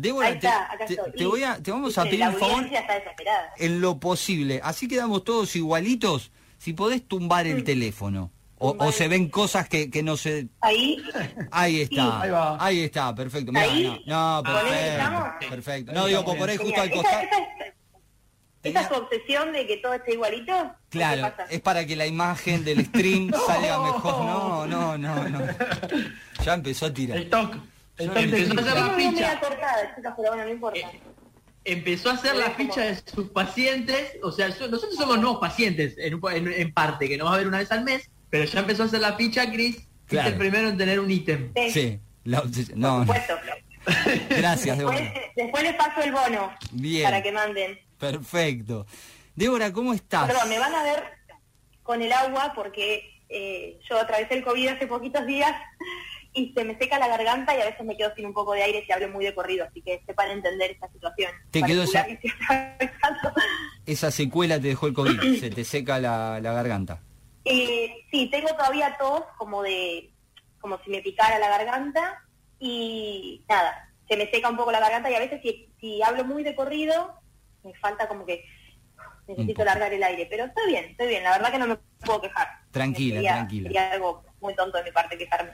Débora, 0.00 0.28
Ahí 0.28 0.34
está, 0.34 0.68
te, 0.70 0.74
acá 0.74 0.86
te- 0.86 0.94
estoy. 0.94 1.12
te 1.12 1.26
voy 1.26 1.42
a, 1.44 1.62
te 1.62 1.70
vamos 1.70 1.98
a 1.98 2.04
pedir 2.04 2.26
un 2.26 2.34
favor 2.38 2.64
en 3.58 3.80
lo 3.80 3.98
posible. 4.00 4.60
Así 4.64 4.88
quedamos 4.88 5.22
todos 5.24 5.54
igualitos. 5.56 6.30
Si 6.58 6.72
podés 6.72 7.06
tumbar 7.06 7.46
el 7.46 7.62
teléfono. 7.64 8.30
O, 8.64 8.92
se 8.92 9.08
ven 9.08 9.28
cosas 9.28 9.68
que, 9.68 9.90
que 9.90 10.04
no 10.04 10.16
se... 10.16 10.46
Ahí, 10.60 10.96
Ahí 11.50 11.80
está, 11.80 12.20
Ahí 12.22 12.30
va. 12.30 12.64
ahí 12.64 12.80
está, 12.84 13.12
perfecto. 13.12 13.50
Mirá, 13.50 13.64
Ahí. 13.64 14.00
no, 14.06 14.40
no, 14.40 14.44
¿Con 14.44 14.66
él 14.72 15.48
perfecto. 15.50 15.92
No, 15.92 16.06
digo, 16.06 16.24
por 16.24 16.48
ahí 16.48 16.56
justo 16.56 16.80
al 16.80 16.90
costado. 16.92 17.18
¿Esa, 17.22 17.24
esa, 17.24 17.38
es- 17.66 17.72
Tenía- 18.60 18.80
¿Esa 18.82 18.88
es 18.92 18.96
tu 18.96 19.02
obsesión 19.04 19.52
de 19.52 19.66
que 19.66 19.78
todo 19.78 19.94
esté 19.94 20.12
igualito? 20.12 20.52
¿O 20.56 20.74
Claro, 20.90 21.34
es 21.50 21.60
para 21.60 21.84
que 21.84 21.96
la 21.96 22.06
imagen 22.06 22.64
del 22.64 22.86
stream 22.86 23.32
salga 23.48 23.80
mejor. 23.82 24.24
No, 24.24 24.66
no, 24.68 24.96
no, 24.96 25.28
no. 25.28 25.40
Ya 26.44 26.54
empezó 26.54 26.86
a 26.86 26.94
tirar. 26.94 27.18
El 27.18 27.28
toque. 27.28 27.58
Empezó 27.98 28.52
a 28.58 28.60
hacer 28.62 28.74
la 28.74 28.90
ficha. 28.94 29.10
media 29.10 29.40
cortada, 29.40 29.94
chicas, 29.96 30.14
pero 30.16 30.28
bueno, 30.30 30.44
no 30.44 30.50
importa. 30.50 30.78
Eh, 30.80 31.00
empezó 31.64 32.10
a 32.10 32.14
hacer 32.14 32.34
la 32.36 32.50
ficha 32.50 32.80
de 32.82 32.96
sus 32.96 33.30
pacientes, 33.30 34.16
o 34.22 34.32
sea, 34.32 34.50
so- 34.50 34.68
nosotros 34.68 34.96
somos 34.96 35.18
nuevos 35.18 35.38
pacientes 35.40 35.94
en, 35.98 36.14
un- 36.14 36.32
en- 36.32 36.52
en 36.52 36.72
parte, 36.72 37.08
que 37.08 37.16
nos 37.16 37.28
va 37.28 37.34
a 37.34 37.38
ver 37.38 37.46
una 37.48 37.58
vez 37.58 37.70
al 37.70 37.84
mes, 37.84 38.10
pero 38.30 38.44
ya 38.44 38.60
empezó 38.60 38.82
a 38.82 38.86
hacer 38.86 39.00
la 39.00 39.12
ficha, 39.14 39.50
Chris, 39.50 39.86
Claro. 40.06 40.28
es 40.28 40.32
el 40.32 40.38
primero 40.38 40.68
en 40.68 40.76
tener 40.76 40.98
un 41.00 41.10
ítem. 41.10 41.52
Sí, 41.54 41.70
Sí, 41.70 42.00
la 42.24 42.42
obses- 42.42 42.70
por 42.74 43.00
supuesto. 43.16 43.34
gracias, 44.30 44.78
Después, 44.78 44.98
Débora. 44.98 45.20
después 45.36 45.62
les 45.62 45.74
paso 45.74 46.00
el 46.02 46.12
bono 46.12 46.52
Bien. 46.72 47.04
para 47.04 47.22
que 47.22 47.32
manden. 47.32 47.78
Perfecto. 47.98 48.86
Débora, 49.34 49.72
¿cómo 49.72 49.92
estás? 49.94 50.26
Perdón, 50.26 50.48
me 50.48 50.58
van 50.58 50.74
a 50.74 50.82
ver 50.82 51.04
con 51.82 52.02
el 52.02 52.12
agua 52.12 52.52
porque 52.54 53.10
eh, 53.28 53.78
yo 53.88 53.98
atravesé 53.98 54.34
el 54.34 54.44
COVID 54.44 54.68
hace 54.68 54.86
poquitos 54.86 55.24
días 55.26 55.52
y 56.34 56.52
se 56.54 56.64
me 56.64 56.78
seca 56.78 56.98
la 56.98 57.08
garganta 57.08 57.56
y 57.56 57.60
a 57.60 57.66
veces 57.66 57.84
me 57.84 57.96
quedo 57.96 58.14
sin 58.14 58.26
un 58.26 58.32
poco 58.32 58.52
de 58.54 58.62
aire 58.62 58.84
si 58.86 58.92
hablo 58.92 59.08
muy 59.08 59.24
de 59.24 59.34
corrido, 59.34 59.66
así 59.66 59.82
que 59.82 60.02
sepan 60.06 60.30
entender 60.30 60.70
esta 60.70 60.88
situación. 60.90 61.30
Te 61.50 61.62
quedó 61.62 61.82
esa- 63.86 64.10
secuela 64.10 64.60
te 64.60 64.68
dejó 64.68 64.86
el 64.86 64.94
COVID, 64.94 65.40
se 65.40 65.50
te 65.50 65.64
seca 65.64 65.98
la, 65.98 66.40
la 66.40 66.52
garganta. 66.52 67.00
Eh, 67.44 68.04
sí, 68.10 68.28
tengo 68.30 68.48
todavía 68.56 68.96
tos 68.98 69.22
como 69.36 69.62
de, 69.62 70.10
como 70.60 70.78
si 70.84 70.90
me 70.90 71.02
picara 71.02 71.38
la 71.38 71.48
garganta 71.48 72.22
y 72.58 73.44
nada, 73.48 73.90
se 74.08 74.16
me 74.16 74.30
seca 74.30 74.48
un 74.48 74.56
poco 74.56 74.70
la 74.72 74.80
garganta 74.80 75.10
y 75.10 75.14
a 75.14 75.18
veces 75.18 75.40
si, 75.42 75.68
si 75.80 76.02
hablo 76.02 76.24
muy 76.24 76.42
de 76.44 76.54
corrido 76.54 77.18
me 77.64 77.74
falta 77.74 78.08
como 78.08 78.24
que 78.24 78.44
necesito 79.26 79.64
largar 79.64 79.92
el 79.92 80.02
aire, 80.02 80.26
pero 80.30 80.44
estoy 80.46 80.66
bien, 80.68 80.84
estoy 80.86 81.08
bien, 81.08 81.22
la 81.24 81.32
verdad 81.32 81.50
que 81.52 81.58
no 81.58 81.66
me 81.66 81.76
puedo 82.04 82.20
quejar. 82.20 82.48
Tranquila, 82.70 83.16
Sería- 83.16 83.34
tranquila. 83.34 83.68
Sería 83.68 83.92
algo 83.92 84.24
muy 84.40 84.54
tonto 84.54 84.78
de 84.78 84.84
mi 84.84 84.90
parte 84.92 85.16
quejarme. 85.18 85.52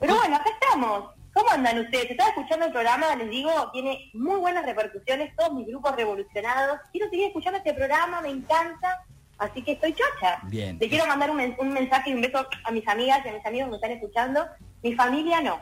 Pero 0.00 0.16
bueno, 0.16 0.36
acá 0.36 0.50
estamos. 0.60 1.10
¿Cómo 1.34 1.50
andan 1.50 1.78
ustedes? 1.78 2.10
Estaba 2.10 2.30
escuchando 2.30 2.66
el 2.66 2.72
programa, 2.72 3.14
les 3.14 3.30
digo, 3.30 3.50
tiene 3.72 4.10
muy 4.14 4.36
buenas 4.40 4.64
repercusiones, 4.64 5.34
todos 5.36 5.52
mis 5.54 5.66
grupos 5.68 5.94
revolucionados. 5.94 6.80
Quiero 6.90 7.08
seguir 7.10 7.26
escuchando 7.26 7.58
este 7.58 7.74
programa, 7.74 8.20
me 8.20 8.30
encanta. 8.30 9.04
Así 9.38 9.62
que 9.62 9.72
estoy 9.72 9.92
chocha. 9.94 10.40
Bien. 10.44 10.76
Le 10.80 10.88
quiero 10.88 11.06
mandar 11.06 11.30
un, 11.30 11.36
men- 11.36 11.56
un 11.60 11.72
mensaje 11.72 12.10
y 12.10 12.14
un 12.14 12.22
beso 12.22 12.44
a 12.64 12.70
mis 12.72 12.86
amigas 12.88 13.20
y 13.24 13.28
a 13.28 13.32
mis 13.34 13.46
amigos 13.46 13.66
que 13.66 13.70
me 13.70 13.76
están 13.76 13.90
escuchando. 13.92 14.46
Mi 14.82 14.94
familia 14.94 15.40
no. 15.40 15.60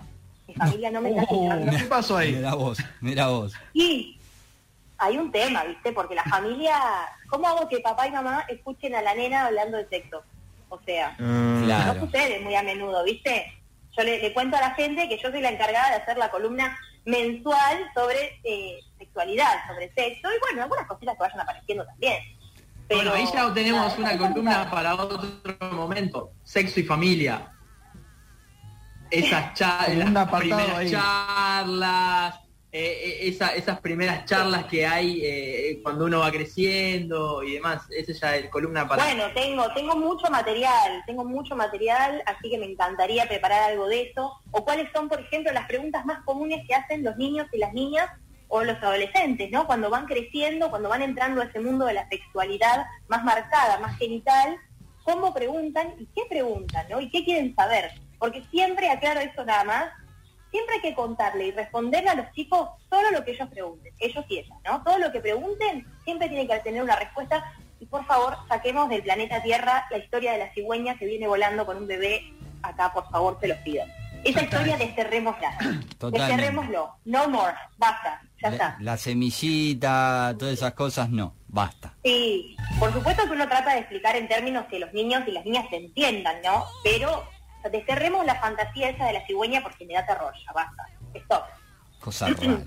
Mi 0.48 0.54
familia 0.54 0.90
no 0.90 1.00
me 1.02 1.10
está 1.10 1.22
Oh, 1.28 1.34
escuchando. 1.52 1.72
¿Qué 1.76 1.84
pasó 1.84 2.16
ahí? 2.16 2.32
Mira 2.36 2.54
vos, 2.54 2.78
mira 3.02 3.26
vos. 3.28 3.52
Y 3.74 4.18
hay 4.96 5.18
un 5.18 5.30
tema, 5.30 5.64
¿viste? 5.64 5.92
Porque 5.92 6.14
la 6.14 6.24
familia... 6.24 6.74
¿Cómo 7.28 7.48
hago 7.48 7.68
que 7.68 7.80
papá 7.80 8.06
y 8.06 8.12
mamá 8.12 8.46
escuchen 8.48 8.94
a 8.94 9.02
la 9.02 9.14
nena 9.14 9.46
hablando 9.46 9.76
de 9.76 9.86
sexo? 9.88 10.22
O 10.70 10.80
sea, 10.86 11.14
no 11.18 11.64
Claro. 11.66 12.00
sucede 12.00 12.40
muy 12.40 12.54
a 12.54 12.62
menudo, 12.62 13.04
¿viste? 13.04 13.52
Yo 13.96 14.04
le, 14.04 14.20
le 14.20 14.32
cuento 14.32 14.56
a 14.56 14.60
la 14.60 14.74
gente 14.74 15.08
que 15.08 15.18
yo 15.18 15.30
soy 15.30 15.40
la 15.40 15.50
encargada 15.50 15.90
de 15.90 15.96
hacer 16.02 16.18
la 16.18 16.30
columna 16.30 16.76
mensual 17.04 17.78
sobre 17.94 18.40
eh, 18.44 18.78
sexualidad, 18.98 19.52
sobre 19.68 19.88
sexo 19.94 20.28
y 20.34 20.38
bueno, 20.40 20.62
algunas 20.64 20.86
cositas 20.86 21.14
que 21.14 21.20
vayan 21.22 21.40
apareciendo 21.40 21.84
también. 21.86 22.16
Pero, 22.88 23.00
bueno, 23.00 23.14
ahí 23.14 23.24
ya 23.32 23.54
tenemos 23.54 23.98
nada, 23.98 24.14
una 24.16 24.28
columna 24.28 24.70
para 24.70 24.94
otro 24.94 25.28
momento, 25.72 26.30
sexo 26.44 26.78
y 26.80 26.82
familia. 26.84 27.52
Esas, 29.10 29.54
cha- 29.54 29.84
Con 29.86 30.02
un 30.02 30.14
las 30.14 30.26
apartado 30.28 30.38
primeras 30.40 30.78
ahí. 30.78 30.90
charlas, 30.90 32.34
eh, 32.72 33.00
eh, 33.04 33.28
esa- 33.28 33.54
esas 33.54 33.80
primeras 33.80 34.24
charlas 34.26 34.64
que 34.66 34.86
hay 34.86 35.20
eh, 35.24 35.80
cuando 35.82 36.04
uno 36.04 36.20
va 36.20 36.30
creciendo 36.30 37.42
y 37.42 37.52
demás. 37.54 37.82
Esa 37.90 38.12
ya 38.12 38.36
es 38.36 38.50
columna 38.50 38.86
para... 38.86 39.04
Bueno, 39.04 39.24
tengo, 39.34 39.72
tengo 39.74 39.96
mucho 39.96 40.30
material, 40.30 41.02
tengo 41.06 41.24
mucho 41.24 41.56
material, 41.56 42.22
así 42.26 42.50
que 42.50 42.58
me 42.58 42.66
encantaría 42.66 43.26
preparar 43.26 43.70
algo 43.70 43.86
de 43.88 44.02
eso. 44.10 44.32
O 44.50 44.64
cuáles 44.64 44.90
son, 44.92 45.08
por 45.08 45.20
ejemplo, 45.20 45.52
las 45.52 45.66
preguntas 45.66 46.04
más 46.04 46.22
comunes 46.24 46.66
que 46.68 46.74
hacen 46.74 47.02
los 47.04 47.16
niños 47.16 47.46
y 47.52 47.58
las 47.58 47.72
niñas 47.72 48.10
o 48.48 48.62
los 48.62 48.76
adolescentes, 48.82 49.50
¿no? 49.50 49.66
Cuando 49.66 49.90
van 49.90 50.06
creciendo, 50.06 50.70
cuando 50.70 50.88
van 50.88 51.02
entrando 51.02 51.40
a 51.40 51.46
ese 51.46 51.60
mundo 51.60 51.86
de 51.86 51.94
la 51.94 52.08
sexualidad 52.08 52.86
más 53.08 53.24
marcada, 53.24 53.78
más 53.80 53.96
genital, 53.98 54.56
¿cómo 55.02 55.32
preguntan 55.34 55.94
y 55.98 56.06
qué 56.14 56.22
preguntan, 56.28 56.86
¿no? 56.88 57.00
Y 57.00 57.10
qué 57.10 57.24
quieren 57.24 57.54
saber. 57.56 57.90
Porque 58.18 58.42
siempre, 58.50 58.88
aclaro 58.88 59.20
eso 59.20 59.44
nada 59.44 59.64
más, 59.64 59.84
siempre 60.56 60.76
hay 60.76 60.80
que 60.80 60.94
contarle 60.94 61.48
y 61.48 61.50
responderle 61.50 62.08
a 62.08 62.14
los 62.14 62.32
chicos 62.32 62.70
solo 62.88 63.10
lo 63.10 63.22
que 63.24 63.32
ellos 63.32 63.48
pregunten, 63.50 63.92
ellos 63.98 64.24
y 64.30 64.38
ellas, 64.38 64.58
¿no? 64.64 64.82
Todo 64.82 64.98
lo 64.98 65.12
que 65.12 65.20
pregunten 65.20 65.86
siempre 66.04 66.30
tiene 66.30 66.48
que 66.48 66.58
tener 66.60 66.82
una 66.82 66.96
respuesta 66.96 67.44
y 67.78 67.84
por 67.84 68.06
favor 68.06 68.38
saquemos 68.48 68.88
del 68.88 69.02
planeta 69.02 69.42
Tierra 69.42 69.84
la 69.90 69.98
historia 69.98 70.32
de 70.32 70.38
la 70.38 70.52
cigüeña 70.54 70.96
que 70.96 71.04
viene 71.04 71.28
volando 71.28 71.66
con 71.66 71.76
un 71.76 71.86
bebé 71.86 72.32
acá, 72.62 72.90
por 72.90 73.06
favor, 73.10 73.36
se 73.38 73.48
los 73.48 73.58
pido. 73.58 73.84
Esa 74.24 74.42
historia 74.42 74.78
desterrémosla, 74.78 75.58
desterrémoslo, 76.10 76.96
no 77.04 77.28
more, 77.28 77.54
basta, 77.76 78.22
ya 78.42 78.48
está. 78.48 78.76
la 78.80 78.96
semillita, 78.96 80.34
todas 80.38 80.54
esas 80.54 80.72
cosas, 80.72 81.10
no, 81.10 81.34
basta. 81.48 81.92
Sí, 82.02 82.56
por 82.78 82.94
supuesto 82.94 83.24
que 83.24 83.32
uno 83.32 83.46
trata 83.46 83.74
de 83.74 83.80
explicar 83.80 84.16
en 84.16 84.26
términos 84.26 84.64
que 84.70 84.78
los 84.78 84.90
niños 84.94 85.22
y 85.26 85.32
las 85.32 85.44
niñas 85.44 85.66
se 85.68 85.76
entiendan, 85.76 86.36
¿no? 86.42 86.64
Pero 86.82 87.24
desterremos 87.70 88.24
la 88.26 88.36
fantasía 88.36 88.90
esa 88.90 89.06
de 89.06 89.12
la 89.14 89.26
cigüeña 89.26 89.62
porque 89.62 89.86
me 89.86 89.94
da 89.94 90.06
terror, 90.06 90.32
ya 90.44 90.52
basta. 90.52 90.86
Stop. 91.14 91.44
Cosa 92.00 92.28
rara. 92.28 92.58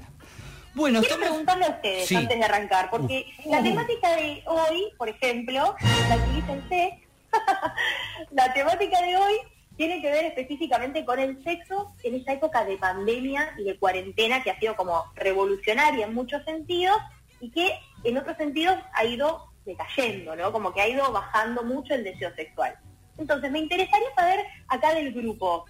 Bueno, 0.76 1.00
Quiero 1.00 1.16
estamos... 1.16 1.30
preguntarle 1.30 1.66
a 1.66 1.70
ustedes 1.70 2.08
Sí. 2.08 2.16
antes 2.16 2.38
de 2.38 2.46
arrancar, 2.46 2.90
porque 2.90 3.26
la 3.46 3.62
temática 3.64 4.16
de 4.16 4.44
hoy, 4.46 4.92
por 4.98 5.10
ejemplo, 5.10 5.76
tranquilícense, 6.08 7.08
la 8.32 8.54
temática 8.54 9.02
de 9.02 9.18
hoy 9.18 9.34
tiene 9.78 10.02
que 10.02 10.12
ver 10.12 10.26
específicamente 10.26 11.06
con 11.06 11.20
el 11.20 11.42
sexo 11.44 11.94
en 12.04 12.16
esta 12.16 12.34
época 12.34 12.66
de 12.66 12.78
pandemia 12.78 13.54
y 13.58 13.64
de 13.64 13.78
cuarentena 13.80 14.44
que 14.44 14.52
ha 14.52 14.60
sido 14.60 14.76
como 14.76 15.06
revolucionaria 15.16 16.06
en 16.06 16.14
muchos 16.14 16.44
sentidos 16.44 16.98
y 17.40 17.50
que 17.52 17.80
en 18.04 18.18
otros 18.18 18.38
sentidos 18.38 18.78
ha 18.94 19.06
ido 19.06 19.46
decayendo, 19.66 20.36
¿no? 20.36 20.52
Como 20.52 20.74
que 20.74 20.82
ha 20.82 20.88
ido 20.88 21.12
bajando 21.12 21.64
mucho 21.64 21.94
el 21.94 22.04
deseo 22.04 22.34
sexual. 22.36 22.78
Entonces, 23.20 23.52
me 23.52 23.60
interesaría 23.60 24.08
saber 24.16 24.40
acá 24.68 24.94
del 24.94 25.12
grupo, 25.14 25.66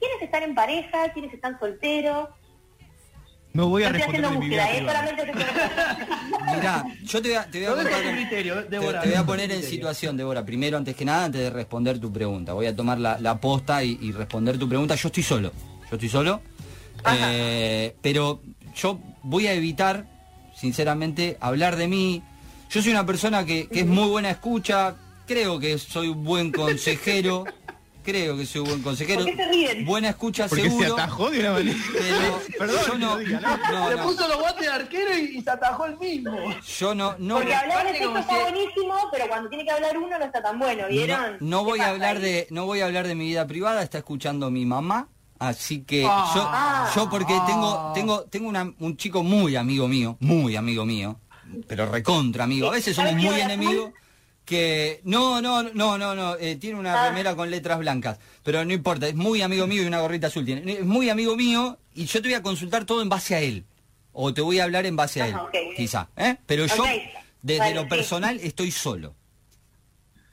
¿quiénes 0.00 0.22
están 0.22 0.42
en 0.44 0.54
pareja? 0.54 1.12
¿Quiénes 1.12 1.32
están 1.34 1.58
solteros? 1.60 2.28
No 3.52 3.68
voy 3.68 3.84
a 3.84 3.88
No 3.90 3.94
responder 3.94 4.24
haciendo 4.26 4.40
de 4.40 4.46
mi 4.46 4.54
vida 4.54 4.66
búsqueda, 4.66 5.06
¿eh? 5.08 6.06
Mirá, 6.56 6.84
yo 7.04 7.22
te 7.22 7.28
voy 7.28 7.36
a, 7.38 7.50
te 7.50 7.58
voy 7.58 7.66
a 7.66 7.70
Todo 7.70 7.80
es 7.80 7.88
contar- 7.88 8.02
tu 8.10 8.16
criterio, 8.16 8.54
te- 8.64 8.68
Débora. 8.68 9.00
te 9.00 9.08
voy 9.08 9.16
a 9.16 9.24
poner 9.24 9.50
en 9.52 9.62
situación, 9.62 10.16
Débora. 10.16 10.44
Primero, 10.44 10.76
antes 10.76 10.94
que 10.94 11.04
nada, 11.06 11.24
antes 11.24 11.40
de 11.40 11.50
responder 11.50 11.98
tu 11.98 12.12
pregunta. 12.12 12.52
Voy 12.52 12.66
a 12.66 12.76
tomar 12.76 12.98
la, 12.98 13.18
la 13.18 13.40
posta 13.40 13.82
y, 13.82 13.98
y 14.02 14.12
responder 14.12 14.58
tu 14.58 14.68
pregunta. 14.68 14.94
Yo 14.94 15.08
estoy 15.08 15.22
solo. 15.22 15.52
Yo 15.90 15.96
estoy 15.96 16.08
solo. 16.08 16.42
Eh, 17.18 17.94
pero 18.02 18.42
yo 18.74 18.98
voy 19.22 19.46
a 19.46 19.54
evitar, 19.54 20.04
sinceramente, 20.54 21.36
hablar 21.40 21.76
de 21.76 21.88
mí. 21.88 22.22
Yo 22.68 22.82
soy 22.82 22.90
una 22.92 23.06
persona 23.06 23.46
que, 23.46 23.68
que 23.68 23.80
es 23.80 23.86
muy 23.86 24.08
buena 24.08 24.30
escucha. 24.30 24.96
Creo 25.26 25.58
que 25.58 25.78
soy 25.78 26.08
un 26.08 26.22
buen 26.24 26.52
consejero. 26.52 27.44
Creo 28.04 28.36
que 28.36 28.46
soy 28.46 28.60
un 28.60 28.68
buen 28.68 28.82
consejero. 28.82 29.24
¿Por 29.24 29.30
qué 29.32 29.36
se 29.36 29.48
ríen? 29.50 29.84
Buena 29.84 30.10
escucha 30.10 30.46
Porque 30.46 30.62
se 30.62 30.70
seguro. 30.70 30.92
atajó 30.94 31.28
de 31.28 31.40
una 31.40 31.52
manera. 31.54 31.78
Pero 31.92 32.40
Perdón, 32.60 32.80
yo 32.86 32.98
no, 32.98 33.16
diga, 33.18 33.40
¿no? 33.40 33.56
no, 33.56 33.90
Le 33.90 33.96
no. 33.96 34.02
puso 34.04 34.28
los 34.28 34.38
guantes 34.38 34.60
de 34.66 34.72
arquero 34.72 35.18
y, 35.18 35.38
y 35.38 35.42
se 35.42 35.50
atajó 35.50 35.86
el 35.86 35.98
mismo. 35.98 36.30
Yo 36.78 36.94
no, 36.94 37.16
no, 37.18 37.34
Porque 37.38 37.52
hablar 37.54 37.84
de 37.86 37.92
sexo 37.98 38.16
está 38.16 38.34
si- 38.36 38.40
buenísimo, 38.42 38.94
pero 39.10 39.26
cuando 39.26 39.48
tiene 39.48 39.64
que 39.64 39.70
hablar 39.72 39.98
uno 39.98 40.16
no 40.18 40.24
está 40.24 40.40
tan 40.40 40.56
bueno, 40.56 40.84
¿vieron? 40.88 41.18
No, 41.40 41.46
no 41.50 41.58
¿Qué 41.58 41.64
voy 41.64 41.80
a 41.80 41.88
hablar 41.88 42.16
ahí? 42.18 42.22
de, 42.22 42.46
no 42.50 42.64
voy 42.66 42.80
a 42.80 42.86
hablar 42.86 43.08
de 43.08 43.14
mi 43.16 43.24
vida 43.26 43.44
privada, 43.48 43.82
está 43.82 43.98
escuchando 43.98 44.52
mi 44.52 44.64
mamá, 44.64 45.08
así 45.40 45.80
que 45.82 46.06
Ah. 46.08 46.88
yo, 46.94 47.02
yo 47.02 47.10
porque 47.10 47.34
tengo, 47.44 47.90
tengo, 47.92 48.20
tengo 48.30 48.48
una- 48.48 48.72
un 48.78 48.96
chico 48.96 49.24
muy 49.24 49.56
amigo 49.56 49.88
mío, 49.88 50.16
muy 50.20 50.54
amigo 50.54 50.86
mío, 50.86 51.18
pero 51.66 51.90
recontra 51.90 52.44
amigo, 52.44 52.68
a 52.68 52.70
veces 52.70 52.94
somos 52.94 53.10
¿Sabe 53.10 53.22
qué 53.24 53.28
muy 53.32 53.40
enemigos, 53.40 53.90
que 54.46 55.00
no, 55.04 55.42
no, 55.42 55.62
no, 55.64 55.98
no, 55.98 56.14
no, 56.14 56.36
eh, 56.36 56.56
tiene 56.56 56.78
una 56.78 56.94
Ah. 57.04 57.08
remera 57.08 57.34
con 57.34 57.50
letras 57.50 57.78
blancas, 57.80 58.18
pero 58.44 58.64
no 58.64 58.72
importa, 58.72 59.06
es 59.08 59.14
muy 59.14 59.42
amigo 59.42 59.66
mío 59.66 59.82
y 59.82 59.86
una 59.86 60.00
gorrita 60.00 60.28
azul 60.28 60.44
tiene, 60.46 60.72
es 60.72 60.84
muy 60.84 61.10
amigo 61.10 61.36
mío 61.36 61.76
y 61.94 62.06
yo 62.06 62.22
te 62.22 62.28
voy 62.28 62.34
a 62.34 62.42
consultar 62.42 62.84
todo 62.86 63.02
en 63.02 63.08
base 63.08 63.34
a 63.34 63.40
él, 63.40 63.64
o 64.12 64.32
te 64.32 64.40
voy 64.40 64.60
a 64.60 64.64
hablar 64.64 64.86
en 64.86 64.94
base 64.96 65.20
a 65.20 65.26
él, 65.26 65.34
Ajá, 65.34 65.42
ok. 65.42 65.54
quizá, 65.76 66.08
¿eh? 66.16 66.36
Pero 66.46 66.64
yo, 66.66 66.84
desde 67.42 67.58
Vale, 67.58 67.74
lo 67.74 67.82
sí. 67.82 67.88
personal, 67.88 68.38
estoy 68.40 68.70
solo. 68.70 69.14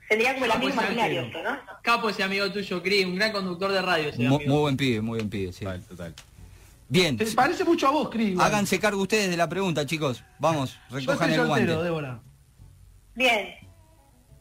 Tendría 0.08 0.34
como 0.36 0.46
el 0.46 0.52
Ah, 0.52 0.56
amigo 0.56 0.72
imaginario 0.74 1.24
¿no? 1.44 1.58
Capo 1.82 2.08
ese 2.10 2.22
amigo 2.22 2.52
tuyo, 2.52 2.84
Cris, 2.84 3.06
un 3.08 3.16
gran 3.16 3.32
conductor 3.32 3.72
de 3.72 3.82
radio 3.82 4.10
ese 4.10 4.22
Mu- 4.22 4.36
amigo. 4.36 4.52
muy 4.54 4.62
buen 4.62 4.78
pibe, 4.78 5.02
muy 5.02 5.18
buen 5.18 5.30
pibe, 5.30 5.52
sí. 5.52 5.66
Total, 5.66 5.82
total. 5.84 6.14
Bien, 6.88 7.18
Te 7.18 7.26
parece 7.32 7.64
mucho 7.64 7.88
a 7.88 7.92
vos, 7.92 8.10
Cris. 8.12 8.40
háganse 8.40 8.80
cargo 8.80 9.02
ustedes 9.02 9.32
de 9.32 9.38
la 9.38 9.50
pregunta, 9.50 9.88
chicos. 9.88 10.24
Vamos, 10.38 10.78
Yo 10.92 10.98
recojan 10.98 11.32
el 11.32 11.36
soltero, 11.38 11.48
guante. 11.48 11.84
Débora. 11.84 12.20
Bien. 13.16 13.56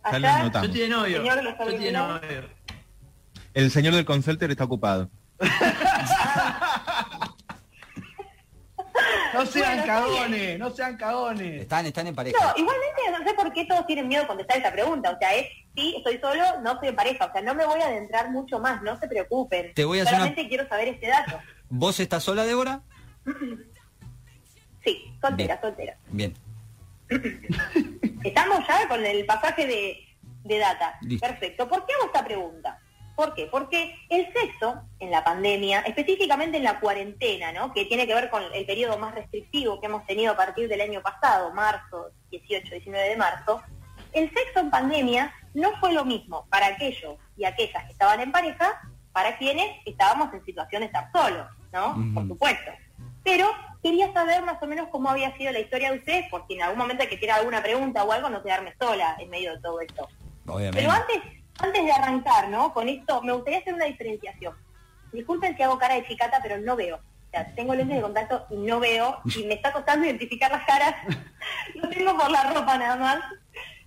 Ya 0.04 0.18
lo 0.18 0.26
Allá, 0.28 0.42
notamos. 0.44 0.68
Yo 0.68 0.72
estoy 0.72 0.80
de 0.80 0.88
novio. 0.88 1.18
Señor 1.18 2.22
Yo. 2.22 2.48
El 3.54 3.70
señor 3.70 3.94
del 3.94 4.04
consulter 4.04 4.50
está 4.50 4.64
ocupado. 4.64 5.08
No 9.34 9.46
sean 9.46 9.78
Bueno, 9.78 9.86
cagones, 9.86 10.58
no 10.58 10.70
sean 10.70 10.96
cagones. 10.98 11.62
Están, 11.62 11.86
están 11.86 12.06
en 12.06 12.14
pareja. 12.14 12.36
No, 12.38 12.52
igualmente 12.56 13.00
no 13.10 13.24
sé 13.26 13.34
por 13.34 13.50
qué 13.52 13.64
todos 13.64 13.86
tienen 13.86 14.06
miedo 14.06 14.24
a 14.24 14.26
contestar 14.26 14.58
esta 14.58 14.70
pregunta. 14.70 15.10
O 15.10 15.18
sea, 15.18 15.34
es, 15.34 15.46
sí, 15.74 15.94
estoy 15.96 16.18
solo, 16.18 16.42
no 16.62 16.72
estoy 16.72 16.88
en 16.90 16.96
pareja. 16.96 17.24
O 17.24 17.32
sea, 17.32 17.40
no 17.40 17.54
me 17.54 17.64
voy 17.64 17.80
a 17.80 17.86
adentrar 17.86 18.30
mucho 18.30 18.58
más, 18.58 18.82
no 18.82 18.98
se 19.00 19.08
preocupen. 19.08 19.72
Te 19.74 19.84
voy 19.86 20.00
a 20.00 20.02
hacer 20.02 20.14
una- 20.16 20.24
Solamente 20.24 20.48
quiero 20.48 20.68
saber 20.68 20.88
este 20.88 21.06
dato. 21.08 21.40
¿Vos 21.70 21.98
estás 22.00 22.22
sola, 22.22 22.44
Débora? 22.44 22.82
Sí, 24.84 25.14
soltera, 25.20 25.54
Bien. 25.54 25.60
soltera. 25.62 25.96
Bien. 26.10 26.34
Estamos 28.24 28.66
ya 28.66 28.88
con 28.88 29.04
el 29.04 29.24
pasaje 29.26 29.66
de, 29.66 29.96
de 30.44 30.58
data. 30.58 30.98
Listo. 31.02 31.26
Perfecto. 31.26 31.68
¿Por 31.68 31.86
qué 31.86 31.94
hago 31.94 32.06
esta 32.06 32.24
pregunta? 32.24 32.78
¿Por 33.14 33.34
qué? 33.34 33.46
Porque 33.46 33.94
el 34.08 34.32
sexo 34.32 34.82
en 34.98 35.10
la 35.10 35.22
pandemia, 35.22 35.80
específicamente 35.80 36.56
en 36.56 36.64
la 36.64 36.80
cuarentena, 36.80 37.52
¿no? 37.52 37.72
que 37.72 37.84
tiene 37.84 38.06
que 38.06 38.14
ver 38.14 38.30
con 38.30 38.42
el 38.54 38.64
periodo 38.64 38.98
más 38.98 39.14
restrictivo 39.14 39.80
que 39.80 39.86
hemos 39.86 40.06
tenido 40.06 40.32
a 40.32 40.36
partir 40.36 40.68
del 40.68 40.80
año 40.80 41.02
pasado, 41.02 41.52
marzo, 41.52 42.10
18, 42.30 42.70
19 42.70 43.08
de 43.10 43.16
marzo, 43.16 43.62
el 44.12 44.32
sexo 44.32 44.60
en 44.60 44.70
pandemia 44.70 45.32
no 45.54 45.70
fue 45.78 45.92
lo 45.92 46.04
mismo 46.04 46.46
para 46.48 46.66
aquellos 46.66 47.16
y 47.36 47.44
aquellas 47.44 47.84
que 47.84 47.92
estaban 47.92 48.20
en 48.20 48.32
pareja, 48.32 48.80
para 49.12 49.36
quienes 49.36 49.66
estábamos 49.84 50.32
en 50.32 50.44
situación 50.44 50.80
de 50.80 50.86
estar 50.86 51.10
solos, 51.12 51.46
¿no? 51.72 51.96
Por 52.14 52.26
supuesto. 52.26 52.70
Pero 53.24 53.48
quería 53.82 54.12
saber 54.12 54.42
más 54.42 54.62
o 54.62 54.66
menos 54.66 54.88
cómo 54.90 55.10
había 55.10 55.36
sido 55.36 55.52
la 55.52 55.60
historia 55.60 55.92
de 55.92 55.98
ustedes, 55.98 56.28
por 56.30 56.46
si 56.46 56.54
en 56.54 56.62
algún 56.62 56.78
momento 56.78 57.06
que 57.08 57.16
tirar 57.16 57.40
alguna 57.40 57.62
pregunta 57.62 58.04
o 58.04 58.12
algo, 58.12 58.30
no 58.30 58.42
quedarme 58.42 58.74
sola 58.78 59.16
en 59.18 59.30
medio 59.30 59.54
de 59.54 59.60
todo 59.60 59.80
esto. 59.80 60.08
Obviamente. 60.46 60.80
Pero 60.80 60.90
antes, 60.90 61.18
antes 61.58 61.84
de 61.84 61.92
arrancar, 61.92 62.48
¿no? 62.48 62.72
Con 62.72 62.88
esto, 62.88 63.22
me 63.22 63.32
gustaría 63.32 63.60
hacer 63.60 63.74
una 63.74 63.84
diferenciación. 63.84 64.54
Disculpen 65.12 65.56
si 65.56 65.62
hago 65.62 65.78
cara 65.78 65.94
de 65.94 66.06
chicata, 66.06 66.40
pero 66.42 66.58
no 66.58 66.76
veo. 66.76 66.96
O 66.96 67.30
sea, 67.30 67.54
tengo 67.54 67.74
lentes 67.74 67.96
de 67.96 68.02
contacto 68.02 68.46
y 68.50 68.56
no 68.56 68.80
veo, 68.80 69.20
y 69.24 69.44
me 69.44 69.54
está 69.54 69.72
costando 69.72 70.04
identificar 70.04 70.50
las 70.50 70.64
caras. 70.64 70.94
Lo 71.74 71.88
tengo 71.88 72.16
por 72.16 72.30
la 72.30 72.52
ropa 72.52 72.76
nada 72.78 72.96
más. 72.96 73.18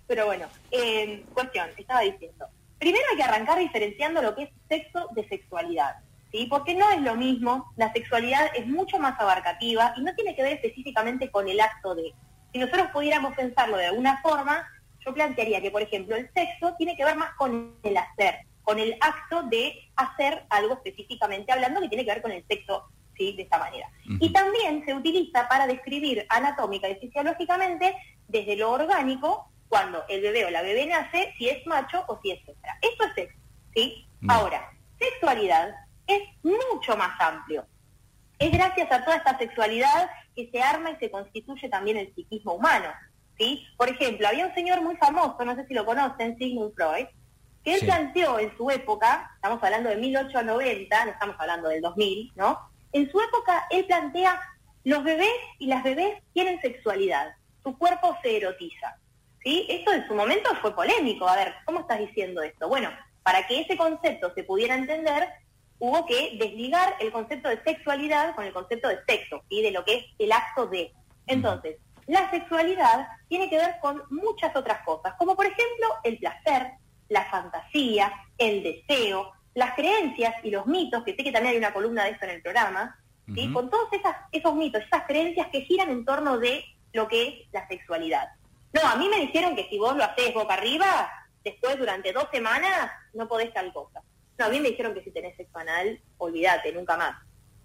Pero 0.06 0.26
bueno, 0.26 0.46
eh, 0.70 1.24
cuestión, 1.32 1.68
estaba 1.76 2.00
diciendo. 2.00 2.48
Primero 2.78 3.04
hay 3.10 3.16
que 3.16 3.22
arrancar 3.22 3.58
diferenciando 3.58 4.22
lo 4.22 4.34
que 4.34 4.44
es 4.44 4.50
sexo 4.68 5.08
de 5.12 5.26
sexualidad. 5.28 5.96
¿Sí? 6.36 6.46
Porque 6.50 6.74
no 6.74 6.90
es 6.90 7.00
lo 7.00 7.14
mismo, 7.14 7.72
la 7.76 7.90
sexualidad 7.94 8.50
es 8.54 8.66
mucho 8.66 8.98
más 8.98 9.18
abarcativa 9.18 9.94
y 9.96 10.02
no 10.02 10.14
tiene 10.14 10.36
que 10.36 10.42
ver 10.42 10.52
específicamente 10.52 11.30
con 11.30 11.48
el 11.48 11.58
acto 11.58 11.94
de. 11.94 12.12
Si 12.52 12.58
nosotros 12.58 12.88
pudiéramos 12.92 13.34
pensarlo 13.34 13.78
de 13.78 13.86
alguna 13.86 14.20
forma, 14.20 14.68
yo 15.00 15.14
plantearía 15.14 15.62
que, 15.62 15.70
por 15.70 15.80
ejemplo, 15.80 16.14
el 16.14 16.30
sexo 16.34 16.74
tiene 16.76 16.94
que 16.94 17.06
ver 17.06 17.16
más 17.16 17.32
con 17.36 17.78
el 17.82 17.96
hacer, 17.96 18.40
con 18.64 18.78
el 18.78 18.98
acto 19.00 19.44
de 19.44 19.88
hacer 19.96 20.44
algo 20.50 20.74
específicamente 20.74 21.52
hablando 21.52 21.80
que 21.80 21.88
tiene 21.88 22.04
que 22.04 22.10
ver 22.10 22.22
con 22.22 22.32
el 22.32 22.44
sexo, 22.46 22.84
¿sí? 23.16 23.34
De 23.34 23.44
esta 23.44 23.58
manera. 23.58 23.88
Y 24.20 24.30
también 24.30 24.84
se 24.84 24.92
utiliza 24.92 25.48
para 25.48 25.66
describir 25.66 26.26
anatómica 26.28 26.86
y 26.86 26.96
fisiológicamente 26.96 27.96
desde 28.28 28.56
lo 28.56 28.72
orgánico, 28.72 29.50
cuando 29.70 30.04
el 30.10 30.20
bebé 30.20 30.44
o 30.44 30.50
la 30.50 30.60
bebé 30.60 30.84
nace, 30.84 31.32
si 31.38 31.48
es 31.48 31.66
macho 31.66 32.04
o 32.08 32.20
si 32.20 32.32
es 32.32 32.46
hembra. 32.46 32.78
Esto 32.82 33.04
es 33.04 33.14
sexo, 33.14 33.38
¿sí? 33.74 34.06
Ahora, 34.28 34.70
sexualidad 34.98 35.85
mucho 36.86 36.96
más 36.96 37.20
amplio. 37.20 37.66
Es 38.38 38.52
gracias 38.52 38.90
a 38.92 39.04
toda 39.04 39.16
esta 39.16 39.38
sexualidad 39.38 40.10
que 40.34 40.48
se 40.50 40.62
arma 40.62 40.90
y 40.90 40.96
se 40.96 41.10
constituye 41.10 41.68
también 41.68 41.96
el 41.96 42.14
psiquismo 42.14 42.54
humano. 42.54 42.88
¿sí? 43.38 43.66
Por 43.76 43.88
ejemplo, 43.88 44.28
había 44.28 44.46
un 44.46 44.54
señor 44.54 44.82
muy 44.82 44.96
famoso, 44.96 45.44
no 45.44 45.54
sé 45.56 45.66
si 45.66 45.74
lo 45.74 45.84
conocen, 45.84 46.36
Sigmund 46.38 46.74
Freud, 46.74 47.06
que 47.64 47.74
él 47.74 47.80
Sí. 47.80 47.86
planteó 47.86 48.38
en 48.38 48.56
su 48.56 48.70
época, 48.70 49.30
estamos 49.34 49.62
hablando 49.62 49.88
de 49.88 49.96
1890, 49.96 51.04
no 51.04 51.10
estamos 51.10 51.36
hablando 51.38 51.68
del 51.68 51.82
2000, 51.82 52.32
¿no? 52.36 52.58
En 52.92 53.10
su 53.10 53.20
época 53.20 53.66
él 53.70 53.84
plantea, 53.86 54.40
los 54.84 55.02
bebés 55.02 55.28
y 55.58 55.66
las 55.66 55.82
bebés 55.82 56.22
tienen 56.32 56.60
sexualidad, 56.60 57.34
su 57.64 57.76
cuerpo 57.76 58.16
se 58.22 58.36
erotiza. 58.36 58.96
¿sí? 59.42 59.66
Esto 59.68 59.92
en 59.92 60.06
su 60.06 60.14
momento 60.14 60.50
fue 60.60 60.74
polémico. 60.74 61.26
A 61.28 61.36
ver, 61.36 61.54
¿cómo 61.64 61.80
estás 61.80 61.98
diciendo 61.98 62.42
esto? 62.42 62.68
Bueno, 62.68 62.90
para 63.22 63.46
que 63.46 63.60
ese 63.60 63.76
concepto 63.76 64.32
se 64.34 64.44
pudiera 64.44 64.74
entender, 64.76 65.28
hubo 65.78 66.06
que 66.06 66.36
desligar 66.38 66.96
el 67.00 67.12
concepto 67.12 67.48
de 67.48 67.62
sexualidad 67.62 68.34
con 68.34 68.44
el 68.44 68.52
concepto 68.52 68.88
de 68.88 68.98
sexo 69.06 69.44
y 69.48 69.62
de 69.62 69.70
lo 69.70 69.84
que 69.84 69.94
es 69.96 70.04
el 70.18 70.32
acto 70.32 70.66
de. 70.66 70.92
Entonces, 71.26 71.76
la 72.06 72.30
sexualidad 72.30 73.08
tiene 73.28 73.50
que 73.50 73.58
ver 73.58 73.76
con 73.80 74.02
muchas 74.10 74.54
otras 74.54 74.84
cosas, 74.84 75.14
como 75.18 75.34
por 75.36 75.46
ejemplo 75.46 75.88
el 76.04 76.18
placer, 76.18 76.72
la 77.08 77.24
fantasía, 77.26 78.12
el 78.38 78.62
deseo, 78.62 79.32
las 79.54 79.74
creencias 79.74 80.34
y 80.44 80.50
los 80.50 80.66
mitos, 80.66 81.02
que 81.04 81.16
sé 81.16 81.24
que 81.24 81.32
también 81.32 81.52
hay 81.52 81.58
una 81.58 81.72
columna 81.72 82.04
de 82.04 82.10
esto 82.10 82.26
en 82.26 82.32
el 82.32 82.42
programa, 82.42 82.98
¿sí? 83.34 83.52
Con 83.52 83.70
todos 83.70 83.92
esas, 83.92 84.14
esos 84.30 84.54
mitos, 84.54 84.82
esas 84.82 85.04
creencias 85.06 85.48
que 85.48 85.62
giran 85.62 85.90
en 85.90 86.04
torno 86.04 86.38
de 86.38 86.64
lo 86.92 87.08
que 87.08 87.28
es 87.28 87.34
la 87.52 87.66
sexualidad. 87.66 88.28
No, 88.72 88.82
a 88.82 88.96
mí 88.96 89.08
me 89.08 89.20
dijeron 89.20 89.56
que 89.56 89.68
si 89.68 89.78
vos 89.78 89.96
lo 89.96 90.04
haces 90.04 90.34
boca 90.34 90.54
arriba, 90.54 91.10
después 91.42 91.78
durante 91.78 92.12
dos 92.12 92.28
semanas 92.32 92.90
no 93.14 93.26
podés 93.26 93.52
tal 93.52 93.72
cosa. 93.72 94.02
No, 94.38 94.46
a 94.46 94.48
mí 94.48 94.60
me 94.60 94.70
dijeron 94.70 94.94
que 94.94 95.02
si 95.02 95.10
tenés 95.10 95.36
sexo 95.36 95.58
anal, 95.58 96.00
olvídate, 96.18 96.72
nunca 96.72 96.96
más. 96.96 97.16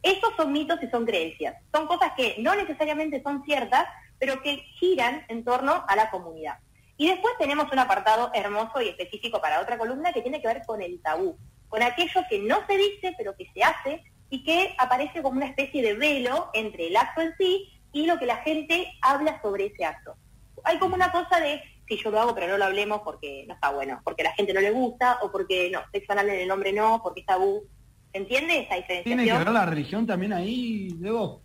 Esos 0.04 0.34
son 0.36 0.52
mitos 0.52 0.82
y 0.82 0.90
son 0.90 1.06
creencias. 1.06 1.56
Son 1.74 1.86
cosas 1.88 2.14
que 2.16 2.36
no 2.40 2.56
necesariamente 2.56 3.22
son 3.22 3.44
ciertas, 3.44 3.86
pero 4.20 4.42
que 4.42 4.58
giran 4.80 5.26
en 5.28 5.44
torno 5.44 5.86
a 5.88 5.96
la 5.96 6.10
comunidad. 6.10 6.58
Y 6.98 7.08
después 7.08 7.34
tenemos 7.40 7.72
un 7.72 7.80
apartado 7.80 8.32
hermoso 8.34 8.82
y 8.82 8.90
específico 8.90 9.42
para 9.42 9.60
otra 9.60 9.78
columna 9.78 10.14
que 10.14 10.22
tiene 10.22 10.42
que 10.42 10.48
ver 10.48 10.62
con 10.66 10.82
el 10.82 11.02
tabú, 11.02 11.38
con 11.68 11.82
aquello 11.82 12.22
que 12.30 12.40
no 12.40 12.66
se 12.68 12.78
dice, 12.78 13.14
pero 13.18 13.36
que 13.36 13.50
se 13.54 13.64
hace 13.64 14.04
y 14.30 14.44
que 14.44 14.76
aparece 14.78 15.22
como 15.22 15.38
una 15.38 15.48
especie 15.48 15.82
de 15.82 15.94
velo 15.94 16.50
entre 16.54 16.88
el 16.88 16.98
acto 16.98 17.22
en 17.22 17.36
sí 17.38 17.70
y 17.92 18.06
lo 18.06 18.18
que 18.18 18.26
la 18.26 18.38
gente 18.38 18.88
habla 19.02 19.42
sobre 19.42 19.66
ese 19.66 19.84
acto. 19.86 20.16
Hay 20.64 20.78
como 20.80 20.96
una 20.96 21.12
cosa 21.12 21.40
de, 21.40 21.62
si 21.92 22.02
yo 22.02 22.10
lo 22.10 22.22
hago 22.22 22.34
pero 22.34 22.48
no 22.48 22.58
lo 22.58 22.66
hablemos 22.66 23.02
porque 23.04 23.44
no 23.48 23.54
está 23.54 23.70
bueno, 23.72 24.00
porque 24.06 24.22
a 24.22 24.30
la 24.30 24.34
gente 24.36 24.54
no 24.54 24.62
le 24.62 24.72
gusta 24.72 25.20
o 25.22 25.32
porque 25.32 25.70
no, 25.70 25.82
sexo 25.92 26.14
anal 26.14 26.30
en 26.30 26.40
el 26.40 26.52
hombre 26.52 26.72
no, 26.72 27.02
porque 27.04 27.20
es 27.20 27.26
tabú. 27.26 27.64
¿Entiende 28.14 28.60
esa 28.60 28.76
diferenciación? 28.76 29.04
¿Tiene 29.04 29.26
que 29.26 29.38
ver 29.38 29.54
la 29.54 29.66
religión 29.66 30.08
también 30.08 30.32
ahí, 30.32 30.96
Debo? 30.96 31.42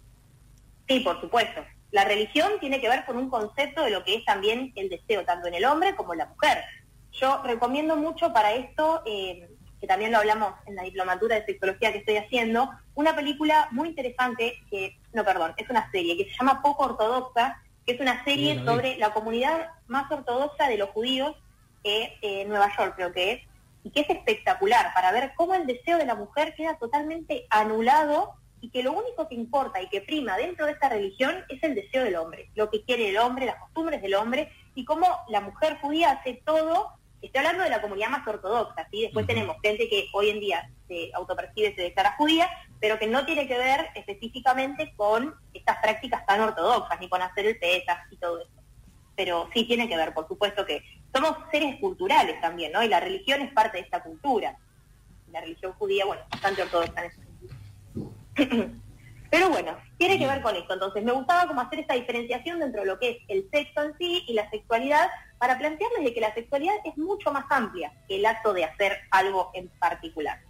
Sí, 0.88 1.00
por 1.00 1.20
supuesto. 1.20 1.64
La 1.90 2.04
religión 2.04 2.52
tiene 2.60 2.80
que 2.80 2.88
ver 2.88 3.04
con 3.04 3.16
un 3.16 3.28
concepto 3.28 3.82
de 3.82 3.90
lo 3.90 4.04
que 4.04 4.16
es 4.16 4.24
también 4.24 4.72
el 4.76 4.88
deseo, 4.88 5.24
tanto 5.24 5.48
en 5.48 5.54
el 5.54 5.64
hombre 5.64 5.96
como 5.96 6.12
en 6.12 6.18
la 6.18 6.26
mujer. 6.26 6.58
Yo 7.12 7.42
recomiendo 7.44 7.96
mucho 7.96 8.32
para 8.32 8.52
esto, 8.52 9.02
eh, 9.06 9.48
que 9.80 9.86
también 9.86 10.12
lo 10.12 10.18
hablamos 10.18 10.54
en 10.66 10.76
la 10.76 10.82
diplomatura 10.82 11.36
de 11.36 11.46
sexología 11.46 11.92
que 11.92 11.98
estoy 11.98 12.16
haciendo, 12.18 12.70
una 12.94 13.16
película 13.16 13.68
muy 13.72 13.88
interesante, 13.88 14.54
que, 14.70 14.98
no, 15.12 15.24
perdón, 15.24 15.54
es 15.56 15.68
una 15.70 15.90
serie 15.90 16.16
que 16.16 16.24
se 16.24 16.36
llama 16.38 16.62
Poco 16.62 16.84
Ortodoxa, 16.84 17.62
que 17.86 17.92
es 17.92 18.00
una 18.00 18.24
serie 18.24 18.64
sobre 18.64 18.96
la 18.98 19.12
comunidad 19.12 19.70
más 19.86 20.10
ortodoxa 20.10 20.68
de 20.68 20.76
los 20.76 20.90
judíos 20.90 21.36
eh, 21.84 22.14
en 22.20 22.48
Nueva 22.48 22.70
York, 22.76 22.94
creo 22.96 23.12
que 23.12 23.32
es, 23.32 23.42
y 23.84 23.90
que 23.90 24.00
es 24.00 24.10
espectacular 24.10 24.92
para 24.92 25.12
ver 25.12 25.32
cómo 25.36 25.54
el 25.54 25.66
deseo 25.66 25.96
de 25.96 26.06
la 26.06 26.16
mujer 26.16 26.54
queda 26.56 26.76
totalmente 26.76 27.46
anulado 27.48 28.34
y 28.60 28.70
que 28.70 28.82
lo 28.82 28.92
único 28.92 29.28
que 29.28 29.36
importa 29.36 29.80
y 29.80 29.88
que 29.88 30.00
prima 30.00 30.36
dentro 30.36 30.66
de 30.66 30.72
esta 30.72 30.88
religión 30.88 31.44
es 31.48 31.62
el 31.62 31.76
deseo 31.76 32.02
del 32.02 32.16
hombre, 32.16 32.50
lo 32.56 32.68
que 32.70 32.82
quiere 32.82 33.10
el 33.10 33.18
hombre, 33.18 33.46
las 33.46 33.60
costumbres 33.60 34.02
del 34.02 34.14
hombre 34.14 34.50
y 34.74 34.84
cómo 34.84 35.06
la 35.28 35.40
mujer 35.40 35.78
judía 35.80 36.10
hace 36.10 36.42
todo. 36.44 36.90
Estoy 37.22 37.38
hablando 37.38 37.62
de 37.62 37.70
la 37.70 37.80
comunidad 37.80 38.10
más 38.10 38.26
ortodoxa, 38.26 38.88
¿sí? 38.90 39.02
Después 39.02 39.26
tenemos 39.26 39.56
gente 39.62 39.88
que 39.88 40.08
hoy 40.12 40.30
en 40.30 40.40
día 40.40 40.68
se 40.88 41.10
autopercibe, 41.14 41.74
se 41.76 41.82
declara 41.82 42.16
judía, 42.18 42.48
pero 42.80 42.98
que 42.98 43.06
no 43.06 43.24
tiene 43.24 43.46
que 43.46 43.58
ver 43.58 43.88
específicamente 43.94 44.92
con 44.96 45.34
estas 45.54 45.78
prácticas 45.78 46.24
tan 46.26 46.40
ortodoxas, 46.40 47.00
ni 47.00 47.08
con 47.08 47.22
hacer 47.22 47.46
el 47.46 47.58
pesas 47.58 47.98
y 48.10 48.16
todo 48.16 48.40
eso. 48.40 48.50
Pero 49.14 49.48
sí 49.54 49.64
tiene 49.64 49.88
que 49.88 49.96
ver, 49.96 50.12
por 50.12 50.28
supuesto 50.28 50.66
que 50.66 50.82
somos 51.14 51.36
seres 51.50 51.80
culturales 51.80 52.40
también, 52.40 52.72
¿no? 52.72 52.82
Y 52.82 52.88
la 52.88 53.00
religión 53.00 53.40
es 53.40 53.52
parte 53.52 53.78
de 53.78 53.84
esta 53.84 54.02
cultura. 54.02 54.56
La 55.32 55.40
religión 55.40 55.72
judía, 55.72 56.04
bueno, 56.04 56.22
bastante 56.30 56.62
ortodoxa 56.62 57.00
en 57.00 57.10
ese 57.10 57.22
sentido. 57.22 57.54
Pero 59.30 59.48
bueno, 59.50 59.76
tiene 59.98 60.18
que 60.18 60.26
ver 60.26 60.40
con 60.40 60.54
esto. 60.54 60.74
Entonces, 60.74 61.02
me 61.02 61.12
gustaba 61.12 61.48
como 61.48 61.60
hacer 61.60 61.80
esta 61.80 61.94
diferenciación 61.94 62.60
dentro 62.60 62.82
de 62.82 62.86
lo 62.86 62.98
que 62.98 63.10
es 63.10 63.16
el 63.28 63.48
sexo 63.50 63.82
en 63.82 63.96
sí 63.98 64.24
y 64.28 64.34
la 64.34 64.48
sexualidad 64.50 65.08
para 65.38 65.58
plantearles 65.58 66.04
de 66.04 66.14
que 66.14 66.20
la 66.20 66.32
sexualidad 66.34 66.76
es 66.84 66.96
mucho 66.96 67.32
más 67.32 67.44
amplia 67.50 67.92
que 68.08 68.16
el 68.16 68.26
acto 68.26 68.52
de 68.52 68.64
hacer 68.64 68.98
algo 69.10 69.50
en 69.54 69.68
particular. 69.80 70.40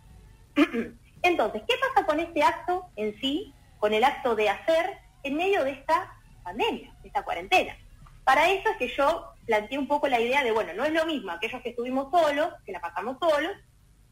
Entonces, 1.23 1.62
¿qué 1.66 1.75
pasa 1.80 2.06
con 2.06 2.20
este 2.20 2.42
acto 2.42 2.87
en 2.96 3.18
sí, 3.20 3.54
con 3.78 3.94
el 3.94 4.04
acto 4.04 4.37
de 4.37 4.49
hacer 4.49 4.99
en 5.23 5.37
medio 5.37 5.64
de 5.64 5.73
esta 5.73 6.16
pandemia, 6.44 6.94
de 7.02 7.08
esta 7.08 7.23
cuarentena? 7.25 7.76
Para 8.25 8.50
eso 8.50 8.68
es 8.70 8.76
que 8.76 8.88
yo 8.88 9.32
planteé 9.46 9.78
un 9.78 9.87
poco 9.87 10.08
la 10.08 10.20
idea 10.20 10.42
de, 10.42 10.52
bueno, 10.52 10.73
no 10.75 10.85
es 10.85 10.92
lo 10.92 11.06
mismo 11.06 11.30
aquellos 11.30 11.62
que 11.62 11.70
estuvimos 11.70 12.11
solos, 12.11 12.49
que 12.64 12.73
la 12.73 12.80
pasamos 12.80 13.16
solos, 13.20 13.52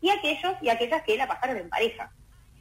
y 0.00 0.10
aquellos 0.10 0.54
y 0.60 0.68
aquellas 0.68 1.02
que 1.02 1.16
la 1.16 1.26
pasaron 1.26 1.56
en 1.56 1.68
pareja. 1.68 2.12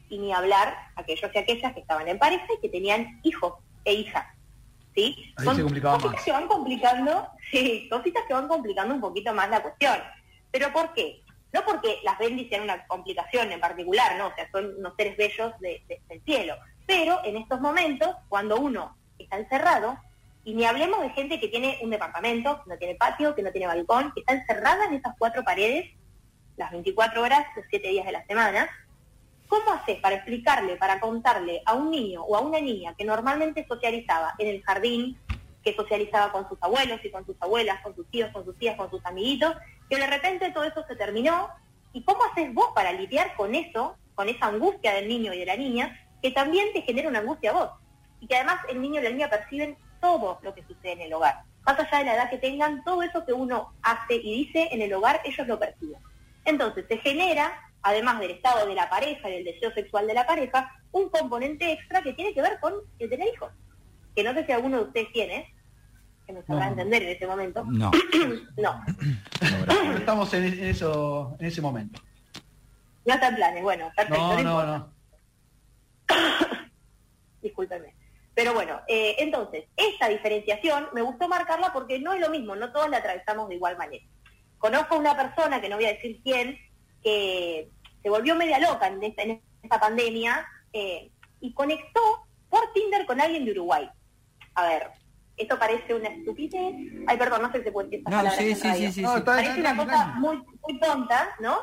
y 0.10 0.18
ni 0.18 0.32
hablar 0.32 0.76
aquellos 0.96 1.32
y 1.34 1.38
aquellas 1.38 1.74
que 1.74 1.80
estaban 1.80 2.08
en 2.08 2.20
pareja 2.20 2.46
y 2.56 2.62
que 2.62 2.70
tenían 2.70 3.20
hijos 3.24 3.56
e 3.84 3.94
hijas. 3.94 4.26
¿Sí? 4.96 5.34
Ahí 5.38 5.56
se 5.56 5.64
complicaba 5.64 5.96
cositas 5.96 6.14
más. 6.14 6.24
que 6.24 6.32
van 6.32 6.48
complicando, 6.48 7.28
sí, 7.52 7.88
cositas 7.90 8.24
que 8.28 8.34
van 8.34 8.48
complicando 8.48 8.94
un 8.94 9.02
poquito 9.02 9.34
más 9.34 9.50
la 9.50 9.62
cuestión. 9.62 9.98
¿Pero 10.52 10.72
por 10.72 10.94
qué? 10.94 11.23
No 11.54 11.64
porque 11.64 12.00
las 12.04 12.18
bendis 12.18 12.52
una 12.60 12.86
complicación 12.88 13.52
en 13.52 13.60
particular, 13.60 14.18
no, 14.18 14.28
o 14.28 14.36
sea, 14.36 14.50
son 14.52 14.76
unos 14.80 14.94
seres 14.98 15.16
bellos 15.16 15.54
de- 15.60 15.84
de- 15.88 16.02
del 16.10 16.22
cielo. 16.24 16.56
Pero 16.86 17.22
en 17.24 17.38
estos 17.38 17.62
momentos, 17.62 18.10
cuando 18.28 18.58
uno 18.58 18.98
está 19.20 19.38
encerrado, 19.38 19.98
y 20.44 20.56
ni 20.56 20.66
hablemos 20.66 21.00
de 21.02 21.12
gente 21.12 21.40
que 21.40 21.48
tiene 21.48 21.78
un 21.82 21.92
departamento, 21.92 22.62
que 22.64 22.70
no 22.72 22.78
tiene 22.78 22.96
patio, 22.96 23.36
que 23.36 23.44
no 23.44 23.52
tiene 23.52 23.68
balcón, 23.68 24.12
que 24.14 24.22
está 24.22 24.34
encerrada 24.34 24.86
en 24.86 24.96
esas 24.96 25.14
cuatro 25.18 25.44
paredes, 25.44 25.92
las 26.58 26.72
24 26.72 27.22
horas, 27.22 27.46
los 27.56 27.66
7 27.70 27.88
días 27.88 28.06
de 28.06 28.12
la 28.12 28.26
semana, 28.26 28.70
¿cómo 29.48 29.72
haces 29.72 30.00
para 30.00 30.16
explicarle, 30.16 30.76
para 30.76 31.00
contarle 31.00 31.62
a 31.66 31.74
un 31.76 31.92
niño 31.92 32.24
o 32.24 32.36
a 32.36 32.42
una 32.42 32.60
niña 32.60 32.96
que 32.98 33.06
normalmente 33.06 33.66
socializaba 33.68 34.34
en 34.40 34.48
el 34.48 34.64
jardín, 34.64 35.18
que 35.64 35.76
socializaba 35.76 36.32
con 36.32 36.48
sus 36.50 36.58
abuelos 36.62 37.00
y 37.04 37.12
con 37.12 37.26
sus 37.26 37.36
abuelas, 37.40 37.82
con 37.82 37.96
sus 37.96 38.10
tíos, 38.10 38.32
con 38.32 38.44
sus 38.44 38.58
tías, 38.58 38.76
con 38.76 38.90
sus 38.90 39.04
amiguitos, 39.06 39.56
que 39.90 39.98
de 39.98 40.08
repente 40.08 40.52
todo 40.52 40.64
eso 40.64 40.84
se 40.88 40.96
terminó? 40.96 41.50
¿Y 41.94 42.04
cómo 42.04 42.24
haces 42.24 42.54
vos 42.54 42.70
para 42.76 42.92
lidiar 42.92 43.36
con 43.36 43.56
eso, 43.56 43.96
con 44.16 44.28
esa 44.30 44.48
angustia 44.48 44.94
del 44.94 45.08
niño 45.08 45.34
y 45.34 45.40
de 45.40 45.46
la 45.46 45.56
niña, 45.56 46.08
que 46.22 46.32
también 46.32 46.74
te 46.74 46.82
genera 46.82 47.10
una 47.10 47.20
angustia 47.20 47.52
a 47.52 47.54
vos? 47.54 47.70
Y 48.20 48.28
que 48.28 48.36
además 48.36 48.60
el 48.70 48.82
niño 48.82 49.00
y 49.00 49.04
la 49.04 49.10
niña 49.10 49.30
perciben 49.30 49.78
todo 50.02 50.40
lo 50.42 50.54
que 50.54 50.64
sucede 50.64 50.94
en 50.94 51.02
el 51.02 51.14
hogar. 51.14 51.44
Más 51.66 51.80
allá 51.80 52.00
de 52.00 52.06
la 52.06 52.16
edad 52.16 52.30
que 52.30 52.38
tengan, 52.38 52.84
todo 52.84 53.02
eso 53.04 53.26
que 53.26 53.32
uno 53.32 53.74
hace 53.82 54.16
y 54.16 54.46
dice 54.46 54.68
en 54.72 54.82
el 54.82 54.94
hogar, 54.94 55.22
ellos 55.24 55.48
lo 55.48 55.58
perciben. 55.58 56.02
Entonces 56.44 56.86
se 56.90 56.98
genera, 56.98 57.58
además 57.82 58.20
del 58.20 58.32
estado 58.32 58.68
de 58.68 58.76
la 58.76 58.90
pareja 58.90 59.30
y 59.30 59.34
del 59.36 59.46
deseo 59.46 59.72
sexual 59.74 60.08
de 60.08 60.14
la 60.14 60.26
pareja, 60.26 60.72
un 60.92 61.10
componente 61.10 61.72
extra 61.72 62.02
que 62.02 62.14
tiene 62.14 62.34
que 62.34 62.42
ver 62.42 62.60
con 62.60 62.74
el 63.00 63.10
tener 63.10 63.34
hijos. 63.34 63.52
Que 64.16 64.24
no 64.24 64.34
sé 64.34 64.46
si 64.46 64.52
alguno 64.52 64.78
de 64.78 64.84
ustedes 64.84 65.12
tiene, 65.12 65.54
que 66.26 66.34
me 66.34 66.44
sabrá 66.44 66.66
No. 66.66 66.72
entender 66.72 67.04
en 67.04 67.10
este 67.10 67.28
momento. 67.28 67.64
No. 67.66 67.92
No, 68.58 68.84
Estamos 69.98 70.34
en, 70.34 70.44
en 70.46 70.64
eso, 70.66 71.36
en 71.40 71.46
ese 71.48 71.62
momento. 71.62 72.00
no 73.06 73.14
está 73.14 73.28
en 73.30 73.36
planes. 73.36 73.64
Bueno, 73.64 73.92
perfecto. 73.96 74.44
No, 74.44 74.44
no, 74.44 74.66
no. 74.78 74.94
discúlpenme. 77.42 77.94
Pero 78.36 78.54
bueno, 78.54 78.80
eh, 78.88 79.16
entonces, 79.20 79.66
esta 79.78 80.08
diferenciación 80.10 80.88
me 80.94 81.02
gustó 81.02 81.28
marcarla 81.28 81.72
porque 81.72 82.00
no 82.00 82.14
es 82.14 82.20
lo 82.22 82.30
mismo, 82.30 82.56
no 82.56 82.72
todos 82.72 82.90
la 82.90 82.98
atravesamos 82.98 83.48
de 83.50 83.56
igual 83.56 83.78
manera. 83.78 84.04
Conozco 84.58 84.96
a 84.96 85.00
una 85.00 85.16
persona, 85.16 85.62
que 85.62 85.70
no 85.70 85.76
voy 85.76 85.86
a 85.86 85.94
decir 85.94 86.20
quién, 86.24 86.58
que 87.04 87.70
se 88.02 88.10
volvió 88.10 88.36
media 88.36 88.60
loca 88.60 88.88
en 88.88 89.04
esta, 89.04 89.22
en 89.24 89.42
esta 89.62 89.80
pandemia 89.80 90.46
eh, 90.72 91.12
y 91.42 91.54
conectó 91.54 92.00
por 92.50 92.72
Tinder 92.74 93.06
con 93.06 93.22
alguien 93.22 93.46
de 93.46 93.52
Uruguay. 93.52 93.90
A 94.56 94.68
ver, 94.68 94.90
esto 95.38 95.58
parece 95.58 95.94
una 95.94 96.10
estupidez. 96.10 96.76
Ay, 97.08 97.18
perdón, 97.18 97.42
no 97.44 97.52
sé 97.52 97.60
si 97.60 97.64
se 97.66 97.72
puede 97.72 97.88
decir 97.88 98.00
esta 98.00 98.12
No, 98.12 98.18
palabra 98.18 98.38
sí, 98.40 98.50
en 98.52 98.56
sí, 98.56 98.68
radio. 98.68 98.88
sí, 98.88 98.94
sí, 98.94 99.02
No, 99.02 99.18
está- 99.18 99.36
Parece 99.36 99.60
una 99.60 99.76
cosa 99.78 100.06
muy, 100.18 100.38
muy 100.38 100.80
tonta, 100.80 101.36
¿no? 101.40 101.60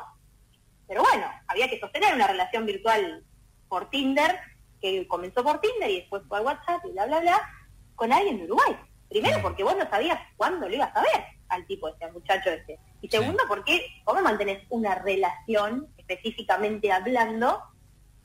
Pero 0.87 1.03
bueno, 1.03 1.25
había 1.47 1.69
que 1.69 1.79
sostener 1.79 2.13
una 2.13 2.27
relación 2.27 2.65
virtual 2.65 3.23
por 3.69 3.89
Tinder, 3.89 4.37
que 4.81 5.07
comenzó 5.07 5.43
por 5.43 5.61
Tinder 5.61 5.89
y 5.89 5.99
después 6.01 6.21
por 6.27 6.41
WhatsApp 6.41 6.83
y 6.85 6.91
bla, 6.91 7.05
bla, 7.05 7.19
bla, 7.21 7.49
con 7.95 8.11
alguien 8.11 8.37
de 8.39 8.43
Uruguay. 8.45 8.75
Primero, 9.09 9.41
porque 9.41 9.63
vos 9.63 9.75
no 9.77 9.89
sabías 9.89 10.19
cuándo 10.37 10.67
lo 10.67 10.75
ibas 10.75 10.93
a 10.95 11.01
ver 11.01 11.25
al 11.49 11.65
tipo 11.67 11.87
este, 11.89 12.05
al 12.05 12.13
muchacho 12.13 12.49
este. 12.49 12.79
Y 13.01 13.07
Sí. 13.09 13.17
segundo, 13.17 13.43
porque 13.47 13.85
¿cómo 14.03 14.21
mantenés 14.21 14.63
una 14.69 14.95
relación, 14.95 15.87
específicamente 15.97 16.91
hablando, 16.91 17.61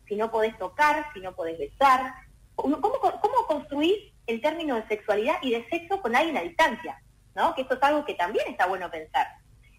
si 0.09 0.17
no 0.17 0.31
podés 0.31 0.57
tocar, 0.59 1.07
si 1.15 1.21
no 1.21 1.35
podés 1.35 1.59
besar? 1.59 2.15
¿Cómo, 2.55 2.81
cómo, 2.81 2.95
cómo 3.01 3.47
construís 3.49 4.13
el 4.27 4.41
término 4.41 4.77
de 4.77 4.87
sexualidad 4.89 5.37
y 5.43 5.51
de 5.51 5.69
sexo 5.69 6.01
con 6.01 6.15
alguien 6.17 6.37
a 6.37 6.43
distancia? 6.43 7.01
¿No? 7.35 7.55
Que 7.55 7.63
esto 7.63 7.75
es 7.75 7.83
algo 7.83 8.05
que 8.05 8.15
también 8.15 8.47
está 8.49 8.67
bueno 8.67 8.91
pensar. 8.91 9.27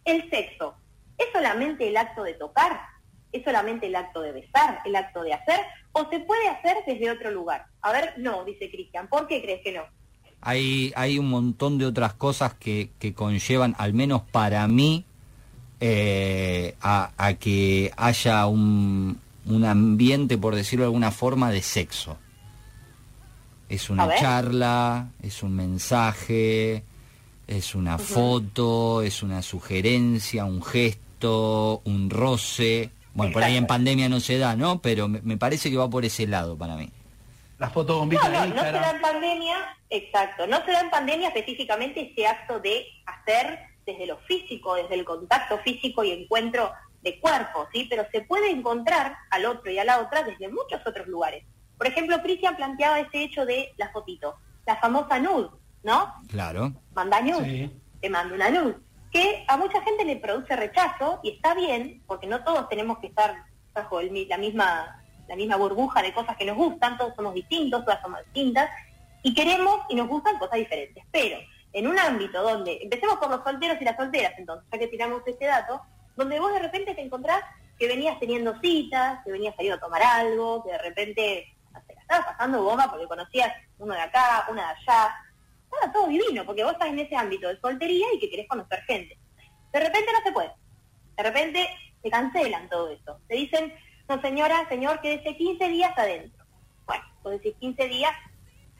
El 0.06 0.30
sexo, 0.30 0.75
¿es 1.18 1.27
solamente 1.34 1.88
el 1.88 1.98
acto 1.98 2.24
de 2.24 2.34
tocar? 2.34 2.80
¿Es 3.32 3.44
solamente 3.44 3.88
el 3.88 3.96
acto 3.96 4.22
de 4.22 4.32
besar, 4.32 4.80
el 4.86 4.96
acto 4.96 5.24
de 5.24 5.34
hacer? 5.34 5.60
¿O 5.92 6.10
se 6.10 6.20
puede 6.20 6.48
hacer 6.48 6.77
desde 6.86 7.12
otro 7.12 7.32
lugar? 7.32 7.66
A 7.82 7.92
ver, 7.92 8.13
no, 8.18 8.46
dice 8.46 8.70
Cristian. 8.70 9.08
¿Por 9.08 9.27
qué 9.27 9.42
crees 9.42 9.62
que 9.63 9.74
no? 9.74 9.84
Hay, 10.42 10.94
hay 10.96 11.18
un 11.18 11.30
montón 11.30 11.77
de 11.77 11.86
otras 11.86 12.13
cosas 12.13 12.54
que, 12.54 12.92
que 13.00 13.13
conllevan, 13.13 13.75
al 13.80 13.94
menos 13.94 14.22
para 14.32 14.68
mí, 14.68 15.04
eh, 15.80 16.75
a, 16.82 17.34
que 17.39 17.92
haya 17.98 18.48
un, 18.48 19.20
un 19.46 19.66
ambiente, 19.66 20.38
por 20.38 20.56
decirlo 20.56 20.86
de 20.86 20.88
alguna 20.88 21.12
forma, 21.12 21.51
de 21.51 21.62
sexo. 21.62 22.18
Es 23.69 23.89
una 23.89 24.15
charla, 24.15 25.09
es 25.21 25.43
un 25.43 25.55
mensaje, 25.55 26.83
es 27.47 27.75
una 27.75 27.97
foto, 27.97 29.01
es 29.01 29.24
una 29.24 29.41
sugerencia, 29.41 30.45
un 30.45 30.63
gesto, 30.63 31.81
un 31.83 32.09
roce. 32.09 32.91
Bueno, 33.13 33.33
por 33.33 33.43
ahí 33.43 33.57
en 33.57 33.67
pandemia 33.67 34.07
no 34.09 34.19
se 34.19 34.38
da, 34.38 34.55
¿no? 34.55 34.81
Pero 34.81 35.07
me, 35.07 35.21
me 35.21 35.38
parece 35.38 35.69
que 35.69 35.77
va 35.77 35.89
por 35.89 36.05
ese 36.05 36.27
lado 36.27 36.57
para 36.57 36.75
mí. 36.75 36.89
La 37.59 37.69
foto 37.69 38.05
No, 38.05 38.05
no, 38.05 38.45
no 38.45 38.62
se 38.62 38.71
da 38.71 38.91
en 38.91 39.01
pandemia, 39.01 39.77
exacto, 39.89 40.45
no 40.45 40.63
se 40.63 40.71
da 40.71 40.81
en 40.81 40.91
pandemia 40.91 41.29
específicamente 41.29 42.12
ese 42.12 42.27
acto 42.27 42.59
de 42.59 42.86
hacer 43.05 43.59
desde 43.83 44.05
lo 44.05 44.17
físico, 44.19 44.75
desde 44.75 44.93
el 44.93 45.05
contacto 45.05 45.57
físico 45.59 46.03
y 46.03 46.12
encuentro 46.12 46.71
de 47.01 47.19
cuerpo, 47.19 47.67
¿sí? 47.74 47.88
Pero 47.89 48.05
se 48.12 48.21
puede 48.21 48.51
encontrar 48.51 49.15
al 49.31 49.45
otro 49.45 49.71
y 49.71 49.79
a 49.79 49.86
la 49.86 50.01
otra 50.01 50.21
desde 50.24 50.50
muchos 50.50 50.86
otros 50.86 51.07
lugares. 51.07 51.45
Por 51.77 51.88
ejemplo, 51.88 52.22
Cristian 52.22 52.55
planteaba 52.55 53.00
ese 53.00 53.24
hecho 53.24 53.46
de 53.46 53.74
la 53.77 53.89
fotito, 53.91 54.36
la 54.65 54.75
famosa 54.77 55.19
nude, 55.19 55.50
¿no? 55.84 56.13
Claro. 56.29 56.74
Manda 56.93 57.22
nude, 57.22 57.46
Sí. 57.46 57.72
te 58.01 58.10
mando 58.10 58.36
una 58.36 58.50
nude, 58.50 58.75
que 59.12 59.46
a 59.48 59.57
mucha 59.57 59.81
gente 59.81 60.03
le 60.05 60.17
produce 60.17 60.55
rechazo 60.55 61.19
y 61.24 61.31
está 61.31 61.53
bien, 61.53 62.03
porque 62.07 62.27
no 62.27 62.43
todos 62.43 62.67
tenemos 62.69 63.00
que 63.00 63.07
estar 63.07 63.36
bajo 63.74 64.00
el 64.00 64.12
mi- 64.12 64.25
la 64.25 64.38
misma 64.38 65.03
la 65.27 65.36
misma 65.36 65.57
burbuja 65.57 66.01
de 66.01 66.13
cosas 66.13 66.38
que 66.38 66.46
nos 66.46 66.55
gustan, 66.55 66.98
todos 66.98 67.13
somos 67.13 67.34
distintos, 67.34 67.84
todas 67.84 68.01
somos 68.01 68.24
distintas, 68.24 68.69
y 69.24 69.34
queremos 69.34 69.81
y 69.89 69.96
nos 69.96 70.07
gustan 70.07 70.39
cosas 70.39 70.57
diferentes. 70.57 71.03
Pero 71.12 71.38
en 71.74 71.86
un 71.86 72.00
ámbito 72.00 72.41
donde, 72.41 72.79
empecemos 72.81 73.17
por 73.17 73.29
los 73.29 73.43
solteros 73.43 73.75
y 73.81 73.84
las 73.84 73.98
solteras, 73.98 74.31
entonces, 74.38 74.65
ya 74.72 74.79
que 74.79 74.88
tiramos 74.88 75.22
este 75.25 75.43
dato, 75.46 75.81
donde 76.15 76.39
vos 76.39 76.53
de 76.53 76.60
repente 76.60 76.96
te 76.96 77.01
encontrás 77.01 77.41
que 77.77 77.88
venías 77.89 78.17
teniendo 78.22 78.57
citas, 78.62 79.19
que 79.25 79.34
venías 79.34 79.53
saliendo 79.57 79.75
a 79.75 79.81
tomar 79.81 80.01
algo, 80.01 80.63
que 80.63 80.72
de 80.72 80.77
repente 80.77 81.56
estabas 82.07 82.27
pasando 82.27 82.63
bomba 82.63 82.89
porque 82.89 83.05
conocías 83.05 83.53
uno 83.77 83.93
de 83.93 83.99
acá, 83.99 84.47
una 84.49 84.61
de 84.61 84.69
allá, 84.69 85.15
estaba 85.63 85.91
todo 85.91 86.07
divino, 86.07 86.45
porque 86.45 86.63
vos 86.63 86.73
estás 86.73 86.87
en 86.87 86.99
ese 86.99 87.15
ámbito 87.15 87.49
de 87.49 87.59
soltería 87.59 88.07
y 88.13 88.19
que 88.19 88.29
querés 88.29 88.47
conocer 88.47 88.81
gente. 88.83 89.17
De 89.73 89.79
repente 89.79 90.11
no 90.13 90.21
se 90.23 90.31
puede. 90.31 90.51
De 91.17 91.23
repente 91.23 91.67
se 92.01 92.09
cancelan 92.09 92.69
todo 92.69 92.89
eso. 92.89 93.19
Te 93.27 93.35
dicen, 93.35 93.73
no 94.07 94.21
señora, 94.21 94.67
señor, 94.69 95.01
quédese 95.01 95.35
15 95.35 95.67
días 95.67 95.97
adentro. 95.97 96.45
Bueno, 96.85 97.03
vos 97.23 97.33
decís 97.33 97.55
15 97.59 97.87
días, 97.89 98.13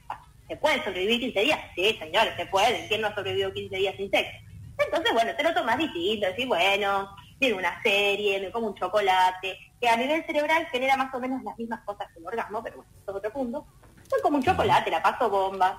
ah, 0.08 0.22
¿se 0.48 0.56
pueden 0.56 0.82
sobrevivir 0.82 1.20
15 1.20 1.40
días? 1.40 1.60
Sí, 1.74 1.96
señores, 1.98 2.34
se 2.36 2.46
pueden. 2.46 2.88
¿Quién 2.88 3.02
no 3.02 3.08
ha 3.08 3.14
sobrevivido 3.14 3.52
15 3.52 3.76
días 3.76 3.94
sin 3.96 4.10
sexo? 4.10 4.38
Entonces, 4.78 5.12
bueno, 5.12 5.34
te 5.36 5.42
lo 5.42 5.52
tomas 5.52 5.76
distinto, 5.76 6.28
decís, 6.28 6.46
bueno, 6.46 7.14
viene 7.38 7.56
una 7.56 7.82
serie, 7.82 8.40
me 8.40 8.50
como 8.50 8.68
un 8.68 8.74
chocolate, 8.74 9.58
que 9.80 9.88
a 9.88 9.96
nivel 9.96 10.24
cerebral 10.24 10.66
genera 10.66 10.96
más 10.96 11.12
o 11.14 11.20
menos 11.20 11.42
las 11.42 11.56
mismas 11.58 11.80
cosas 11.84 12.08
que 12.12 12.18
el 12.18 12.26
orgasmo, 12.26 12.62
pero 12.62 12.76
bueno, 12.76 12.90
eso 12.94 13.10
es 13.10 13.16
otro 13.16 13.32
punto. 13.32 13.66
Soy 14.08 14.20
como 14.22 14.38
un 14.38 14.42
chocolate, 14.42 14.90
la 14.90 15.02
paso 15.02 15.28
bomba. 15.30 15.78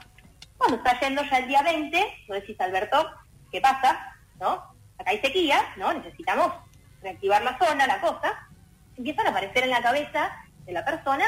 Cuando 0.57 0.77
está 0.77 0.99
yendo 0.99 1.23
ya 1.23 1.37
el 1.37 1.47
día 1.47 1.63
20, 1.63 1.97
vos 2.27 2.39
decís, 2.39 2.59
Alberto, 2.61 3.09
¿qué 3.51 3.59
pasa? 3.61 4.15
¿No? 4.39 4.53
Acá 4.97 5.11
hay 5.11 5.19
sequía, 5.19 5.61
¿no? 5.77 5.93
Necesitamos 5.93 6.53
reactivar 7.01 7.41
la 7.43 7.57
zona, 7.57 7.87
la 7.87 8.01
cosa. 8.01 8.47
Empiezan 8.97 9.27
a 9.27 9.29
aparecer 9.29 9.63
en 9.63 9.69
la 9.69 9.81
cabeza 9.81 10.31
de 10.65 10.73
la 10.73 10.83
persona 10.85 11.25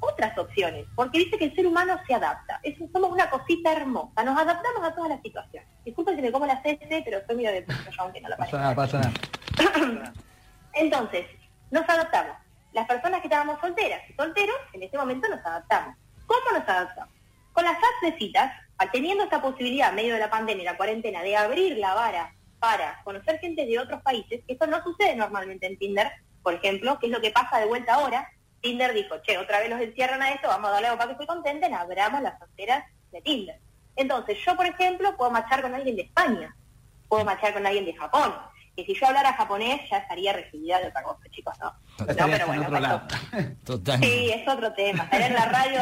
otras 0.00 0.36
opciones, 0.38 0.86
porque 0.94 1.18
dice 1.18 1.38
que 1.38 1.46
el 1.46 1.54
ser 1.54 1.66
humano 1.66 1.98
se 2.06 2.14
adapta. 2.14 2.60
Es, 2.62 2.76
somos 2.92 3.10
una 3.10 3.28
cosita 3.30 3.72
hermosa, 3.72 4.22
nos 4.22 4.38
adaptamos 4.38 4.82
a 4.84 4.94
todas 4.94 5.10
las 5.10 5.22
situaciones. 5.22 5.68
Disculpen 5.84 6.16
que 6.16 6.22
me 6.22 6.32
como 6.32 6.46
la 6.46 6.62
cese, 6.62 7.02
pero 7.04 7.18
soy 7.26 7.36
medio 7.36 7.50
de 7.50 7.64
yo 7.66 8.02
aunque 8.02 8.20
no 8.20 8.28
Pasa 8.28 8.36
parezca. 8.36 8.58
nada, 8.58 8.74
pasa 8.74 9.00
nada. 9.00 10.12
Entonces, 10.74 11.26
nos 11.70 11.88
adaptamos. 11.88 12.36
Las 12.72 12.86
personas 12.86 13.20
que 13.20 13.26
estábamos 13.26 13.60
solteras 13.60 14.00
y 14.08 14.14
solteros, 14.14 14.56
en 14.72 14.82
este 14.82 14.98
momento 14.98 15.28
nos 15.28 15.44
adaptamos. 15.44 15.96
¿Cómo 16.26 16.58
nos 16.58 16.68
adaptamos? 16.68 17.14
Con 17.52 17.64
las 17.64 17.76
apps 17.76 18.18
teniendo 18.92 19.24
esta 19.24 19.42
posibilidad, 19.42 19.90
en 19.90 19.96
medio 19.96 20.14
de 20.14 20.20
la 20.20 20.30
pandemia 20.30 20.62
y 20.62 20.66
la 20.66 20.76
cuarentena, 20.76 21.22
de 21.22 21.36
abrir 21.36 21.76
la 21.78 21.94
vara 21.94 22.34
para 22.58 23.00
conocer 23.04 23.38
gente 23.40 23.66
de 23.66 23.78
otros 23.78 24.02
países, 24.02 24.40
esto 24.46 24.66
no 24.66 24.82
sucede 24.82 25.16
normalmente 25.16 25.66
en 25.66 25.78
Tinder, 25.78 26.10
por 26.42 26.54
ejemplo, 26.54 26.98
que 26.98 27.06
es 27.06 27.12
lo 27.12 27.20
que 27.20 27.30
pasa 27.30 27.58
de 27.58 27.66
vuelta 27.66 27.94
ahora. 27.94 28.28
Tinder 28.60 28.92
dijo, 28.92 29.16
che, 29.22 29.38
otra 29.38 29.60
vez 29.60 29.70
los 29.70 29.80
encierran 29.80 30.22
a 30.22 30.30
esto, 30.30 30.48
vamos 30.48 30.68
a 30.68 30.72
darle 30.72 30.88
algo 30.88 30.98
para 30.98 31.08
que 31.08 31.12
estoy 31.12 31.26
contenten, 31.26 31.74
abramos 31.74 32.22
las 32.22 32.38
fronteras 32.38 32.84
de 33.12 33.20
Tinder. 33.20 33.60
Entonces, 33.96 34.38
yo, 34.44 34.56
por 34.56 34.66
ejemplo, 34.66 35.16
puedo 35.16 35.30
marchar 35.30 35.62
con 35.62 35.74
alguien 35.74 35.96
de 35.96 36.02
España, 36.02 36.54
puedo 37.08 37.24
marchar 37.24 37.52
con 37.52 37.66
alguien 37.66 37.84
de 37.84 37.94
Japón. 37.94 38.34
Que 38.84 38.92
si 38.92 38.98
yo 39.00 39.06
hablara 39.08 39.32
japonés 39.32 39.80
ya 39.90 39.98
estaría 39.98 40.32
recibida 40.32 40.78
de 40.78 40.86
otra 40.88 41.02
cosa, 41.02 41.20
chicos, 41.30 41.54
¿no? 41.60 41.72
No, 41.98 42.06
Estarías 42.06 42.38
pero 42.38 42.44
en 42.44 42.46
bueno, 42.46 42.62
otro 42.62 42.76
eso- 42.76 42.80
lado. 42.80 43.02
Total. 43.64 44.00
Sí, 44.00 44.30
es 44.30 44.48
otro 44.48 44.72
tema. 44.74 45.04
Estaría 45.04 45.26
en 45.26 45.34
la 45.34 45.46
radio 45.46 45.80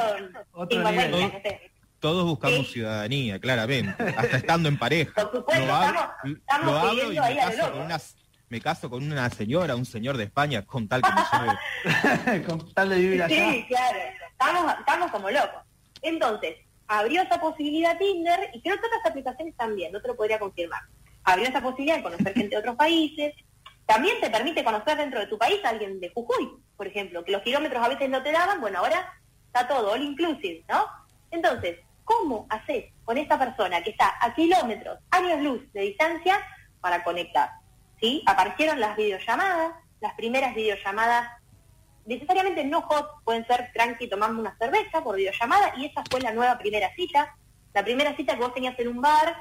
Otro 0.53 0.76
50 0.79 0.91
nivel. 0.93 1.15
años, 1.15 1.33
no 1.35 1.41
sé. 1.43 1.71
Todos 2.00 2.25
buscamos 2.25 2.67
Sí. 2.67 2.73
ciudadanía, 2.75 3.38
claramente. 3.38 4.03
Hasta 4.17 4.37
estando 4.38 4.69
en 4.69 4.79
pareja. 4.79 5.12
Por 5.15 5.33
supuesto, 5.33 5.67
Lo 5.67 5.75
hablo- 5.75 6.00
estamos- 6.00 6.38
estamos 6.38 6.67
lo 6.67 6.79
hablo 6.79 6.93
y 6.93 7.07
pidiendo 7.07 7.29
me 7.29 7.37
caso, 7.37 7.57
loco. 7.59 7.73
con 7.73 7.81
una, 7.83 8.00
me 8.49 8.61
caso 8.61 8.91
con 8.91 9.03
una 9.12 9.31
señora, 9.31 9.76
un 9.76 9.85
señor 9.87 10.17
de 10.17 10.25
España, 10.25 10.62
con 10.65 10.88
tal 10.88 11.03
que 11.03 11.11
me 11.12 11.21
lleve. 12.33 12.45
Con 12.47 12.73
tal 12.75 12.88
de 12.91 12.97
vivir 12.97 13.23
allá. 13.23 13.35
Sí, 13.53 13.65
claro. 13.69 13.99
Estamos, 14.31 14.75
estamos 14.79 15.11
como 15.11 15.31
locos. 15.31 15.62
Entonces, 16.03 16.57
abrió 16.87 17.23
esa 17.23 17.41
posibilidad 17.41 17.99
Tinder 17.99 18.50
y 18.55 18.61
creo 18.62 18.76
que 18.76 18.87
otras 18.87 19.00
aplicaciones 19.11 19.55
también, 19.57 19.91
no 19.93 20.00
te 20.00 20.09
lo 20.09 20.17
podría 20.17 20.38
confirmar. 20.38 20.81
Abrió 21.26 21.49
esa 21.49 21.61
posibilidad 21.61 21.97
de 21.97 22.02
conocer 22.02 22.33
gente 22.33 22.49
de 22.49 22.56
otros 22.56 22.76
países. 22.76 23.35
También 23.85 24.18
te 24.21 24.30
permite 24.30 24.64
conocer 24.64 24.97
dentro 24.97 25.21
de 25.21 25.26
tu 25.26 25.37
país 25.37 25.62
a 25.64 25.68
alguien 25.68 26.00
de 26.00 26.09
Jujuy, 26.09 26.56
por 26.76 26.87
ejemplo, 26.87 27.23
que 27.25 27.33
los 27.33 27.42
kilómetros 27.42 27.85
a 27.85 27.88
veces 27.88 28.09
no 28.09 28.23
te 28.23 28.33
daban, 28.33 28.61
bueno, 28.61 28.78
ahora 28.78 29.12
está 29.47 29.68
todo, 29.68 29.92
all 29.92 30.02
inclusive, 30.02 30.64
¿no? 30.68 30.87
Entonces, 31.30 31.80
¿cómo 32.04 32.47
haces 32.49 32.87
con 33.04 33.18
esta 33.18 33.38
persona 33.38 33.83
que 33.83 33.90
está 33.90 34.14
a 34.21 34.35
kilómetros, 34.35 34.99
años 35.11 35.42
luz 35.42 35.73
de 35.73 35.83
distancia 35.83 36.40
para 36.80 37.04
conectar? 37.04 37.50
¿Sí? 38.00 38.23
Aparecieron 38.26 38.80
las 38.80 38.97
videollamadas, 38.97 39.75
las 40.00 40.14
primeras 40.14 40.54
videollamadas 40.54 41.28
necesariamente 42.06 42.64
no 42.64 42.83
hot, 42.83 43.23
pueden 43.25 43.47
ser 43.47 43.71
tranqui 43.75 44.09
tomando 44.09 44.40
una 44.40 44.56
cerveza 44.59 45.02
por 45.02 45.16
videollamada 45.16 45.75
y 45.76 45.87
esa 45.87 46.02
fue 46.09 46.21
la 46.21 46.33
nueva 46.33 46.56
primera 46.59 46.95
cita. 46.95 47.37
La 47.75 47.85
primera 47.85 48.16
cita 48.16 48.35
que 48.35 48.40
vos 48.40 48.54
tenías 48.54 48.78
en 48.78 48.88
un 48.88 49.00
bar, 49.02 49.37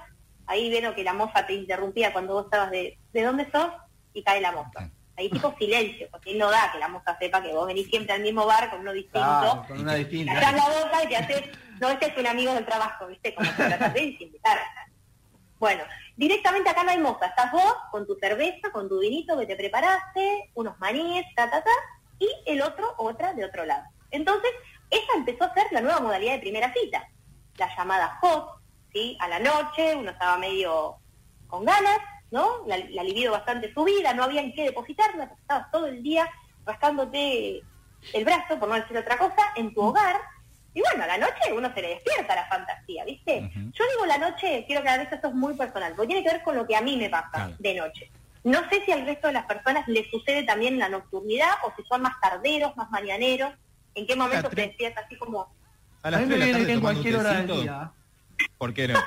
ahí 0.47 0.69
vieron 0.69 0.95
que 0.95 1.03
la 1.03 1.13
moza 1.13 1.45
te 1.45 1.53
interrumpía 1.53 2.13
cuando 2.13 2.33
vos 2.33 2.45
estabas 2.45 2.71
de 2.71 2.97
¿de 3.13 3.23
dónde 3.23 3.49
sos? 3.51 3.69
y 4.13 4.23
cae 4.23 4.41
la 4.41 4.51
moza. 4.51 4.89
Ahí 5.17 5.29
tipo 5.29 5.53
silencio, 5.57 6.07
porque 6.11 6.35
no 6.35 6.49
da 6.49 6.71
que 6.71 6.79
la 6.79 6.87
moza 6.87 7.17
sepa 7.19 7.41
que 7.41 7.53
vos 7.53 7.67
venís 7.67 7.87
siempre 7.87 8.13
al 8.13 8.21
mismo 8.21 8.45
bar 8.45 8.69
con 8.69 8.81
uno 8.81 8.91
distinto. 8.91 9.19
Claro, 9.19 9.65
con 9.67 9.79
una 9.79 9.93
distinta. 9.95 10.51
la 10.51 10.69
boca 10.69 11.03
y 11.03 11.07
te 11.07 11.15
haces, 11.15 11.43
no, 11.79 11.89
este 11.89 12.07
es 12.07 12.17
un 12.17 12.27
amigo 12.27 12.53
del 12.53 12.65
trabajo, 12.65 13.07
¿viste? 13.07 13.33
Como 13.35 13.49
te 13.49 13.55
tratas 13.55 13.93
de 13.93 14.01
disimular. 14.01 14.59
Bueno, 15.57 15.83
directamente 16.17 16.69
acá 16.69 16.83
no 16.83 16.91
hay 16.91 16.97
moza, 16.97 17.27
estás 17.27 17.51
vos 17.51 17.75
con 17.91 18.05
tu 18.05 18.15
cerveza, 18.15 18.71
con 18.71 18.89
tu 18.89 18.99
vinito 18.99 19.37
que 19.37 19.45
te 19.45 19.55
preparaste, 19.55 20.51
unos 20.53 20.77
maníes, 20.79 21.25
ta, 21.35 21.49
ta, 21.49 21.63
ta, 21.63 21.71
y 22.19 22.27
el 22.45 22.61
otro, 22.61 22.93
otra 22.97 23.33
de 23.33 23.45
otro 23.45 23.65
lado. 23.65 23.83
Entonces, 24.11 24.51
esa 24.89 25.13
empezó 25.15 25.45
a 25.45 25.53
ser 25.53 25.67
la 25.71 25.81
nueva 25.81 26.01
modalidad 26.01 26.33
de 26.33 26.39
primera 26.39 26.73
cita, 26.73 27.07
la 27.57 27.73
llamada 27.75 28.17
hot, 28.21 28.59
¿sí? 28.95 29.17
A 29.19 29.27
la 29.27 29.39
noche, 29.39 29.93
uno 29.95 30.11
estaba 30.11 30.37
medio 30.37 30.95
con 31.47 31.65
ganas, 31.65 31.99
¿no? 32.31 32.65
La, 32.65 32.77
la 32.77 33.03
libido 33.03 33.33
bastante 33.33 33.71
subida, 33.73 34.13
no 34.13 34.23
había 34.23 34.41
en 34.41 34.53
qué 34.53 34.63
depositarla, 34.63 35.27
porque 35.27 35.41
estabas 35.41 35.69
todo 35.71 35.87
el 35.87 36.01
día 36.01 36.27
rascándote 36.65 37.61
el 38.13 38.25
brazo, 38.25 38.57
por 38.57 38.69
no 38.69 38.75
decir 38.75 38.97
otra 38.97 39.17
cosa, 39.17 39.51
en 39.55 39.73
tu 39.73 39.81
hogar. 39.81 40.15
Y 40.73 40.81
bueno, 40.81 41.03
a 41.03 41.07
la 41.07 41.17
noche 41.17 41.53
uno 41.53 41.73
se 41.73 41.81
le 41.81 41.89
despierta 41.89 42.35
la 42.35 42.47
fantasía, 42.47 43.03
¿viste? 43.05 43.51
Yo 43.53 43.83
digo 43.91 44.05
la 44.07 44.17
noche, 44.17 44.63
quiero 44.65 44.79
aclarar 44.79 45.01
esto, 45.01 45.15
esto 45.15 45.27
es 45.29 45.33
muy 45.33 45.53
personal, 45.55 45.93
porque 45.95 46.07
tiene 46.07 46.23
que 46.23 46.33
ver 46.33 46.43
con 46.43 46.55
lo 46.55 46.65
que 46.65 46.75
a 46.75 46.81
mí 46.81 46.95
me 46.97 47.09
pasa 47.09 47.29
Claro. 47.31 47.55
de 47.59 47.73
noche. 47.75 48.11
No 48.43 48.59
sé 48.69 48.83
si 48.85 48.91
al 48.91 49.05
resto 49.05 49.27
de 49.27 49.33
las 49.33 49.45
personas 49.45 49.87
les 49.87 50.09
sucede 50.09 50.43
también 50.43 50.77
la 50.79 50.87
nocturnidad 50.89 51.49
o 51.65 51.73
si 51.75 51.83
son 51.87 52.01
más 52.01 52.19
tarderos, 52.21 52.75
más 52.77 52.89
mañaneros, 52.91 53.53
en 53.95 54.05
qué 54.05 54.15
momento 54.15 54.49
se 54.49 54.55
tres. 54.55 54.67
despierta 54.67 55.01
así 55.01 55.17
como... 55.17 55.41
A 56.03 56.07
A 56.07 56.11
las 56.11 56.21
mí 56.21 56.27
me 56.27 56.35
3 56.35 56.39
de 56.39 56.39
la 56.39 56.45
viene 56.45 56.51
tarde 56.59 56.65
que 56.67 56.73
en 56.73 56.81
cualquier 56.81 57.15
hora 57.15 57.33
del 57.33 57.47
día. 57.47 57.91
¿Por 58.57 58.73
qué 58.73 58.87
no? 58.87 58.99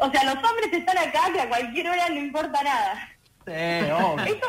O 0.00 0.10
sea, 0.10 0.24
los 0.24 0.34
hombres 0.34 0.72
están 0.72 0.98
acá 0.98 1.32
que 1.32 1.40
a 1.40 1.48
cualquier 1.48 1.88
hora 1.88 2.08
no 2.08 2.16
importa 2.16 2.62
nada. 2.62 3.08
Sí, 3.46 3.90
obvio. 3.90 4.24
Eso, 4.24 4.46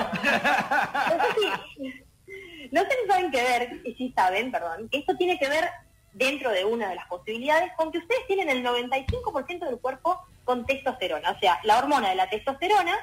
no 1.10 1.24
sé 1.24 1.34
si, 1.75 2.70
no 2.72 2.82
sé 2.82 2.89
si 3.01 3.08
saben 3.08 3.32
que 3.32 3.41
ver, 3.41 3.82
y 3.84 3.94
si 3.96 4.12
saben, 4.12 4.51
perdón, 4.51 4.89
que 4.89 5.00
esto 5.00 5.15
tiene 5.17 5.38
que 5.38 5.48
ver 5.48 5.70
dentro 6.13 6.51
de 6.51 6.65
una 6.65 6.89
de 6.89 6.96
las 6.96 7.08
posibilidades 7.08 7.72
con 7.77 7.91
que 7.91 8.00
ustedes 8.00 8.25
tienen 8.27 8.50
el 8.50 8.65
95% 8.65 9.65
del 9.65 9.79
cuerpo 9.79 10.20
con 10.46 10.65
testosterona. 10.65 11.32
O 11.32 11.39
sea, 11.39 11.60
la 11.63 11.78
hormona 11.78 12.10
de 12.10 12.15
la 12.15 12.30
testosterona 12.30 12.97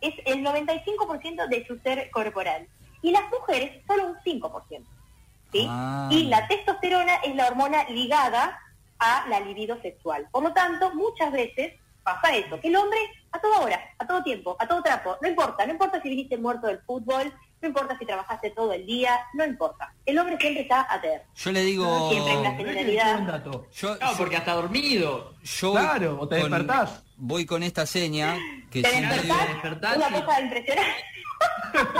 es 0.00 0.14
el 0.24 0.44
95% 0.44 1.48
de 1.48 1.66
su 1.66 1.78
ser 1.80 2.10
corporal. 2.10 2.66
Y 3.02 3.10
las 3.10 3.22
mujeres 3.30 3.84
solo 3.86 4.06
un 4.06 4.16
5%. 4.16 4.84
¿sí? 5.52 5.66
Ah. 5.68 6.08
Y 6.10 6.24
la 6.24 6.46
testosterona 6.48 7.16
es 7.16 7.34
la 7.34 7.46
hormona 7.46 7.84
ligada 7.88 8.58
a 8.98 9.26
la 9.28 9.40
libido 9.40 9.80
sexual. 9.82 10.26
Por 10.30 10.42
lo 10.42 10.52
tanto, 10.52 10.92
muchas 10.94 11.32
veces 11.32 11.74
pasa 12.02 12.34
eso, 12.34 12.58
que 12.60 12.68
el 12.68 12.76
hombre 12.76 12.98
a 13.32 13.38
toda 13.40 13.60
hora, 13.60 13.80
a 13.98 14.06
todo 14.06 14.22
tiempo, 14.22 14.56
a 14.58 14.66
todo 14.66 14.82
trapo, 14.82 15.16
no 15.20 15.28
importa, 15.28 15.66
no 15.66 15.72
importa 15.72 16.00
si 16.00 16.08
viniste 16.08 16.38
muerto 16.38 16.66
del 16.66 16.80
fútbol, 16.80 17.30
no 17.60 17.68
importa 17.68 17.98
si 17.98 18.06
trabajaste 18.06 18.50
todo 18.50 18.72
el 18.72 18.86
día, 18.86 19.18
no 19.34 19.44
importa. 19.44 19.92
El 20.06 20.18
hombre 20.18 20.38
siempre 20.38 20.62
está 20.62 20.86
a 20.88 21.00
tener. 21.00 21.22
Yo 21.34 21.52
le 21.52 21.60
digo. 21.62 22.10
Siempre 22.10 22.32
en 22.34 22.42
la 22.44 22.52
generalidad. 22.52 23.42
Yo, 23.72 23.96
No, 23.96 24.12
porque 24.16 24.36
hasta 24.36 24.52
dormido. 24.54 25.34
yo 25.42 25.72
Claro, 25.72 26.18
o 26.20 26.28
te 26.28 26.40
con- 26.40 26.50
despertás. 26.50 27.04
Voy 27.16 27.44
con 27.44 27.62
esta 27.64 27.84
seña 27.84 28.36
que 28.70 28.80
¿Te 28.82 28.90
despertás? 28.92 29.48
despertás 29.48 29.96
Una 29.96 30.08
y- 30.08 30.22
cosa 30.22 30.40
impresionante. 30.40 31.04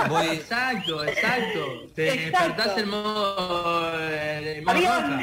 Voy, 0.09 0.27
Exacto, 0.27 1.03
exacto. 1.03 1.65
Te 1.93 2.13
Exacto. 2.13 2.47
despertás 2.47 2.77
en 2.77 2.89
modo, 2.89 3.99
eh, 4.09 4.57
en 4.57 4.63
modo. 4.63 5.19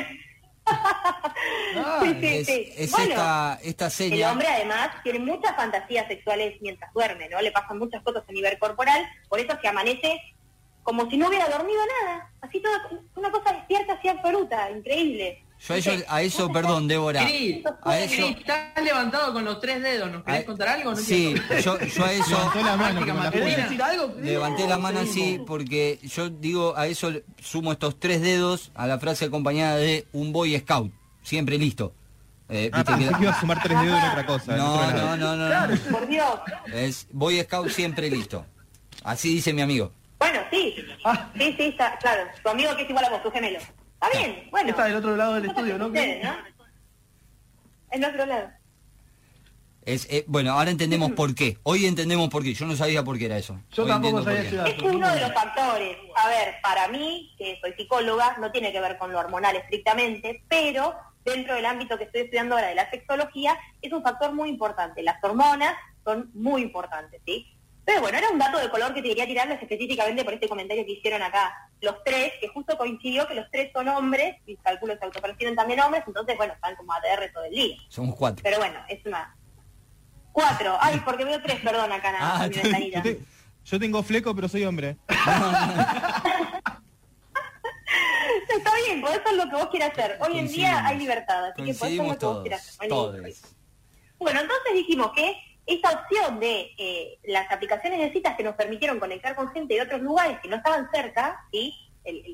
Ah, 1.79 2.01
Sí, 2.03 2.17
sí, 2.21 2.27
es, 2.27 2.47
sí. 2.47 2.73
es 2.77 2.91
Bueno, 2.91 3.11
esta, 3.11 3.59
esta 3.63 4.05
El 4.05 4.25
hombre 4.25 4.49
además 4.49 4.91
tiene 5.03 5.19
muchas 5.19 5.55
fantasías 5.55 6.07
sexuales 6.09 6.57
mientras 6.61 6.93
duerme, 6.95 7.29
¿no? 7.29 7.41
Le 7.41 7.53
pasan 7.53 7.79
muchas 7.79 8.03
cosas 8.03 8.25
a 8.27 8.33
nivel 8.33 8.59
corporal, 8.59 9.07
por 9.29 9.39
eso 9.39 9.53
es 9.53 9.59
que 9.59 9.69
amanece 9.69 10.21
como 10.83 11.09
si 11.11 11.17
no 11.17 11.29
hubiera 11.29 11.49
dormido 11.49 11.81
nada. 12.03 12.31
Así 12.41 12.61
todo, 12.61 12.73
una 13.17 13.31
cosa 13.31 13.53
despierta 13.53 13.95
así 13.95 14.09
absoluta, 14.09 14.71
increíble. 14.71 15.43
Yo 15.69 15.75
a 15.75 15.77
eso, 15.79 15.91
a 16.09 16.23
eso 16.23 16.53
perdón, 16.53 16.87
Débora. 16.89 17.25
Cris, 17.27 17.65
A 17.83 17.99
eso. 17.99 18.15
Cris, 18.27 18.37
estás 18.39 18.85
levantado 18.85 19.33
con 19.33 19.45
los 19.45 19.61
tres 19.61 19.83
dedos. 19.83 20.11
¿Nos 20.13 20.23
querés 20.25 20.43
a- 20.43 20.47
contar 20.47 20.69
algo? 20.69 20.91
No 20.93 20.97
sí, 20.97 21.35
yo, 21.63 21.79
yo 21.81 22.05
a 22.05 22.13
eso. 22.13 22.31
Levantó 22.31 22.63
la 22.63 22.77
mano 22.77 23.01
la 23.01 23.07
¿Querés 23.07 23.15
masculina. 23.17 23.43
jueza. 23.53 23.63
decir 23.65 23.83
algo? 23.83 24.15
Levanté 24.21 24.69
la 24.69 24.79
mano 24.79 25.01
así 25.01 25.41
porque 25.47 25.99
yo 26.05 26.29
digo 26.31 26.77
a 26.77 26.87
eso 26.87 27.11
sumo 27.41 27.73
estos 27.73 27.99
tres 27.99 28.21
dedos 28.23 28.71
a 28.75 28.87
la 28.87 28.99
frase 28.99 29.25
acompañada 29.25 29.77
de 29.77 30.07
un 30.13 30.33
boy 30.33 30.57
scout, 30.59 30.93
siempre 31.23 31.59
listo. 31.59 31.93
Eh, 32.49 32.71
Ah, 32.73 32.77
viste 32.79 32.93
pensé 32.93 33.09
que- 33.09 33.15
que 33.17 33.23
iba 33.25 33.33
a 33.33 33.41
sumar 33.41 33.61
tres 33.63 33.81
dedos 33.81 33.99
en 33.99 34.09
otra 34.11 34.27
cosa. 34.27 34.57
no, 34.57 34.75
otro 34.75 34.97
no, 34.99 35.17
no, 35.17 35.37
no, 35.37 35.67
no. 35.67 35.77
Por 35.91 36.07
Dios. 36.07 36.41
Es 36.73 37.09
boy 37.11 37.41
scout 37.43 37.71
siempre 37.71 38.09
listo. 38.09 38.47
Así 39.03 39.35
dice 39.35 39.53
mi 39.53 39.63
amigo. 39.63 39.91
Bueno, 40.19 40.41
sí. 40.51 40.75
Ah. 41.05 41.29
Sí, 41.37 41.55
sí, 41.59 41.63
está, 41.65 41.99
claro. 41.99 42.23
Tu 42.43 42.49
amigo 42.49 42.75
que 42.77 42.83
es 42.85 42.89
igual 42.91 43.05
a 43.05 43.11
vos, 43.11 43.23
tu 43.23 43.31
gemelo. 43.31 43.59
Está 44.01 44.19
bien, 44.19 44.49
bueno. 44.51 44.71
Está 44.71 44.85
del 44.85 44.97
otro 44.97 45.17
lado 45.17 45.35
del 45.35 45.47
estudio, 45.47 45.79
¿no? 45.79 45.89
¿no? 45.89 46.01
En 47.91 48.05
otro 48.05 48.27
lado. 48.27 48.51
Es, 49.87 50.07
eh, 50.11 50.25
bueno, 50.27 50.53
ahora 50.53 50.71
entendemos 50.71 51.13
por 51.13 51.35
qué. 51.35 51.59
Hoy 51.63 51.87
entendemos 51.87 52.29
por 52.29 52.43
qué. 52.43 52.53
Yo 52.53 52.67
no 52.67 52.75
sabía 52.75 53.05
por 53.05 53.17
qué 53.19 53.27
era 53.27 53.39
eso. 53.39 53.61
Yo 53.71 53.85
Hoy 53.85 53.89
tampoco 53.89 54.23
sabía 54.23 54.51
dato. 54.51 54.71
Es 54.71 54.83
uno 54.83 55.09
de 55.15 55.21
los 55.21 55.33
factores. 55.33 55.97
A 56.17 56.29
ver, 56.29 56.57
para 56.61 56.89
mí, 56.89 57.35
que 57.39 57.57
soy 57.61 57.73
psicóloga, 57.75 58.37
no 58.39 58.51
tiene 58.51 58.73
que 58.73 58.81
ver 58.81 58.99
con 58.99 59.13
lo 59.13 59.21
hormonal 59.21 59.55
estrictamente, 59.55 60.43
pero 60.49 60.95
dentro 61.25 61.55
del 61.55 61.67
ámbito 61.67 61.97
que 61.97 62.05
estoy 62.05 62.23
estudiando 62.23 62.57
ahora 62.57 62.69
de 62.69 62.75
la 62.75 62.91
sexología, 62.91 63.57
es 63.81 63.93
un 63.93 64.03
factor 64.03 64.33
muy 64.35 64.49
importante. 64.49 65.05
Las 65.05 65.23
hormonas 65.23 65.75
son 66.05 66.31
muy 66.35 66.63
importantes, 66.63 67.23
¿sí? 67.25 67.56
Pero 67.87 68.01
bueno, 68.01 68.19
era 68.19 68.29
un 68.31 68.39
dato 68.39 68.59
de 68.59 68.69
color 68.69 68.93
que 68.93 69.01
te 69.01 69.09
quería 69.09 69.27
tirarles 69.27 69.63
específicamente 69.63 70.25
por 70.25 70.35
este 70.35 70.49
comentario 70.49 70.85
que 70.85 70.91
hicieron 70.93 71.23
acá 71.23 71.71
los 71.81 72.03
tres, 72.05 72.33
que 72.41 72.49
justo 72.49 72.77
coincidió 72.77 73.29
que 73.29 73.35
los 73.37 73.49
tres 73.53 73.71
son 73.73 73.87
hombres, 73.89 74.37
y 74.45 74.57
calculo 74.57 74.97
se 74.99 75.05
autoperciben 75.05 75.55
también 75.55 75.79
hombres, 75.81 76.03
entonces, 76.05 76.37
bueno, 76.37 76.53
están 76.55 76.75
como 76.75 76.93
ADR 76.93 77.31
todo 77.33 77.45
el 77.45 77.53
día. 77.53 77.77
Somos 77.89 78.17
cuatro. 78.17 78.43
Pero 78.43 78.59
bueno, 78.59 78.81
es 78.89 79.07
una... 79.07 79.37
Cuatro. 80.33 80.77
Ay, 80.81 81.01
porque 81.05 81.25
veo 81.25 81.41
tres, 81.41 81.61
perdón, 81.63 81.93
acá 81.93 82.13
Ah, 82.19 82.47
mi 82.49 82.55
yo- 82.57 82.63
ventanita. 82.63 82.99
Yo, 82.99 83.03
te- 83.05 83.21
yo 83.65 83.79
tengo 83.81 84.03
fleco, 84.03 84.35
pero 84.35 84.49
soy 84.49 84.65
hombre. 84.65 84.97
Está 88.49 88.71
bien, 88.87 89.01
podés 89.01 89.21
hacer 89.21 89.35
lo 89.35 89.45
que 89.49 89.57
vos 89.57 89.69
quieras 89.69 89.91
hacer. 89.93 90.19
Hoy 90.21 90.39
en 90.39 90.49
día 90.49 90.85
hay 90.87 90.99
libertad, 90.99 91.45
así 91.47 91.63
que 91.63 91.75
podés 91.75 91.95
hacer 92.01 92.07
lo 92.09 92.19
que 92.19 92.27
vos 92.27 92.43
quieras 92.43 92.69
hacer. 92.69 92.89
Bueno, 94.19 94.41
entonces 94.41 94.75
dijimos 94.75 95.13
que 95.15 95.37
esta 95.67 95.91
opción 95.91 96.39
de 96.39 96.73
eh, 96.79 97.19
las 97.25 97.51
aplicaciones 97.51 97.99
de 97.99 98.13
citas 98.13 98.37
que 98.37 98.45
nos 98.45 98.55
permitieron 98.55 99.01
conectar 99.01 99.35
con 99.35 99.51
gente 99.51 99.75
de 99.75 99.83
otros 99.83 100.01
lugares 100.01 100.39
que 100.41 100.49
no 100.49 100.57
estaban 100.57 100.89
cerca, 100.93 101.45
¿sí? 101.51 101.75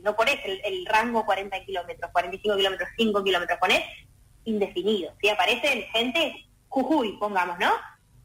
No 0.03 0.14
ponés 0.14 0.38
el, 0.45 0.85
rango 0.85 1.25
40 1.25 1.64
kilómetros, 1.64 2.11
45 2.12 2.57
kilómetros, 2.57 2.88
5 2.95 3.25
kilómetros, 3.25 3.59
ponés 3.59 3.83
indefinido. 4.45 5.14
¿sí? 5.21 5.31
Aparecen 5.31 5.85
gente 5.85 6.45
Jujuy, 6.68 7.16
pongamos, 7.18 7.59
¿no? 7.59 7.71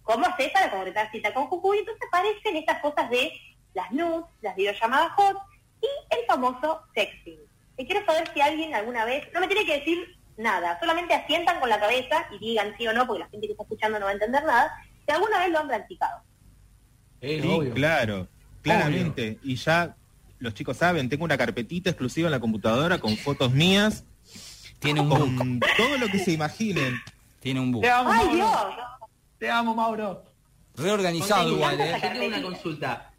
¿Cómo 0.03 0.25
haces 0.25 0.51
para 0.51 0.71
concretar 0.71 1.09
cita 1.11 1.33
con 1.33 1.47
Jujuy? 1.47 1.79
Entonces 1.79 2.05
aparecen 2.07 2.57
estas 2.57 2.81
cosas 2.81 3.09
de 3.09 3.31
las 3.73 3.91
nudes, 3.91 4.25
las 4.41 4.57
videollamadas 4.57 5.11
hot 5.13 5.37
y 5.81 5.87
el 6.15 6.25
famoso 6.25 6.81
sexting. 6.93 7.39
Y 7.77 7.85
quiero 7.85 8.05
saber 8.05 8.29
si 8.33 8.41
alguien 8.41 8.73
alguna 8.75 9.05
vez, 9.05 9.31
no 9.33 9.39
me 9.39 9.47
tiene 9.47 9.65
que 9.65 9.79
decir 9.79 10.17
nada, 10.37 10.79
solamente 10.79 11.13
asientan 11.13 11.59
con 11.59 11.69
la 11.69 11.79
cabeza 11.79 12.27
y 12.31 12.39
digan 12.39 12.75
sí 12.77 12.87
o 12.87 12.93
no, 12.93 13.05
porque 13.05 13.23
la 13.23 13.29
gente 13.29 13.47
que 13.47 13.53
está 13.53 13.63
escuchando 13.63 13.99
no 13.99 14.05
va 14.05 14.11
a 14.11 14.13
entender 14.13 14.43
nada, 14.43 14.71
si 15.07 15.11
alguna 15.13 15.39
vez 15.39 15.51
lo 15.51 15.59
han 15.59 15.67
practicado. 15.67 16.21
Es 17.21 17.41
Sí, 17.41 17.47
obvio. 17.49 17.73
claro, 17.73 18.27
claramente. 18.61 19.39
Y 19.43 19.55
ya 19.55 19.95
los 20.39 20.53
chicos 20.53 20.77
saben, 20.77 21.09
tengo 21.09 21.23
una 21.23 21.37
carpetita 21.37 21.89
exclusiva 21.89 22.27
en 22.27 22.31
la 22.33 22.39
computadora 22.39 22.99
con 22.99 23.17
fotos 23.17 23.51
mías, 23.51 24.03
Tiene 24.79 24.99
un 25.01 25.09
book. 25.09 25.35
con 25.37 25.59
todo 25.59 25.97
lo 25.97 26.07
que 26.07 26.19
se 26.19 26.31
imaginen. 26.33 26.93
Tiene 27.39 27.59
un 27.59 27.71
book. 27.71 27.81
Te 27.81 27.89
amo, 27.89 28.11
¡Ay, 28.11 28.17
Mauro. 28.25 28.35
Dios! 28.35 28.75
Te 29.39 29.49
amo, 29.49 29.73
Mauro. 29.75 30.23
Reorganizado 30.75 31.51
igual, 31.51 31.79
¿eh? 31.81 31.95
Yo 32.01 32.09
tengo 32.11 32.27
una 32.27 32.41
consulta. 32.41 33.11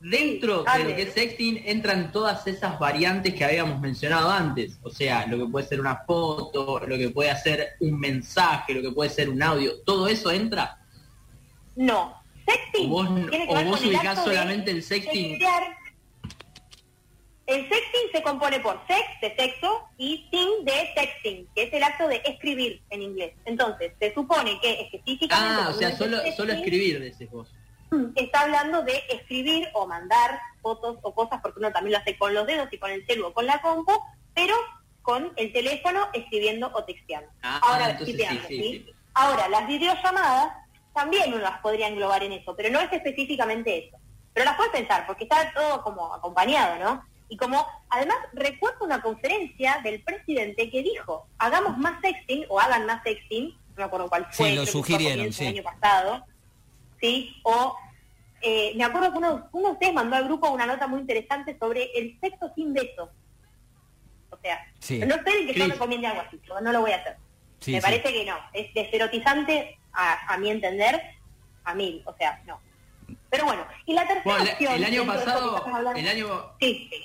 Dentro 0.00 0.62
de 0.62 0.84
lo 0.84 0.94
que 0.94 1.02
es 1.02 1.12
sexting 1.14 1.62
entran 1.64 2.12
todas 2.12 2.46
esas 2.46 2.78
variantes 2.78 3.34
que 3.34 3.44
habíamos 3.44 3.80
mencionado 3.80 4.30
antes. 4.30 4.78
O 4.82 4.90
sea, 4.90 5.26
lo 5.26 5.38
que 5.38 5.50
puede 5.50 5.66
ser 5.66 5.80
una 5.80 5.96
foto, 6.06 6.80
lo 6.86 6.96
que 6.96 7.08
puede 7.10 7.30
hacer 7.30 7.70
un 7.80 7.98
mensaje, 7.98 8.74
lo 8.74 8.82
que 8.82 8.92
puede 8.92 9.10
ser 9.10 9.28
un 9.28 9.42
audio. 9.42 9.80
¿Todo 9.84 10.06
eso 10.06 10.30
entra? 10.30 10.77
No. 11.78 12.20
Sexting 12.44 12.90
¿O 12.90 12.94
vos, 12.94 13.30
tiene 13.30 13.46
que 13.46 13.54
o 13.54 13.64
vos 13.64 13.84
ubicás 13.84 14.24
solamente 14.24 14.72
el 14.72 14.82
sexting? 14.82 15.38
El 17.46 17.68
sexting 17.68 18.12
se 18.12 18.22
compone 18.22 18.58
por 18.60 18.80
sex, 18.88 19.04
de 19.22 19.34
sexo, 19.36 19.88
y 19.96 20.28
ting, 20.30 20.64
de 20.64 20.90
texting, 20.94 21.48
que 21.54 21.62
es 21.62 21.72
el 21.72 21.82
acto 21.82 22.08
de 22.08 22.20
escribir 22.24 22.82
en 22.90 23.02
inglés. 23.02 23.32
Entonces, 23.44 23.92
se 24.00 24.12
supone 24.12 24.60
que 24.60 24.82
específicamente... 24.82 25.62
Ah, 25.62 25.70
o 25.70 25.72
sea, 25.72 25.96
solo, 25.96 26.18
solo 26.36 26.52
escribir, 26.52 27.00
decís 27.00 27.30
vos. 27.30 27.54
está 28.16 28.40
hablando 28.40 28.82
de 28.82 29.00
escribir 29.10 29.68
o 29.72 29.86
mandar 29.86 30.40
fotos 30.60 30.98
o 31.02 31.14
cosas, 31.14 31.40
porque 31.40 31.60
uno 31.60 31.72
también 31.72 31.92
lo 31.92 31.98
hace 31.98 32.18
con 32.18 32.34
los 32.34 32.46
dedos 32.46 32.68
y 32.72 32.78
con 32.78 32.90
el 32.90 33.06
celu 33.06 33.28
o 33.28 33.32
con 33.32 33.46
la 33.46 33.62
compu, 33.62 33.92
pero 34.34 34.54
con 35.02 35.32
el 35.36 35.52
teléfono 35.52 36.08
escribiendo 36.12 36.70
o 36.74 36.84
texteando. 36.84 37.30
Ah, 37.42 37.60
Ahora, 37.62 37.90
entonces 37.90 38.16
sí, 38.16 38.26
sí, 38.28 38.40
¿sí? 38.48 38.58
sí. 38.58 38.94
Ahora, 39.14 39.48
las 39.48 39.66
videollamadas 39.66 40.67
también 40.98 41.32
uno 41.32 41.38
las 41.42 41.60
podría 41.60 41.88
englobar 41.88 42.22
en 42.24 42.32
eso, 42.32 42.54
pero 42.56 42.70
no 42.70 42.80
es 42.80 42.92
específicamente 42.92 43.86
eso. 43.86 43.96
Pero 44.32 44.44
las 44.46 44.56
puedes 44.56 44.72
pensar, 44.72 45.06
porque 45.06 45.24
está 45.24 45.52
todo 45.54 45.82
como 45.82 46.12
acompañado, 46.14 46.76
¿no? 46.82 47.04
Y 47.28 47.36
como, 47.36 47.66
además, 47.90 48.16
recuerdo 48.32 48.84
una 48.84 49.00
conferencia 49.02 49.80
del 49.84 50.02
presidente 50.02 50.70
que 50.70 50.82
dijo, 50.82 51.26
hagamos 51.38 51.76
más 51.78 52.00
sexting, 52.00 52.46
o 52.48 52.58
hagan 52.58 52.86
más 52.86 53.02
sexting, 53.02 53.50
no 53.50 53.74
me 53.76 53.82
acuerdo 53.84 54.08
cuál 54.08 54.26
Sí, 54.30 54.36
fue, 54.38 54.50
lo 54.50 54.62
fue 54.62 54.68
a 54.68 54.72
sugirieron, 54.72 55.32
sí. 55.32 55.46
año 55.46 55.62
pasado, 55.62 56.24
¿sí? 57.00 57.36
O 57.44 57.76
eh, 58.40 58.72
me 58.76 58.84
acuerdo 58.84 59.12
que 59.12 59.18
uno, 59.18 59.48
uno 59.52 59.66
de 59.68 59.72
ustedes 59.74 59.92
mandó 59.94 60.16
al 60.16 60.24
grupo 60.24 60.50
una 60.50 60.66
nota 60.66 60.86
muy 60.86 61.00
interesante 61.00 61.56
sobre 61.58 61.90
el 61.96 62.18
sexo 62.20 62.50
sin 62.54 62.72
beso. 62.72 63.10
O 64.30 64.36
sea, 64.42 64.58
Sí. 64.78 64.98
no 65.00 65.16
de 65.16 65.22
que 65.24 65.46
yo 65.48 65.52
Chris. 65.52 65.68
recomiende 65.68 66.06
algo 66.06 66.22
así, 66.22 66.40
yo 66.46 66.60
no 66.60 66.72
lo 66.72 66.80
voy 66.80 66.92
a 66.92 66.96
hacer. 66.96 67.16
Sí, 67.60 67.72
me 67.72 67.78
sí. 67.78 67.82
parece 67.82 68.12
que 68.12 68.24
no, 68.24 68.36
es 68.52 68.72
deserotizante 68.74 69.78
a, 69.98 70.32
a 70.34 70.38
mi 70.38 70.50
entender, 70.50 71.00
a 71.64 71.74
mil, 71.74 72.02
o 72.06 72.14
sea, 72.16 72.40
no. 72.46 72.60
Pero 73.30 73.44
bueno, 73.46 73.66
y 73.84 73.92
la 73.94 74.02
tercera 74.02 74.22
Bueno, 74.24 74.44
el- 74.44 74.50
opción, 74.50 74.74
el 74.74 74.84
año 74.84 75.06
pasado, 75.06 75.66
hablando- 75.66 75.98
el 76.00 76.08
año, 76.08 76.52
Sí, 76.60 76.88
sí. 76.90 76.96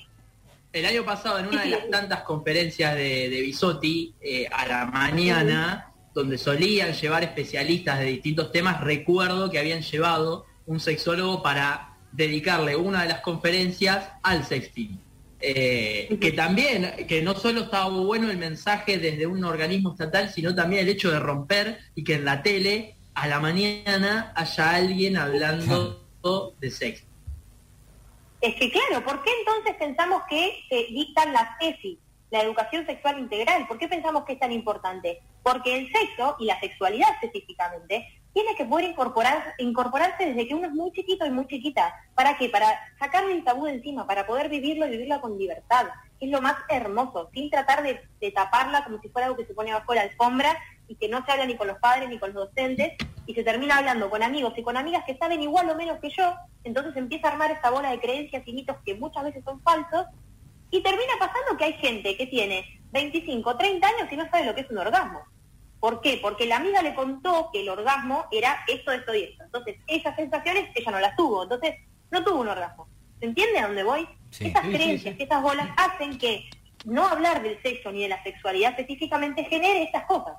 El 0.72 0.86
año 0.88 1.04
pasado, 1.06 1.38
en 1.40 1.48
una 1.48 1.62
de 1.64 1.70
las 1.70 1.90
tantas 1.90 2.22
conferencias 2.22 2.96
de, 2.96 3.30
de 3.30 3.42
Bisotti, 3.42 4.16
eh, 4.22 4.48
a 4.52 4.66
la 4.68 4.86
mañana, 4.86 5.92
donde 6.16 6.38
solían 6.40 6.94
llevar 6.94 7.24
especialistas 7.24 8.00
de 8.00 8.06
distintos 8.06 8.52
temas, 8.52 8.82
recuerdo 8.82 9.52
que 9.52 9.60
habían 9.60 9.82
llevado 9.82 10.46
un 10.66 10.80
sexólogo 10.80 11.44
para 11.44 11.90
dedicarle 12.12 12.76
una 12.76 13.04
de 13.04 13.10
las 13.10 13.22
conferencias 13.22 14.10
al 14.24 14.46
sexting. 14.46 15.00
Eh, 15.46 16.18
que 16.22 16.32
también, 16.32 17.06
que 17.06 17.22
no 17.22 17.36
solo 17.36 17.64
estaba 17.64 17.90
bueno 17.90 18.32
el 18.32 18.38
mensaje 18.38 18.98
desde 18.98 19.28
un 19.28 19.44
organismo 19.44 19.92
estatal, 19.92 20.30
sino 20.30 20.56
también 20.56 20.84
el 20.84 20.90
hecho 20.90 21.12
de 21.12 21.20
romper 21.20 21.80
y 21.96 22.06
que 22.06 22.14
en 22.14 22.24
la 22.24 22.42
tele 22.42 22.96
a 23.14 23.28
la 23.28 23.42
mañana 23.42 24.32
haya 24.38 24.70
alguien 24.76 25.18
hablando 25.18 26.02
de 26.62 26.72
sexo. 26.72 27.04
Es 28.40 28.56
que 28.56 28.72
claro, 28.72 29.04
¿por 29.04 29.22
qué 29.22 29.32
entonces 29.40 29.76
pensamos 29.78 30.24
que 30.30 30.64
se 30.70 30.86
dictan 30.94 31.34
las 31.34 31.50
ESI, 31.60 32.00
la 32.32 32.42
educación 32.42 32.86
sexual 32.86 33.20
integral? 33.20 33.68
¿Por 33.68 33.78
qué 33.78 33.90
pensamos 33.90 34.24
que 34.24 34.34
es 34.34 34.40
tan 34.40 34.54
importante? 34.54 35.20
Porque 35.44 35.78
el 35.78 35.92
sexo, 35.92 36.38
y 36.40 36.46
la 36.46 36.58
sexualidad 36.62 37.10
específicamente, 37.22 38.08
tiene 38.34 38.56
que 38.56 38.66
poder 38.66 38.90
incorporar, 38.90 39.54
incorporarse 39.60 40.26
desde 40.26 40.48
que 40.48 40.56
uno 40.56 40.68
es 40.68 40.74
muy 40.74 40.92
chiquito 40.92 41.26
y 41.26 41.32
muy 41.32 41.48
chiquita. 41.48 41.94
¿Para 42.16 42.38
qué? 42.38 42.50
Para 42.50 42.68
sacarle 43.00 43.34
el 43.34 43.44
tabú 43.44 43.66
de 43.66 43.74
encima, 43.74 44.08
para 44.08 44.26
poder 44.26 44.50
vivirlo 44.50 44.88
y 44.88 44.92
vivirlo 44.92 45.22
con 45.22 45.38
libertad. 45.38 45.88
Es 46.20 46.30
lo 46.30 46.42
más 46.42 46.56
hermoso, 46.70 47.30
sin 47.34 47.50
tratar 47.50 47.84
de, 47.84 48.02
de 48.20 48.32
taparla 48.32 48.84
como 48.84 49.00
si 49.02 49.10
fuera 49.10 49.28
algo 49.28 49.38
que 49.38 49.46
se 49.46 49.54
pone 49.54 49.72
abajo 49.72 49.94
de 49.94 50.00
la 50.00 50.04
alfombra 50.04 50.58
y 50.88 50.96
que 50.96 51.08
no 51.08 51.24
se 51.24 51.32
habla 51.32 51.46
ni 51.46 51.56
con 51.56 51.68
los 51.68 51.78
padres 51.78 52.10
ni 52.10 52.18
con 52.18 52.34
los 52.34 52.48
docentes 52.48 52.94
y 53.26 53.34
se 53.34 53.44
termina 53.44 53.78
hablando 53.78 54.10
con 54.10 54.24
amigos 54.24 54.54
y 54.58 54.64
con 54.64 54.78
amigas 54.78 55.04
que 55.06 55.18
saben 55.18 55.42
igual 55.42 55.70
o 55.70 55.76
menos 55.76 56.00
que 56.00 56.10
yo, 56.10 56.36
entonces 56.64 56.96
empieza 56.96 57.28
a 57.28 57.32
armar 57.32 57.52
esta 57.52 57.70
bola 57.70 57.92
de 57.92 58.00
creencias 58.00 58.44
y 58.46 58.54
mitos 58.54 58.78
que 58.86 58.96
muchas 58.96 59.24
veces 59.24 59.44
son 59.44 59.62
falsos 59.62 60.08
y 60.72 60.82
termina 60.82 61.14
pasando 61.20 61.56
que 61.58 61.66
hay 61.66 61.74
gente 61.74 62.18
que 62.18 62.28
tiene 62.28 62.82
25, 62.92 63.58
30 63.58 63.88
años 63.88 64.12
y 64.12 64.18
no 64.18 64.30
sabe 64.30 64.46
lo 64.46 64.56
que 64.56 64.62
es 64.62 64.70
un 64.70 64.78
orgasmo. 64.80 65.22
¿Por 65.84 66.00
qué? 66.00 66.18
Porque 66.22 66.46
la 66.46 66.56
amiga 66.56 66.82
le 66.82 66.96
contó 66.96 67.50
que 67.52 67.60
el 67.60 67.68
orgasmo 67.68 68.26
era 68.32 68.64
esto, 68.70 68.94
esto 68.94 69.14
y 69.14 69.24
esto. 69.24 69.44
Entonces, 69.44 69.76
esas 69.88 70.16
sensaciones 70.16 70.70
ella 70.76 70.92
no 70.92 71.00
las 71.02 71.14
tuvo. 71.18 71.44
Entonces, 71.44 71.76
no 72.10 72.24
tuvo 72.24 72.40
un 72.40 72.48
orgasmo. 72.48 72.88
¿Se 73.20 73.26
entiende 73.26 73.60
a 73.60 73.68
dónde 73.68 73.84
voy? 73.84 74.08
Sí. 74.30 74.46
Esas 74.48 74.64
Sí, 74.64 74.72
creencias, 74.72 75.18
sí. 75.18 75.24
esas 75.24 75.42
bolas 75.42 75.68
hacen 75.76 76.18
que 76.18 76.50
no 76.86 77.06
hablar 77.06 77.44
del 77.44 77.62
sexo 77.62 77.92
ni 77.92 78.04
de 78.04 78.08
la 78.08 78.24
sexualidad 78.24 78.70
específicamente 78.80 79.44
genere 79.44 79.84
estas 79.84 80.06
cosas. 80.06 80.36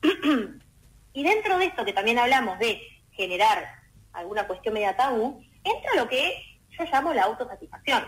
y 1.12 1.22
dentro 1.22 1.58
de 1.58 1.66
esto 1.66 1.84
que 1.84 1.92
también 1.92 2.18
hablamos 2.18 2.58
de 2.58 2.80
generar 3.12 3.66
alguna 4.14 4.46
cuestión 4.46 4.72
media 4.72 4.96
tabú, 4.96 5.42
entra 5.64 5.94
lo 5.96 6.08
que 6.08 6.32
yo 6.70 6.84
llamo 6.90 7.12
la 7.12 7.24
autosatisfacción, 7.24 8.04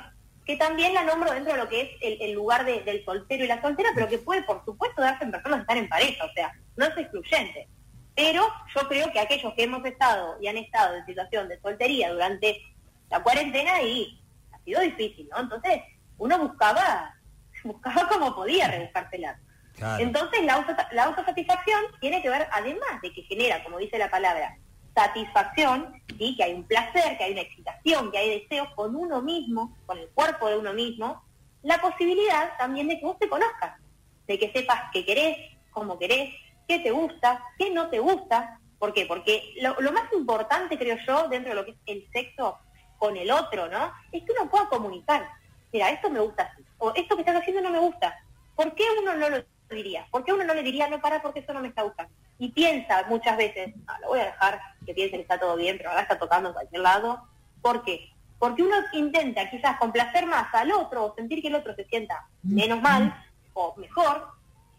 que 0.46 0.56
también 0.56 0.94
la 0.94 1.04
nombro 1.04 1.30
dentro 1.32 1.52
de 1.52 1.58
lo 1.58 1.68
que 1.68 1.82
es 1.82 1.90
el, 2.00 2.22
el 2.22 2.32
lugar 2.32 2.64
de- 2.64 2.80
del 2.84 3.04
soltero 3.04 3.44
y 3.44 3.48
la 3.48 3.60
soltera, 3.60 3.90
pero 3.94 4.08
que 4.08 4.16
puede, 4.18 4.42
por 4.44 4.64
supuesto, 4.64 5.02
darse 5.02 5.24
en 5.24 5.30
personas 5.30 5.58
que 5.58 5.62
están 5.62 5.76
en 5.78 5.88
pareja, 5.90 6.24
o 6.24 6.32
sea, 6.32 6.54
no 6.76 6.86
es 6.86 6.96
excluyente. 6.96 7.68
Pero 8.14 8.46
yo 8.74 8.88
creo 8.88 9.10
que 9.12 9.20
aquellos 9.20 9.54
que 9.54 9.62
hemos 9.64 9.84
estado 9.84 10.36
y 10.40 10.46
han 10.48 10.56
estado 10.58 10.96
en 10.96 11.06
situación 11.06 11.48
de 11.48 11.60
soltería 11.60 12.12
durante 12.12 12.60
la 13.08 13.22
cuarentena 13.22 13.80
y 13.82 14.20
ha 14.52 14.58
sido 14.64 14.80
difícil, 14.80 15.28
¿no? 15.30 15.40
Entonces, 15.40 15.80
uno 16.18 16.38
buscaba, 16.38 17.14
buscaba 17.64 18.08
como 18.08 18.34
podía 18.34 18.68
rebuscársela. 18.68 19.38
Claro. 19.74 20.02
Entonces, 20.02 20.44
la, 20.44 20.54
auto- 20.54 20.74
la 20.92 21.04
autosatisfacción 21.04 21.80
tiene 22.00 22.20
que 22.20 22.28
ver, 22.28 22.46
además 22.52 23.00
de 23.02 23.12
que 23.12 23.22
genera, 23.22 23.62
como 23.64 23.78
dice 23.78 23.96
la 23.98 24.10
palabra, 24.10 24.56
satisfacción, 24.94 25.94
¿sí? 26.18 26.36
que 26.36 26.44
hay 26.44 26.52
un 26.54 26.64
placer, 26.64 27.16
que 27.16 27.24
hay 27.24 27.32
una 27.32 27.40
excitación, 27.42 28.10
que 28.10 28.18
hay 28.18 28.40
deseos 28.40 28.68
con 28.74 28.94
uno 28.94 29.22
mismo, 29.22 29.76
con 29.86 29.96
el 29.98 30.08
cuerpo 30.10 30.48
de 30.48 30.58
uno 30.58 30.72
mismo, 30.74 31.22
la 31.62 31.80
posibilidad 31.80 32.56
también 32.58 32.88
de 32.88 32.98
que 32.98 33.06
vos 33.06 33.18
te 33.18 33.28
conozcas, 33.28 33.78
de 34.26 34.38
que 34.38 34.52
sepas 34.52 34.82
qué 34.92 35.04
querés, 35.04 35.36
cómo 35.70 35.98
querés, 35.98 36.34
qué 36.70 36.78
te 36.78 36.92
gusta, 36.92 37.44
qué 37.58 37.68
no 37.70 37.88
te 37.88 37.98
gusta. 37.98 38.60
¿Por 38.78 38.92
qué? 38.92 39.04
Porque 39.04 39.54
lo, 39.60 39.74
lo 39.80 39.90
más 39.90 40.04
importante, 40.12 40.78
creo 40.78 40.96
yo, 41.04 41.26
dentro 41.26 41.50
de 41.50 41.56
lo 41.56 41.64
que 41.64 41.72
es 41.72 41.76
el 41.86 42.08
sexo 42.12 42.58
con 42.96 43.16
el 43.16 43.28
otro, 43.32 43.68
¿no? 43.68 43.92
Es 44.12 44.22
que 44.22 44.32
uno 44.38 44.48
pueda 44.48 44.68
comunicar. 44.68 45.28
Mira, 45.72 45.90
esto 45.90 46.08
me 46.08 46.20
gusta 46.20 46.44
así, 46.44 46.64
o 46.78 46.92
esto 46.94 47.16
que 47.16 47.22
estás 47.22 47.40
haciendo 47.40 47.60
no 47.60 47.70
me 47.70 47.80
gusta. 47.80 48.16
¿Por 48.54 48.72
qué 48.76 48.84
uno 49.00 49.16
no 49.16 49.28
lo 49.30 49.44
diría? 49.68 50.06
¿Por 50.12 50.24
qué 50.24 50.32
uno 50.32 50.44
no 50.44 50.54
le 50.54 50.62
diría, 50.62 50.86
no 50.86 51.00
para 51.00 51.20
porque 51.20 51.40
eso 51.40 51.52
no 51.52 51.60
me 51.60 51.68
está 51.68 51.82
gustando? 51.82 52.12
Y 52.38 52.50
piensa 52.50 53.04
muchas 53.08 53.36
veces, 53.36 53.74
"Ah, 53.88 53.98
lo 54.02 54.08
voy 54.08 54.20
a 54.20 54.26
dejar 54.26 54.60
que 54.86 54.94
piense 54.94 55.16
que 55.16 55.22
está 55.22 55.40
todo 55.40 55.56
bien, 55.56 55.76
pero 55.76 55.90
ahora 55.90 56.02
está 56.02 56.20
tocando 56.20 56.50
en 56.50 56.54
cualquier 56.54 56.82
lado. 56.82 57.20
¿Por 57.60 57.82
qué? 57.82 58.12
Porque 58.38 58.62
uno 58.62 58.76
intenta 58.92 59.50
quizás 59.50 59.76
complacer 59.78 60.24
más 60.26 60.54
al 60.54 60.70
otro 60.70 61.06
o 61.06 61.14
sentir 61.16 61.42
que 61.42 61.48
el 61.48 61.56
otro 61.56 61.74
se 61.74 61.84
sienta 61.86 62.28
menos 62.44 62.80
mal 62.80 63.12
o 63.54 63.74
mejor, 63.76 64.28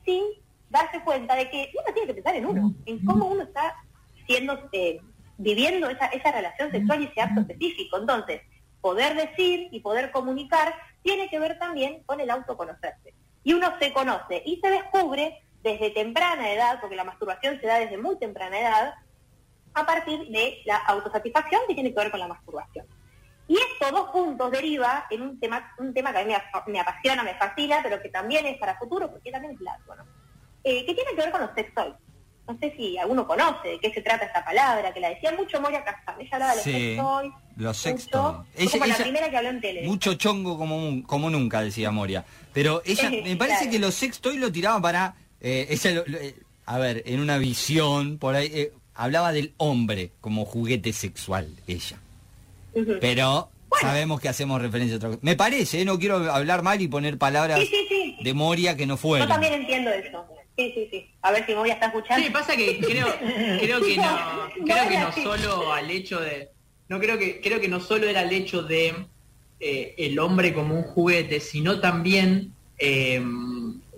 sin 0.05 0.23
darse 0.71 1.01
cuenta 1.03 1.35
de 1.35 1.49
que 1.49 1.71
uno 1.73 1.93
tiene 1.93 2.07
que 2.07 2.13
pensar 2.15 2.35
en 2.35 2.45
uno, 2.45 2.73
en 2.85 3.05
cómo 3.05 3.27
uno 3.27 3.43
está 3.43 3.75
siendo, 4.25 4.69
eh, 4.71 4.99
viviendo 5.37 5.89
esa, 5.89 6.07
esa 6.07 6.31
relación 6.31 6.71
sexual 6.71 7.01
y 7.01 7.05
ese 7.05 7.21
acto 7.21 7.41
específico. 7.41 7.97
Entonces, 7.97 8.41
poder 8.79 9.15
decir 9.15 9.67
y 9.71 9.81
poder 9.81 10.11
comunicar 10.11 10.73
tiene 11.03 11.29
que 11.29 11.39
ver 11.39 11.59
también 11.59 12.03
con 12.03 12.19
el 12.19 12.29
autoconocerse. 12.29 13.13
Y 13.43 13.53
uno 13.53 13.67
se 13.79 13.91
conoce 13.91 14.41
y 14.45 14.59
se 14.61 14.69
descubre 14.69 15.43
desde 15.61 15.91
temprana 15.91 16.51
edad, 16.51 16.79
porque 16.79 16.95
la 16.95 17.03
masturbación 17.03 17.59
se 17.59 17.67
da 17.67 17.79
desde 17.79 17.97
muy 17.97 18.17
temprana 18.17 18.59
edad, 18.59 18.93
a 19.73 19.85
partir 19.85 20.27
de 20.27 20.61
la 20.65 20.77
autosatisfacción 20.77 21.61
que 21.67 21.73
tiene 21.73 21.93
que 21.93 21.99
ver 21.99 22.11
con 22.11 22.19
la 22.19 22.27
masturbación. 22.27 22.85
Y 23.47 23.57
esto 23.57 23.91
dos 23.91 24.09
puntos 24.11 24.51
deriva 24.51 25.05
en 25.09 25.21
un 25.21 25.39
tema, 25.39 25.73
un 25.77 25.93
tema 25.93 26.11
que 26.11 26.19
a 26.19 26.25
mí 26.25 26.33
me 26.67 26.79
apasiona, 26.79 27.23
me 27.23 27.35
fascina, 27.35 27.79
pero 27.83 28.01
que 28.01 28.09
también 28.09 28.45
es 28.45 28.57
para 28.57 28.77
futuro, 28.77 29.09
porque 29.11 29.31
también 29.31 29.53
es 29.53 29.61
largo, 29.61 29.95
¿no? 29.95 30.20
Eh, 30.63 30.85
que 30.85 30.93
tiene 30.93 31.09
que 31.11 31.21
ver 31.21 31.31
con 31.31 31.41
los 31.41 31.49
sex 31.55 31.73
toys. 31.73 31.93
No 32.47 32.57
sé 32.59 32.73
si 32.75 32.97
alguno 32.97 33.25
conoce 33.25 33.67
de 33.69 33.79
qué 33.79 33.93
se 33.93 34.01
trata 34.01 34.25
esta 34.25 34.43
palabra, 34.43 34.93
que 34.93 34.99
la 34.99 35.09
decía 35.09 35.31
mucho 35.31 35.61
Moria 35.61 35.83
Kazan. 35.83 36.19
Ella 36.19 36.29
hablaba 36.33 36.51
de 36.51 36.55
los 36.57 36.63
Sí, 36.63 36.97
los 37.57 37.77
sex 37.77 38.05
mucho. 38.05 38.09
toys. 38.11 38.47
Fue 38.53 38.63
Ella- 38.63 38.71
como 38.71 38.85
la 38.87 38.97
primera 38.97 39.29
que 39.29 39.37
habló 39.37 39.49
en 39.49 39.61
tele. 39.61 39.83
Mucho 39.87 40.13
chongo 40.15 40.57
como, 40.57 41.03
como 41.07 41.29
nunca, 41.29 41.61
decía 41.61 41.91
Moria. 41.91 42.25
Pero 42.53 42.81
ella, 42.85 43.09
me 43.23 43.35
parece 43.37 43.59
Claro. 43.59 43.71
que 43.71 43.79
los 43.79 43.93
sex 43.95 44.19
toys 44.19 44.39
lo 44.39 44.51
tiraba 44.51 44.81
para... 44.81 45.15
eh, 45.39 45.67
ella 45.69 45.91
lo- 45.91 46.03
lo- 46.07 46.17
eh, 46.17 46.35
a 46.65 46.77
ver, 46.77 47.03
en 47.05 47.19
una 47.19 47.37
visión, 47.37 48.17
por 48.17 48.35
ahí, 48.35 48.49
eh, 48.53 48.71
hablaba 48.95 49.31
del 49.31 49.53
hombre 49.57 50.11
como 50.21 50.45
juguete 50.45 50.93
sexual, 50.93 51.49
ella. 51.67 51.97
Pero 52.99 53.49
sabemos 53.81 54.19
que 54.21 54.29
hacemos 54.29 54.61
referencia 54.61 54.95
a 54.95 54.97
otra 54.97 55.09
cosa. 55.09 55.19
Me 55.21 55.35
parece, 55.35 55.81
¿eh? 55.81 55.85
no 55.85 55.97
quiero 55.99 56.31
hablar 56.31 56.61
mal 56.63 56.81
y 56.81 56.87
poner 56.87 57.17
palabras 57.17 57.59
Sí, 57.59 57.65
sí, 57.67 57.85
sí. 57.89 58.17
de 58.23 58.33
Moria 58.33 58.75
que 58.75 58.85
no 58.85 58.93
Yo 58.95 58.97
fueron. 58.97 59.27
también 59.27 59.53
entiendo 59.53 59.89
eso. 59.91 60.25
Sí, 60.61 60.71
sí, 60.75 60.87
sí. 60.91 61.09
A 61.23 61.31
ver 61.31 61.45
si 61.45 61.55
Moria 61.55 61.73
está 61.73 61.87
escuchando. 61.87 62.23
Sí, 62.23 62.31
pasa 62.31 62.55
que 62.55 62.79
creo, 62.79 63.07
creo 63.59 63.81
que 63.81 63.97
no, 63.97 64.19
creo 64.65 65.11
que 65.11 65.21
solo 65.23 65.73
al 65.73 65.89
hecho 65.89 66.19
de, 66.19 66.49
no 66.87 66.99
creo 66.99 67.17
que, 67.17 67.41
creo 67.41 67.59
que 67.59 67.67
no 67.67 67.79
solo 67.79 68.07
era 68.07 68.21
el 68.21 68.31
hecho 68.31 68.61
de 68.61 68.93
eh, 69.59 69.95
el 69.97 70.19
hombre 70.19 70.53
como 70.53 70.75
un 70.75 70.83
juguete, 70.83 71.39
sino 71.39 71.79
también 71.79 72.53
eh, 72.77 73.23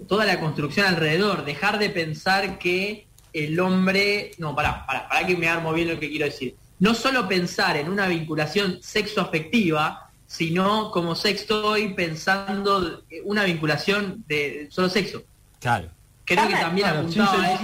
toda 0.08 0.26
la 0.26 0.40
construcción 0.40 0.86
alrededor, 0.86 1.44
dejar 1.44 1.80
de 1.80 1.90
pensar 1.90 2.58
que 2.60 3.08
el 3.34 3.60
hombre, 3.60 4.32
no, 4.38 4.56
pará, 4.56 4.86
pará, 4.86 5.10
pará 5.10 5.28
que 5.28 5.36
me 5.36 5.50
armo 5.50 5.74
bien 5.74 5.90
lo 5.90 6.00
que 6.00 6.10
quiero 6.10 6.26
decir. 6.26 6.56
No 6.80 6.94
solo 6.94 7.28
pensar 7.28 7.76
en 7.76 7.90
una 7.90 8.08
vinculación 8.08 8.80
sexoafectiva, 8.82 10.10
sino 10.28 10.92
como 10.92 11.16
sextoy 11.16 11.94
pensando 11.94 13.04
una 13.24 13.44
vinculación 13.44 14.24
de 14.28 14.68
solo 14.72 14.90
sexo. 14.90 15.24
Claro, 15.60 15.90
Creo 16.26 16.48
que 16.48 16.56
también 16.56 16.88
claro, 16.88 17.10
sin 17.10 17.22
apuntaba 17.22 17.44
a 17.44 17.54
eso, 17.54 17.64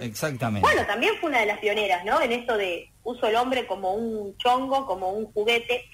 exactamente. 0.00 0.66
Bueno, 0.66 0.86
también 0.86 1.14
fue 1.20 1.28
una 1.30 1.40
de 1.40 1.46
las 1.46 1.58
pioneras, 1.58 2.04
¿no? 2.04 2.20
En 2.20 2.32
esto 2.32 2.56
de 2.56 2.90
uso 3.02 3.26
el 3.26 3.36
hombre 3.36 3.66
como 3.66 3.94
un 3.94 4.36
chongo, 4.38 4.86
como 4.86 5.10
un 5.10 5.30
juguete, 5.32 5.84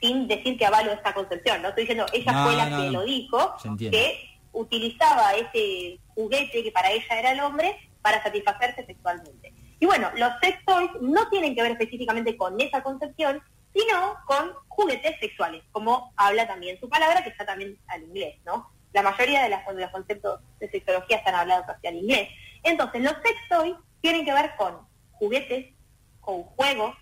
sin 0.00 0.26
decir 0.26 0.58
que 0.58 0.66
avalo 0.66 0.92
esta 0.92 1.14
concepción, 1.14 1.62
¿no? 1.62 1.68
Estoy 1.68 1.84
diciendo, 1.84 2.06
ella 2.12 2.32
No, 2.32 2.44
fue 2.44 2.56
la 2.56 2.68
no, 2.68 2.78
que 2.78 2.84
no. 2.86 2.92
lo 2.92 3.04
dijo, 3.04 3.54
que 3.90 4.18
utilizaba 4.52 5.34
ese 5.34 5.98
juguete 6.14 6.62
que 6.62 6.72
para 6.72 6.90
ella 6.90 7.18
era 7.18 7.32
el 7.32 7.40
hombre 7.40 7.76
para 8.02 8.22
satisfacerse 8.22 8.84
sexualmente. 8.86 9.52
Y 9.80 9.86
bueno, 9.86 10.10
los 10.16 10.32
sex 10.40 10.58
toys 10.64 10.90
no 11.00 11.28
tienen 11.28 11.54
que 11.54 11.62
ver 11.62 11.72
específicamente 11.72 12.36
con 12.36 12.60
esa 12.60 12.82
concepción, 12.82 13.40
sino 13.72 14.16
con 14.26 14.52
juguetes 14.66 15.16
sexuales, 15.20 15.62
como 15.70 16.12
habla 16.16 16.48
también 16.48 16.80
su 16.80 16.88
palabra, 16.88 17.22
que 17.22 17.30
está 17.30 17.46
también 17.46 17.78
al 17.86 18.02
inglés, 18.02 18.36
¿no? 18.44 18.70
La 18.92 19.02
mayoría 19.02 19.42
de, 19.42 19.48
las, 19.50 19.66
de 19.66 19.82
los 19.82 19.90
conceptos 19.90 20.40
de 20.60 20.70
sexología 20.70 21.18
están 21.18 21.34
hablados 21.34 21.66
hacia 21.68 21.90
el 21.90 21.96
inglés. 21.96 22.28
Entonces, 22.62 23.02
los 23.02 23.12
sex 23.14 23.36
toys 23.48 23.74
tienen 24.00 24.24
que 24.24 24.32
ver 24.32 24.52
con 24.56 24.78
juguetes, 25.12 25.74
con 26.20 26.42
juegos, 26.42 26.96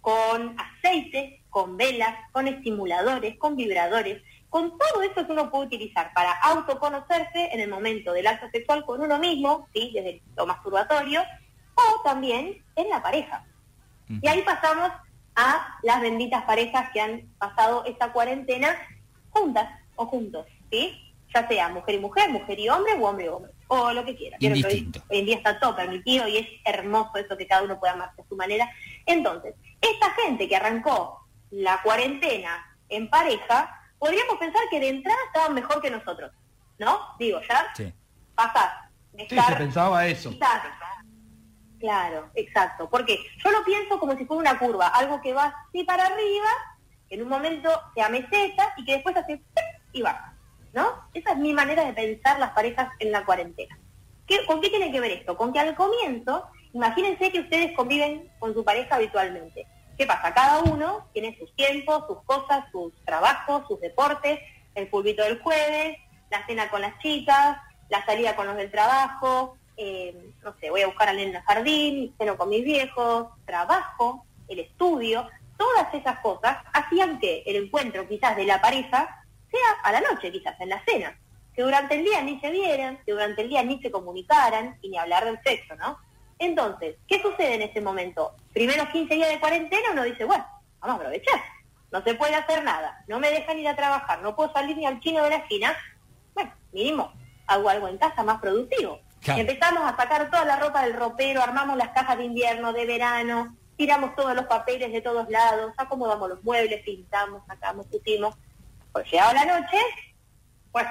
con 0.00 0.56
aceites, 0.58 1.40
con 1.50 1.76
velas, 1.76 2.16
con 2.32 2.48
estimuladores, 2.48 3.38
con 3.38 3.56
vibradores, 3.56 4.22
con 4.48 4.76
todo 4.76 5.02
eso 5.02 5.26
que 5.26 5.32
uno 5.32 5.50
puede 5.50 5.66
utilizar 5.66 6.12
para 6.12 6.32
autoconocerse 6.32 7.50
en 7.52 7.60
el 7.60 7.70
momento 7.70 8.12
del 8.12 8.26
acto 8.26 8.50
sexual 8.50 8.84
con 8.84 9.00
uno 9.00 9.18
mismo, 9.18 9.66
¿sí? 9.72 9.92
desde 9.94 10.22
lo 10.36 10.46
masturbatorio, 10.46 11.22
o 11.74 12.02
también 12.02 12.62
en 12.76 12.88
la 12.90 13.02
pareja. 13.02 13.44
Y 14.08 14.28
ahí 14.28 14.42
pasamos 14.42 14.90
a 15.34 15.78
las 15.82 16.00
benditas 16.00 16.42
parejas 16.44 16.90
que 16.92 17.00
han 17.00 17.22
pasado 17.38 17.84
esta 17.86 18.12
cuarentena 18.12 18.76
juntas 19.30 19.70
o 19.96 20.06
juntos, 20.06 20.46
¿sí? 20.70 21.00
Ya 21.34 21.48
sea 21.48 21.68
mujer 21.70 21.94
y 21.94 21.98
mujer, 21.98 22.30
mujer 22.30 22.58
y 22.58 22.68
hombre, 22.68 22.94
o 22.94 23.06
hombre 23.06 23.24
y 23.24 23.28
hombre, 23.28 23.52
o 23.68 23.92
lo 23.92 24.04
que 24.04 24.14
quiera. 24.16 24.36
Que 24.38 24.52
hoy, 24.52 24.62
hoy 24.64 24.92
en 25.18 25.26
día 25.26 25.36
está 25.36 25.58
todo 25.58 25.74
permitido 25.76 26.28
y 26.28 26.38
es 26.38 26.48
hermoso 26.64 27.16
eso 27.16 27.36
que 27.36 27.46
cada 27.46 27.62
uno 27.62 27.78
pueda 27.80 27.94
amarse 27.94 28.20
a 28.20 28.28
su 28.28 28.36
manera. 28.36 28.70
Entonces, 29.06 29.54
esta 29.80 30.10
gente 30.12 30.48
que 30.48 30.56
arrancó 30.56 31.26
la 31.50 31.80
cuarentena 31.82 32.76
en 32.88 33.08
pareja, 33.08 33.80
podríamos 33.98 34.36
pensar 34.38 34.62
que 34.70 34.80
de 34.80 34.88
entrada 34.88 35.18
estaban 35.28 35.54
mejor 35.54 35.80
que 35.80 35.90
nosotros, 35.90 36.32
¿no? 36.78 36.98
Digo, 37.18 37.40
ya 37.48 37.72
Sí. 37.74 37.92
pasás 38.34 38.72
de 39.12 39.22
Sí, 39.22 39.28
se 39.30 39.36
estar 39.36 39.58
pensaba 39.58 40.06
eso. 40.06 40.30
Quizás. 40.30 40.62
Claro, 41.80 42.30
exacto. 42.34 42.88
Porque 42.88 43.18
yo 43.42 43.50
lo 43.50 43.64
pienso 43.64 43.98
como 43.98 44.16
si 44.16 44.24
fuera 44.24 44.50
una 44.52 44.58
curva, 44.58 44.86
algo 44.88 45.20
que 45.20 45.32
va 45.32 45.52
así 45.68 45.82
para 45.82 46.06
arriba, 46.06 46.48
que 47.08 47.16
en 47.16 47.22
un 47.22 47.28
momento 47.28 47.70
se 47.94 48.02
ameseta 48.02 48.72
y 48.76 48.84
que 48.84 48.92
después 48.94 49.16
hace 49.16 49.42
y 49.92 50.00
baja. 50.02 50.31
¿No? 50.72 50.86
Esa 51.12 51.32
es 51.32 51.38
mi 51.38 51.52
manera 51.52 51.84
de 51.84 51.92
pensar 51.92 52.38
las 52.38 52.50
parejas 52.52 52.88
en 52.98 53.12
la 53.12 53.24
cuarentena. 53.24 53.78
¿Qué- 54.26 54.46
¿Con 54.46 54.60
qué 54.60 54.70
tiene 54.70 54.90
que 54.90 55.00
ver 55.00 55.10
esto? 55.10 55.36
Con 55.36 55.52
que 55.52 55.58
al 55.60 55.74
comienzo, 55.74 56.46
imagínense 56.72 57.30
que 57.30 57.40
ustedes 57.40 57.76
conviven 57.76 58.30
con 58.38 58.54
su 58.54 58.64
pareja 58.64 58.96
habitualmente. 58.96 59.66
¿Qué 59.98 60.06
pasa? 60.06 60.32
Cada 60.32 60.60
uno 60.60 61.06
tiene 61.12 61.36
sus 61.38 61.54
tiempos, 61.54 62.04
sus 62.06 62.22
cosas, 62.22 62.64
sus 62.72 62.92
trabajos, 63.04 63.64
sus 63.68 63.78
deportes, 63.80 64.40
el 64.74 64.88
fulbito 64.88 65.22
del 65.22 65.40
jueves, 65.42 65.98
la 66.30 66.46
cena 66.46 66.70
con 66.70 66.80
las 66.80 66.98
chicas, 67.00 67.58
la 67.90 68.04
salida 68.06 68.34
con 68.34 68.46
los 68.46 68.56
del 68.56 68.70
trabajo, 68.70 69.58
eh, 69.76 70.32
no 70.42 70.54
sé, 70.60 70.70
voy 70.70 70.80
a 70.80 70.86
buscar 70.86 71.10
al 71.10 71.18
en 71.18 71.34
el 71.34 71.42
jardín, 71.42 72.14
ceno 72.16 72.38
con 72.38 72.48
mis 72.48 72.64
viejos, 72.64 73.26
trabajo, 73.44 74.24
el 74.48 74.60
estudio, 74.60 75.28
todas 75.58 75.92
esas 75.92 76.20
cosas 76.20 76.56
hacían 76.72 77.18
que 77.20 77.42
el 77.44 77.56
encuentro 77.56 78.08
quizás 78.08 78.34
de 78.36 78.44
la 78.46 78.62
pareja 78.62 79.21
sea 79.52 79.70
a 79.84 79.92
la 79.92 80.00
noche, 80.00 80.32
quizás 80.32 80.60
en 80.60 80.70
la 80.70 80.84
cena, 80.84 81.16
que 81.54 81.62
durante 81.62 81.94
el 81.94 82.04
día 82.04 82.22
ni 82.22 82.40
se 82.40 82.50
vieran, 82.50 82.98
que 83.04 83.12
durante 83.12 83.42
el 83.42 83.48
día 83.48 83.62
ni 83.62 83.80
se 83.80 83.90
comunicaran, 83.90 84.78
y 84.82 84.88
ni 84.88 84.98
hablar 84.98 85.24
del 85.24 85.38
sexo, 85.44 85.76
¿no? 85.76 85.98
Entonces, 86.38 86.96
¿qué 87.06 87.22
sucede 87.22 87.54
en 87.54 87.62
ese 87.62 87.80
momento? 87.80 88.34
Primeros 88.52 88.88
15 88.88 89.14
días 89.14 89.28
de 89.28 89.38
cuarentena 89.38 89.90
uno 89.92 90.02
dice, 90.02 90.24
bueno, 90.24 90.44
vamos 90.80 90.94
a 90.94 90.98
aprovechar, 90.98 91.40
no 91.92 92.02
se 92.02 92.14
puede 92.14 92.34
hacer 92.34 92.64
nada, 92.64 93.04
no 93.06 93.20
me 93.20 93.30
dejan 93.30 93.58
ir 93.58 93.68
a 93.68 93.76
trabajar, 93.76 94.22
no 94.22 94.34
puedo 94.34 94.52
salir 94.52 94.76
ni 94.76 94.86
al 94.86 94.98
chino 94.98 95.22
de 95.22 95.30
la 95.30 95.36
esquina, 95.36 95.76
bueno, 96.34 96.52
mínimo, 96.72 97.12
hago 97.46 97.68
algo 97.68 97.86
en 97.86 97.98
casa 97.98 98.24
más 98.24 98.40
productivo. 98.40 99.00
Claro. 99.20 99.40
Empezamos 99.40 99.84
a 99.84 99.96
sacar 99.96 100.30
toda 100.30 100.44
la 100.44 100.58
ropa 100.58 100.82
del 100.82 100.94
ropero, 100.94 101.42
armamos 101.42 101.76
las 101.76 101.90
cajas 101.90 102.18
de 102.18 102.24
invierno, 102.24 102.72
de 102.72 102.86
verano, 102.86 103.56
tiramos 103.76 104.16
todos 104.16 104.34
los 104.34 104.46
papeles 104.46 104.90
de 104.92 105.00
todos 105.00 105.28
lados, 105.28 105.72
acomodamos 105.76 106.28
los 106.28 106.42
muebles, 106.42 106.82
pintamos, 106.82 107.42
sacamos, 107.46 107.86
pusimos. 107.86 108.34
Pues 108.92 109.10
llegado 109.10 109.32
la 109.32 109.44
noche, 109.44 109.78
pues 110.70 110.86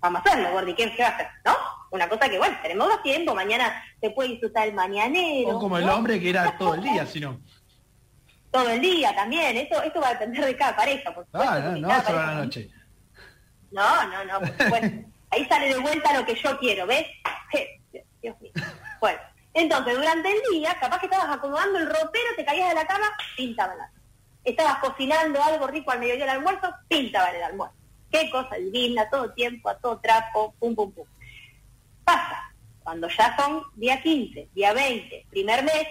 vamos 0.00 0.22
a 0.24 0.28
hacerlo, 0.28 0.52
Gordi, 0.52 0.74
¿qué, 0.74 0.94
qué 0.94 1.02
va 1.02 1.08
a 1.08 1.12
hacer? 1.12 1.28
¿No? 1.44 1.56
Una 1.90 2.08
cosa 2.08 2.28
que, 2.28 2.38
bueno, 2.38 2.56
tenemos 2.62 2.88
más 2.88 3.02
tiempo, 3.02 3.34
mañana 3.34 3.82
se 4.00 4.10
puede 4.10 4.30
disfrutar 4.30 4.68
el 4.68 4.74
mañanero. 4.74 5.56
O 5.56 5.60
como 5.60 5.78
el 5.78 5.86
¿no? 5.86 5.94
hombre 5.96 6.20
que 6.20 6.30
era 6.30 6.56
todo 6.56 6.74
el 6.74 6.82
día, 6.82 7.06
si 7.06 7.20
no. 7.20 7.40
Todo 8.50 8.68
el 8.70 8.80
día 8.80 9.14
también, 9.14 9.56
eso, 9.56 9.82
esto 9.82 10.00
va 10.00 10.08
a 10.08 10.12
depender 10.12 10.44
de 10.44 10.56
cada 10.56 10.76
pareja, 10.76 11.14
por 11.14 11.24
supuesto. 11.24 11.50
Ah, 11.50 11.58
no, 11.60 11.76
no 11.76 11.88
cada 11.88 12.04
solo 12.04 12.18
la 12.18 12.34
noche. 12.34 12.70
No, 13.70 14.06
no, 14.06 14.24
no, 14.24 14.38
por 14.40 14.48
supuesto. 14.48 15.08
Ahí 15.30 15.44
sale 15.46 15.68
de 15.72 15.78
vuelta 15.78 16.12
lo 16.12 16.26
que 16.26 16.34
yo 16.34 16.58
quiero, 16.58 16.86
¿ves? 16.86 17.06
Dios 18.20 18.38
mío. 18.40 18.52
Bueno, 19.00 19.18
entonces 19.54 19.96
durante 19.96 20.30
el 20.30 20.42
día, 20.50 20.76
capaz 20.78 20.98
que 20.98 21.06
estabas 21.06 21.36
acomodando 21.36 21.78
el 21.78 21.86
ropero, 21.86 22.34
te 22.36 22.44
caías 22.44 22.68
de 22.68 22.74
la 22.74 22.86
cama, 22.86 23.06
pintaban 23.36 23.78
la 23.78 23.90
Estabas 24.44 24.78
cocinando 24.78 25.42
algo 25.42 25.66
rico 25.66 25.90
al 25.90 26.00
mediodía 26.00 26.26
del 26.26 26.36
almuerzo, 26.36 26.68
pintaban 26.88 27.34
el 27.34 27.42
almuerzo. 27.42 27.76
Qué 28.10 28.30
cosa 28.30 28.56
divina, 28.56 29.08
todo 29.10 29.32
tiempo, 29.32 29.68
a 29.68 29.78
todo 29.78 29.98
trapo, 29.98 30.54
pum, 30.58 30.74
pum, 30.74 30.92
pum. 30.92 31.06
Pasa, 32.04 32.52
cuando 32.82 33.08
ya 33.08 33.36
son 33.36 33.62
día 33.74 34.02
15, 34.02 34.48
día 34.54 34.72
20, 34.72 35.26
primer 35.30 35.62
mes, 35.62 35.86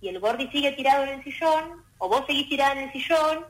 y 0.00 0.08
el 0.08 0.20
gordi 0.20 0.48
sigue 0.48 0.72
tirado 0.72 1.04
en 1.04 1.18
el 1.18 1.24
sillón, 1.24 1.84
o 1.98 2.08
vos 2.08 2.24
seguís 2.26 2.48
tirada 2.48 2.72
en 2.72 2.88
el 2.88 2.92
sillón, 2.92 3.46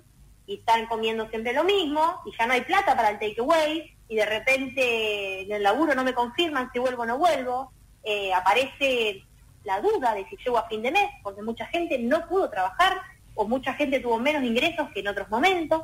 y 0.46 0.54
están 0.54 0.86
comiendo 0.86 1.28
siempre 1.28 1.52
lo 1.52 1.64
mismo, 1.64 2.20
y 2.24 2.30
ya 2.38 2.46
no 2.46 2.54
hay 2.54 2.62
plata 2.62 2.96
para 2.96 3.10
el 3.10 3.18
takeaway, 3.18 3.96
y 4.08 4.14
de 4.16 4.24
repente 4.24 5.42
en 5.42 5.52
el 5.52 5.62
laburo 5.62 5.94
no 5.94 6.04
me 6.04 6.14
confirman 6.14 6.70
si 6.72 6.78
vuelvo 6.78 7.02
o 7.02 7.06
no 7.06 7.18
vuelvo, 7.18 7.72
eh, 8.04 8.32
aparece 8.32 9.24
la 9.64 9.80
duda 9.80 10.14
de 10.14 10.24
si 10.28 10.36
llego 10.36 10.58
a 10.58 10.68
fin 10.68 10.82
de 10.82 10.92
mes, 10.92 11.10
porque 11.22 11.42
mucha 11.42 11.66
gente 11.66 11.98
no 11.98 12.26
pudo 12.28 12.48
trabajar, 12.48 13.02
o 13.36 13.46
mucha 13.46 13.74
gente 13.74 14.00
tuvo 14.00 14.18
menos 14.18 14.42
ingresos 14.42 14.88
que 14.92 15.00
en 15.00 15.08
otros 15.08 15.28
momentos, 15.28 15.82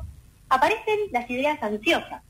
aparecen 0.49 0.99
las 1.11 1.29
ideas 1.29 1.61
ansiosas. 1.63 2.21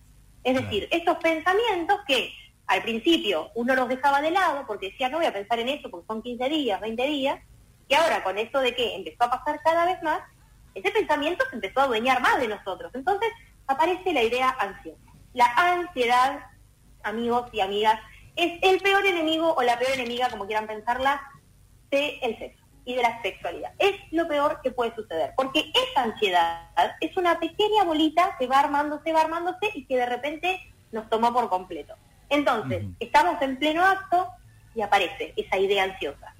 Es 0.43 0.55
decir, 0.55 0.87
estos 0.91 1.17
pensamientos 1.17 1.99
que 2.05 2.31
al 2.67 2.83
principio 2.83 3.49
uno 3.55 3.73
los 3.75 3.89
dejaba 3.89 4.21
de 4.21 4.31
lado 4.31 4.65
porque 4.67 4.89
decía 4.89 5.09
no 5.09 5.17
voy 5.17 5.25
a 5.25 5.33
pensar 5.33 5.59
en 5.59 5.69
eso 5.69 5.89
porque 5.89 6.07
son 6.07 6.21
15 6.21 6.49
días, 6.49 6.79
20 6.79 7.07
días, 7.07 7.39
y 7.87 7.93
ahora 7.95 8.23
con 8.23 8.37
esto 8.37 8.59
de 8.59 8.75
que 8.75 8.95
empezó 8.95 9.23
a 9.23 9.29
pasar 9.29 9.61
cada 9.63 9.85
vez 9.85 10.01
más, 10.03 10.21
ese 10.75 10.91
pensamiento 10.91 11.45
se 11.49 11.55
empezó 11.55 11.81
a 11.81 11.83
adueñar 11.83 12.21
más 12.21 12.39
de 12.39 12.47
nosotros. 12.47 12.91
Entonces 12.93 13.29
aparece 13.67 14.13
la 14.13 14.23
idea 14.23 14.49
ansiosa. 14.59 14.99
La 15.33 15.45
ansiedad, 15.55 16.45
amigos 17.03 17.49
y 17.53 17.61
amigas, 17.61 17.99
es 18.35 18.59
el 18.61 18.79
peor 18.79 19.05
enemigo 19.05 19.53
o 19.53 19.61
la 19.61 19.77
peor 19.77 19.93
enemiga, 19.93 20.29
como 20.29 20.45
quieran 20.45 20.67
pensarla, 20.67 21.21
del 21.91 22.37
sexo 22.39 22.62
y 22.85 22.95
de 22.95 23.01
la 23.01 23.21
sexualidad. 23.21 23.71
Es 23.79 23.95
lo 24.11 24.27
peor 24.27 24.59
que 24.61 24.71
puede 24.71 24.93
suceder, 24.95 25.33
porque 25.35 25.71
esa 25.73 26.03
ansiedad 26.03 26.67
es 26.99 27.15
una 27.17 27.39
pequeña 27.39 27.83
bolita 27.83 28.35
que 28.37 28.47
va 28.47 28.59
armándose, 28.59 29.13
va 29.13 29.21
armándose 29.21 29.69
y 29.73 29.85
que 29.85 29.97
de 29.97 30.05
repente 30.05 30.59
nos 30.91 31.09
tomó 31.09 31.33
por 31.33 31.49
completo. 31.49 31.95
Entonces, 32.29 32.85
estamos 32.99 33.41
en 33.41 33.57
pleno 33.57 33.85
acto 33.85 34.27
y 34.75 34.81
aparece 34.81 35.33
esa 35.35 35.57
idea 35.57 35.83
ansiosa. 35.83 36.33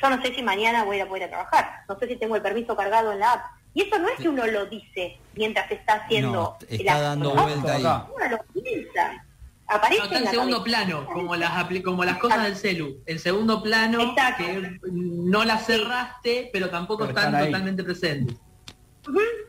Yo 0.00 0.10
no 0.10 0.22
sé 0.22 0.34
si 0.34 0.42
mañana 0.42 0.84
voy 0.84 1.00
a 1.00 1.08
poder 1.08 1.24
a 1.24 1.28
trabajar, 1.28 1.84
no 1.88 1.98
sé 1.98 2.08
si 2.08 2.16
tengo 2.16 2.36
el 2.36 2.42
permiso 2.42 2.76
cargado 2.76 3.12
en 3.12 3.20
la 3.20 3.32
app. 3.32 3.44
Y 3.74 3.82
eso 3.82 3.98
no 3.98 4.08
es 4.08 4.16
que 4.16 4.28
uno 4.28 4.46
lo 4.46 4.66
dice 4.66 5.18
mientras 5.34 5.68
está 5.70 5.94
haciendo 5.94 6.32
No, 6.32 6.58
está 6.60 6.74
el 6.82 6.88
acto, 6.88 7.02
dando 7.02 7.34
¿no? 7.34 7.42
vuelta 7.42 7.74
ahí. 7.74 7.82
Uno 7.82 8.28
lo 8.28 8.62
piensa. 8.62 9.23
Aparece 9.66 9.98
No, 9.98 10.04
está 10.04 10.16
en 10.16 10.18
en 10.20 10.24
la 10.24 10.30
segundo 10.30 10.64
cabeza. 10.64 10.84
plano, 10.86 11.06
como 11.06 11.36
las, 11.36 11.82
como 11.82 12.04
las 12.04 12.18
cosas 12.18 12.42
del 12.44 12.56
celu. 12.56 13.02
En 13.06 13.18
segundo 13.18 13.62
plano, 13.62 14.00
Exacto. 14.00 14.44
que 14.44 14.78
no 14.92 15.44
las 15.44 15.66
cerraste, 15.66 16.50
pero 16.52 16.70
tampoco 16.70 17.06
Pero 17.06 17.10
están 17.18 17.34
están 17.34 17.46
totalmente 17.46 17.84
presentes. 17.84 18.36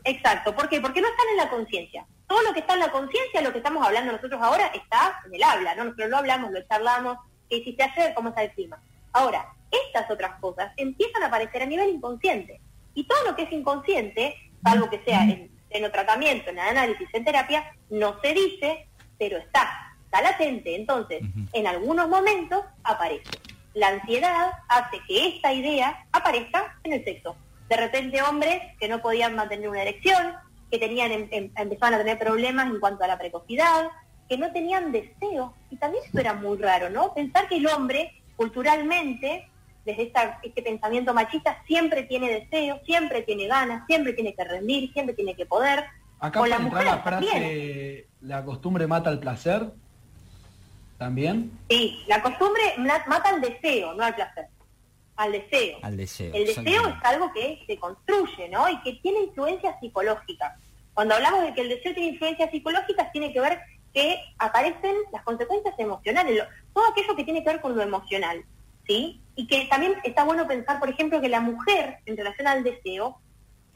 Exacto, 0.04 0.54
¿por 0.54 0.68
qué? 0.68 0.80
Porque 0.80 1.00
no 1.00 1.08
están 1.08 1.26
en 1.30 1.36
la 1.38 1.48
conciencia. 1.50 2.06
Todo 2.26 2.42
lo 2.42 2.52
que 2.52 2.60
está 2.60 2.74
en 2.74 2.80
la 2.80 2.90
conciencia, 2.90 3.40
lo 3.40 3.52
que 3.52 3.58
estamos 3.58 3.84
hablando 3.86 4.12
nosotros 4.12 4.40
ahora, 4.42 4.66
está 4.68 5.20
en 5.26 5.34
el 5.34 5.42
habla, 5.42 5.74
¿no? 5.74 5.84
Nosotros 5.84 6.10
lo 6.10 6.16
hablamos, 6.18 6.50
lo 6.50 6.60
charlamos, 6.68 7.18
qué 7.48 7.58
hiciste 7.58 7.82
ayer, 7.82 8.12
cómo 8.14 8.28
está 8.30 8.42
el 8.42 8.52
clima. 8.52 8.78
Ahora, 9.12 9.46
estas 9.70 10.10
otras 10.10 10.38
cosas 10.40 10.72
empiezan 10.76 11.22
a 11.22 11.26
aparecer 11.26 11.62
a 11.62 11.66
nivel 11.66 11.88
inconsciente. 11.88 12.60
Y 12.94 13.06
todo 13.06 13.24
lo 13.24 13.36
que 13.36 13.42
es 13.44 13.52
inconsciente, 13.52 14.36
salvo 14.62 14.90
que 14.90 15.02
sea 15.04 15.22
en, 15.24 15.50
en 15.70 15.92
tratamiento, 15.92 16.50
en 16.50 16.58
análisis, 16.58 17.08
en 17.12 17.24
terapia, 17.24 17.72
no 17.90 18.20
se 18.20 18.32
dice, 18.34 18.88
pero 19.18 19.38
está, 19.38 19.85
está 20.18 20.30
latente. 20.30 20.74
Entonces, 20.76 21.22
en 21.52 21.66
algunos 21.66 22.08
momentos 22.08 22.64
aparece. 22.84 23.30
La 23.74 23.88
ansiedad 23.88 24.52
hace 24.68 24.98
que 25.06 25.28
esta 25.28 25.52
idea 25.52 26.06
aparezca 26.12 26.78
en 26.84 26.94
el 26.94 27.04
sexo. 27.04 27.36
De 27.68 27.76
repente 27.76 28.22
hombres 28.22 28.62
que 28.80 28.88
no 28.88 29.00
podían 29.02 29.34
mantener 29.34 29.68
una 29.68 29.82
erección, 29.82 30.34
que 30.70 30.78
tenían 30.78 31.12
em- 31.12 31.28
em- 31.30 31.50
empezaban 31.56 31.94
a 31.94 31.98
tener 31.98 32.18
problemas 32.18 32.68
en 32.70 32.80
cuanto 32.80 33.04
a 33.04 33.06
la 33.06 33.18
precocidad, 33.18 33.88
que 34.28 34.38
no 34.38 34.50
tenían 34.52 34.92
deseo. 34.92 35.54
Y 35.70 35.76
también 35.76 36.04
eso 36.04 36.18
era 36.18 36.32
muy 36.34 36.56
raro, 36.58 36.90
¿no? 36.90 37.12
Pensar 37.14 37.48
que 37.48 37.56
el 37.56 37.66
hombre, 37.66 38.12
culturalmente, 38.36 39.48
desde 39.84 40.02
esta- 40.04 40.40
este 40.42 40.62
pensamiento 40.62 41.14
machista, 41.14 41.62
siempre 41.66 42.02
tiene 42.04 42.30
deseo, 42.30 42.80
siempre 42.84 43.22
tiene 43.22 43.46
ganas, 43.46 43.86
siempre 43.86 44.12
tiene 44.14 44.34
que 44.34 44.42
rendir, 44.44 44.92
siempre 44.92 45.14
tiene 45.14 45.34
que 45.36 45.46
poder. 45.46 45.84
Acá 46.18 46.40
puede 46.40 46.50
la 46.50 46.56
entrar 46.56 46.72
mujer 46.72 46.86
la 46.96 47.02
frase, 47.02 47.26
también. 47.26 48.04
la 48.22 48.44
costumbre 48.44 48.86
mata 48.86 49.10
el 49.10 49.18
placer. 49.20 49.70
También. 50.98 51.50
Sí, 51.68 52.02
la 52.06 52.22
costumbre 52.22 52.62
ma- 52.78 53.04
mata 53.06 53.30
al 53.30 53.40
deseo, 53.40 53.94
no 53.94 54.02
al 54.04 54.14
placer. 54.14 54.46
Al 55.16 55.32
deseo. 55.32 55.78
Al 55.82 55.96
deseo. 55.96 56.34
El 56.34 56.46
deseo 56.46 56.88
es 56.88 56.94
algo 57.04 57.32
que 57.32 57.62
se 57.66 57.78
construye, 57.78 58.48
¿no? 58.48 58.68
Y 58.68 58.80
que 58.82 58.94
tiene 58.94 59.20
influencias 59.24 59.76
psicológicas. 59.80 60.54
Cuando 60.94 61.14
hablamos 61.14 61.42
de 61.42 61.54
que 61.54 61.60
el 61.62 61.68
deseo 61.70 61.94
tiene 61.94 62.10
influencias 62.10 62.50
psicológicas, 62.50 63.12
tiene 63.12 63.32
que 63.32 63.40
ver 63.40 63.60
que 63.92 64.20
aparecen 64.38 64.94
las 65.12 65.22
consecuencias 65.22 65.74
emocionales, 65.78 66.36
lo- 66.36 66.44
todo 66.74 66.90
aquello 66.90 67.16
que 67.16 67.24
tiene 67.24 67.42
que 67.42 67.50
ver 67.50 67.60
con 67.60 67.74
lo 67.76 67.82
emocional, 67.82 68.44
¿sí? 68.86 69.20
Y 69.34 69.46
que 69.46 69.66
también 69.66 69.94
está 70.04 70.24
bueno 70.24 70.46
pensar, 70.46 70.78
por 70.78 70.88
ejemplo, 70.90 71.20
que 71.20 71.28
la 71.30 71.40
mujer, 71.40 71.98
en 72.06 72.16
relación 72.16 72.46
al 72.46 72.62
deseo, 72.62 73.18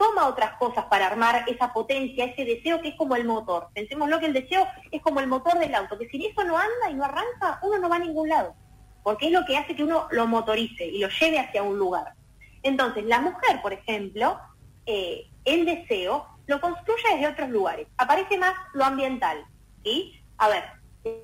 toma 0.00 0.28
otras 0.28 0.56
cosas 0.56 0.86
para 0.86 1.08
armar 1.08 1.44
esa 1.46 1.74
potencia, 1.74 2.24
ese 2.24 2.46
deseo 2.46 2.80
que 2.80 2.88
es 2.88 2.94
como 2.94 3.16
el 3.16 3.26
motor. 3.26 3.68
Pensémoslo 3.74 4.18
que 4.18 4.26
el 4.26 4.32
deseo 4.32 4.66
es 4.90 5.02
como 5.02 5.20
el 5.20 5.26
motor 5.26 5.58
del 5.58 5.74
auto, 5.74 5.98
que 5.98 6.08
si 6.08 6.24
eso 6.24 6.42
no 6.42 6.56
anda 6.56 6.90
y 6.90 6.94
no 6.94 7.04
arranca, 7.04 7.60
uno 7.62 7.76
no 7.76 7.90
va 7.90 7.96
a 7.96 7.98
ningún 7.98 8.30
lado, 8.30 8.54
porque 9.02 9.26
es 9.26 9.32
lo 9.32 9.44
que 9.44 9.58
hace 9.58 9.76
que 9.76 9.84
uno 9.84 10.08
lo 10.10 10.26
motorice 10.26 10.86
y 10.86 11.00
lo 11.00 11.08
lleve 11.08 11.38
hacia 11.38 11.62
un 11.62 11.78
lugar. 11.78 12.14
Entonces, 12.62 13.04
la 13.04 13.20
mujer, 13.20 13.60
por 13.60 13.74
ejemplo, 13.74 14.40
eh, 14.86 15.28
el 15.44 15.66
deseo 15.66 16.26
lo 16.46 16.62
construye 16.62 17.04
desde 17.12 17.28
otros 17.28 17.50
lugares. 17.50 17.86
Aparece 17.98 18.38
más 18.38 18.54
lo 18.72 18.86
ambiental, 18.86 19.44
¿sí? 19.84 20.18
A 20.38 20.48
ver, 20.48 20.64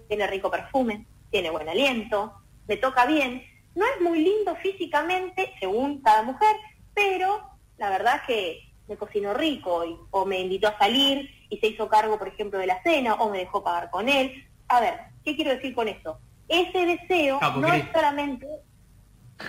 tiene 0.07 0.27
rico 0.27 0.51
perfume, 0.51 1.07
tiene 1.31 1.49
buen 1.49 1.69
aliento, 1.69 2.35
me 2.69 2.77
toca 2.77 3.07
bien. 3.07 3.43
No 3.75 3.87
es 3.87 4.03
muy 4.03 4.23
lindo 4.23 4.55
físicamente, 4.57 5.55
según 5.61 6.03
cada 6.03 6.23
mujer, 6.23 6.57
pero 6.95 7.57
la 7.79 7.89
verdad 7.91 8.23
que 8.27 8.66
me 8.89 8.97
cocinó 8.97 9.35
rico 9.35 9.85
y- 9.85 9.97
o 10.11 10.25
me 10.25 10.41
invitó 10.41 10.69
a 10.69 10.79
salir 10.79 11.31
y 11.49 11.59
se 11.59 11.69
hizo 11.69 11.89
cargo, 11.89 12.19
por 12.19 12.29
ejemplo, 12.29 12.59
de 12.59 12.67
la 12.67 12.83
cena 12.83 13.15
o 13.15 13.31
me 13.31 13.39
dejó 13.39 13.63
pagar 13.63 13.91
con 13.91 14.09
él. 14.09 14.45
A 14.69 14.81
ver, 14.81 14.99
¿qué 15.25 15.35
quiero 15.37 15.51
decir 15.53 15.75
con 15.75 15.89
esto? 15.89 16.19
Ese 16.49 16.87
deseo 16.87 17.39
Capo, 17.41 17.61
no 17.61 17.73
es 17.73 17.85
solamente 17.93 18.47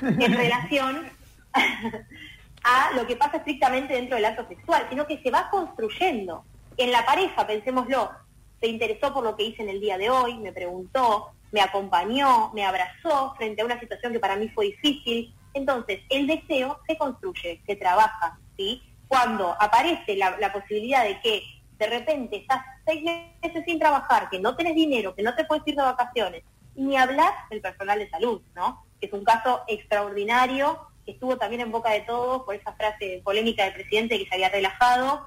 en 0.01 0.33
relación 0.33 1.07
a 2.63 2.91
lo 2.95 3.05
que 3.07 3.15
pasa 3.15 3.37
estrictamente 3.37 3.93
dentro 3.93 4.15
del 4.15 4.25
acto 4.25 4.47
sexual, 4.47 4.85
sino 4.89 5.07
que 5.07 5.21
se 5.21 5.31
va 5.31 5.49
construyendo. 5.49 6.43
En 6.77 6.91
la 6.91 7.05
pareja, 7.05 7.47
pensémoslo, 7.47 8.11
se 8.59 8.67
interesó 8.67 9.13
por 9.13 9.23
lo 9.23 9.35
que 9.35 9.43
hice 9.43 9.61
en 9.63 9.69
el 9.69 9.79
día 9.79 9.97
de 9.97 10.09
hoy, 10.09 10.37
me 10.39 10.51
preguntó, 10.51 11.29
me 11.51 11.61
acompañó, 11.61 12.51
me 12.53 12.65
abrazó 12.65 13.33
frente 13.37 13.61
a 13.61 13.65
una 13.65 13.79
situación 13.79 14.11
que 14.11 14.19
para 14.19 14.35
mí 14.35 14.49
fue 14.49 14.65
difícil. 14.65 15.33
Entonces, 15.53 16.01
el 16.09 16.27
deseo 16.27 16.79
se 16.87 16.97
construye, 16.97 17.61
se 17.65 17.75
trabaja, 17.75 18.37
¿sí? 18.57 18.83
Cuando 19.07 19.55
aparece 19.59 20.15
la, 20.15 20.37
la 20.39 20.51
posibilidad 20.51 21.03
de 21.03 21.19
que 21.21 21.43
de 21.77 21.87
repente 21.87 22.37
estás 22.37 22.61
seis 22.85 23.03
meses 23.03 23.63
sin 23.65 23.79
trabajar, 23.79 24.29
que 24.29 24.39
no 24.39 24.55
tenés 24.55 24.75
dinero, 24.75 25.13
que 25.15 25.23
no 25.23 25.35
te 25.35 25.45
puedes 25.45 25.65
ir 25.67 25.75
de 25.75 25.83
vacaciones, 25.83 26.43
y 26.75 26.83
ni 26.83 26.97
hablar 26.97 27.33
del 27.49 27.61
personal 27.61 27.99
de 27.99 28.09
salud, 28.09 28.41
¿no? 28.55 28.85
Que 28.99 29.07
es 29.07 29.13
un 29.13 29.23
caso 29.23 29.61
extraordinario, 29.67 30.79
que 31.05 31.11
estuvo 31.11 31.37
también 31.37 31.61
en 31.61 31.71
boca 31.71 31.91
de 31.91 32.01
todos 32.01 32.43
por 32.43 32.55
esa 32.55 32.73
frase 32.73 33.21
polémica 33.23 33.63
del 33.63 33.73
presidente 33.73 34.17
que 34.19 34.25
se 34.27 34.35
había 34.35 34.49
relajado. 34.49 35.25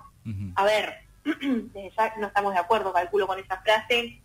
A 0.57 0.65
ver, 0.65 0.99
desde 1.25 1.91
ya 1.97 2.15
no 2.19 2.27
estamos 2.27 2.53
de 2.53 2.61
acuerdo, 2.61 2.93
calculo, 2.93 3.27
con 3.27 3.39
esa 3.39 3.61
frase. 3.63 4.21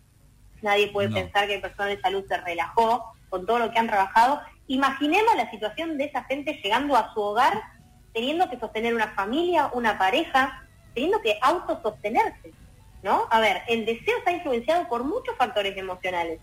Nadie 0.62 0.88
puede 0.88 1.08
No. 1.08 1.16
pensar 1.16 1.46
que 1.46 1.54
el 1.56 1.60
personal 1.60 1.94
de 1.96 2.00
salud 2.02 2.24
se 2.28 2.36
relajó 2.38 3.12
con 3.28 3.46
todo 3.46 3.58
lo 3.58 3.70
que 3.70 3.78
han 3.78 3.86
trabajado. 3.86 4.40
Imaginemos 4.68 5.34
la 5.36 5.50
situación 5.50 5.96
de 5.98 6.04
esa 6.04 6.24
gente 6.24 6.60
llegando 6.62 6.96
a 6.96 7.12
su 7.14 7.20
hogar, 7.20 7.62
teniendo 8.16 8.48
que 8.48 8.58
sostener 8.58 8.94
una 8.94 9.08
familia, 9.08 9.70
una 9.74 9.98
pareja, 9.98 10.66
teniendo 10.94 11.20
que 11.20 11.38
autosostenerse, 11.42 12.50
¿no? 13.02 13.26
A 13.30 13.40
ver, 13.40 13.60
el 13.68 13.84
deseo 13.84 14.16
está 14.16 14.32
influenciado 14.32 14.88
por 14.88 15.04
muchos 15.04 15.36
factores 15.36 15.76
emocionales. 15.76 16.40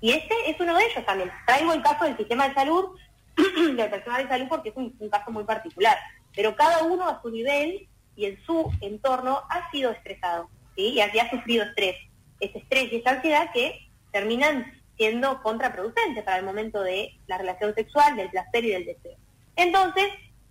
Y 0.00 0.12
este 0.12 0.34
es 0.48 0.60
uno 0.60 0.76
de 0.76 0.84
ellos 0.84 1.04
también. 1.04 1.32
Traigo 1.44 1.72
el 1.72 1.82
caso 1.82 2.04
del 2.04 2.16
sistema 2.16 2.48
de 2.48 2.54
salud, 2.54 2.96
del 3.76 3.90
personal 3.90 4.22
de 4.22 4.28
salud, 4.28 4.46
porque 4.48 4.68
es 4.68 4.76
un, 4.76 4.94
un 5.00 5.08
caso 5.08 5.32
muy 5.32 5.42
particular. 5.42 5.98
Pero 6.32 6.54
cada 6.54 6.84
uno 6.84 7.08
a 7.08 7.20
su 7.20 7.28
nivel 7.28 7.88
y 8.14 8.26
en 8.26 8.40
su 8.46 8.70
entorno 8.80 9.42
ha 9.50 9.68
sido 9.72 9.90
estresado, 9.90 10.48
¿sí? 10.76 10.90
Y 10.92 11.00
ha 11.00 11.28
sufrido 11.28 11.64
estrés. 11.64 11.96
Ese 12.38 12.58
estrés 12.58 12.92
y 12.92 12.96
esa 12.98 13.10
ansiedad 13.10 13.50
que 13.52 13.88
terminan 14.12 14.72
siendo 14.96 15.42
contraproducentes 15.42 16.22
para 16.22 16.38
el 16.38 16.44
momento 16.44 16.84
de 16.84 17.18
la 17.26 17.36
relación 17.36 17.74
sexual, 17.74 18.14
del 18.14 18.30
placer 18.30 18.64
y 18.64 18.70
del 18.70 18.86
deseo. 18.86 19.16
Entonces, 19.56 20.06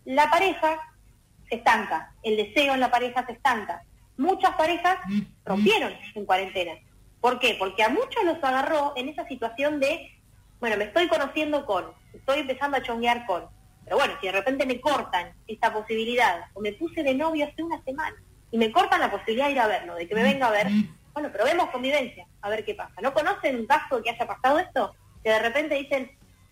la 0.06 0.30
pareja 0.30 0.80
se 1.50 1.56
estanca, 1.56 2.14
el 2.24 2.38
deseo 2.38 2.74
en 2.74 2.80
la 2.80 2.92
pareja 2.92 3.26
se 3.26 3.34
estanca. 3.34 3.84
Muchas 4.18 4.56
parejas 4.56 4.98
rompieron 5.44 5.94
en 6.14 6.26
cuarentena. 6.26 6.74
¿Por 7.20 7.40
qué? 7.40 7.56
Porque 7.60 7.84
a 7.84 7.90
muchos 7.90 8.24
los 8.24 8.42
agarró 8.44 8.94
en 8.96 9.10
esa 9.10 9.28
situación 9.28 9.80
de, 9.80 10.12
bueno, 10.60 10.78
me 10.78 10.86
estoy 10.86 11.08
conociendo 11.08 11.66
con, 11.66 11.86
estoy 12.14 12.40
empezando 12.40 12.78
a 12.78 12.84
chonguear 12.84 13.26
con. 13.26 13.46
Pero 13.84 13.98
bueno, 13.98 14.14
si 14.22 14.28
de 14.28 14.34
repente 14.34 14.66
me 14.66 14.80
cortan 14.80 15.34
esta 15.48 15.74
posibilidad, 15.74 16.46
o 16.54 16.62
me 16.62 16.74
puse 16.74 17.04
de 17.04 17.14
novio 17.14 17.46
hace 17.46 17.62
una 17.62 17.84
semana, 17.84 18.16
y 18.52 18.58
me 18.58 18.72
cortan 18.72 19.02
la 19.02 19.12
posibilidad 19.12 19.48
de 19.48 19.52
ir 19.52 19.60
a 19.60 19.68
verlo, 19.68 19.96
de 19.96 20.08
que 20.08 20.16
me 20.16 20.24
venga 20.24 20.48
a 20.48 20.52
ver, 20.52 20.68
bueno, 21.14 21.32
probemos 21.32 21.70
convivencia, 21.72 22.26
a 22.42 22.50
ver 22.50 22.64
qué 22.64 22.74
pasa. 22.74 23.02
¿No 23.02 23.14
conocen 23.14 23.56
un 23.58 23.66
caso 23.66 24.02
que 24.02 24.12
haya 24.12 24.28
pasado 24.28 24.60
esto? 24.60 24.96
Que 25.24 25.32
de 25.32 25.40
repente 25.40 25.76
dicen, 25.76 26.12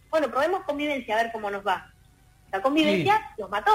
bueno, 0.09 0.29
probemos 0.29 0.63
convivencia, 0.63 1.15
a 1.15 1.23
ver 1.23 1.31
cómo 1.31 1.49
nos 1.49 1.65
va. 1.65 1.92
La 2.53 2.61
convivencia 2.61 3.19
los 3.37 3.49
mató. 3.49 3.71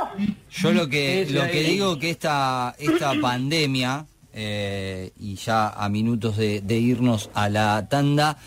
Yo 0.51 0.73
lo 0.73 0.89
que, 0.89 1.27
lo 1.31 1.43
que 1.49 1.63
digo 1.65 1.99
que 1.99 2.11
esta, 2.11 2.75
esta 2.79 3.13
pandemia, 3.21 4.07
eh, 4.33 5.11
y 5.19 5.35
ya 5.35 5.69
a 5.71 5.89
minutos 5.89 6.37
de, 6.37 6.61
de 6.61 6.79
irnos 6.79 7.29
a 7.35 7.49
la 7.49 7.89
tanda, 7.89 8.39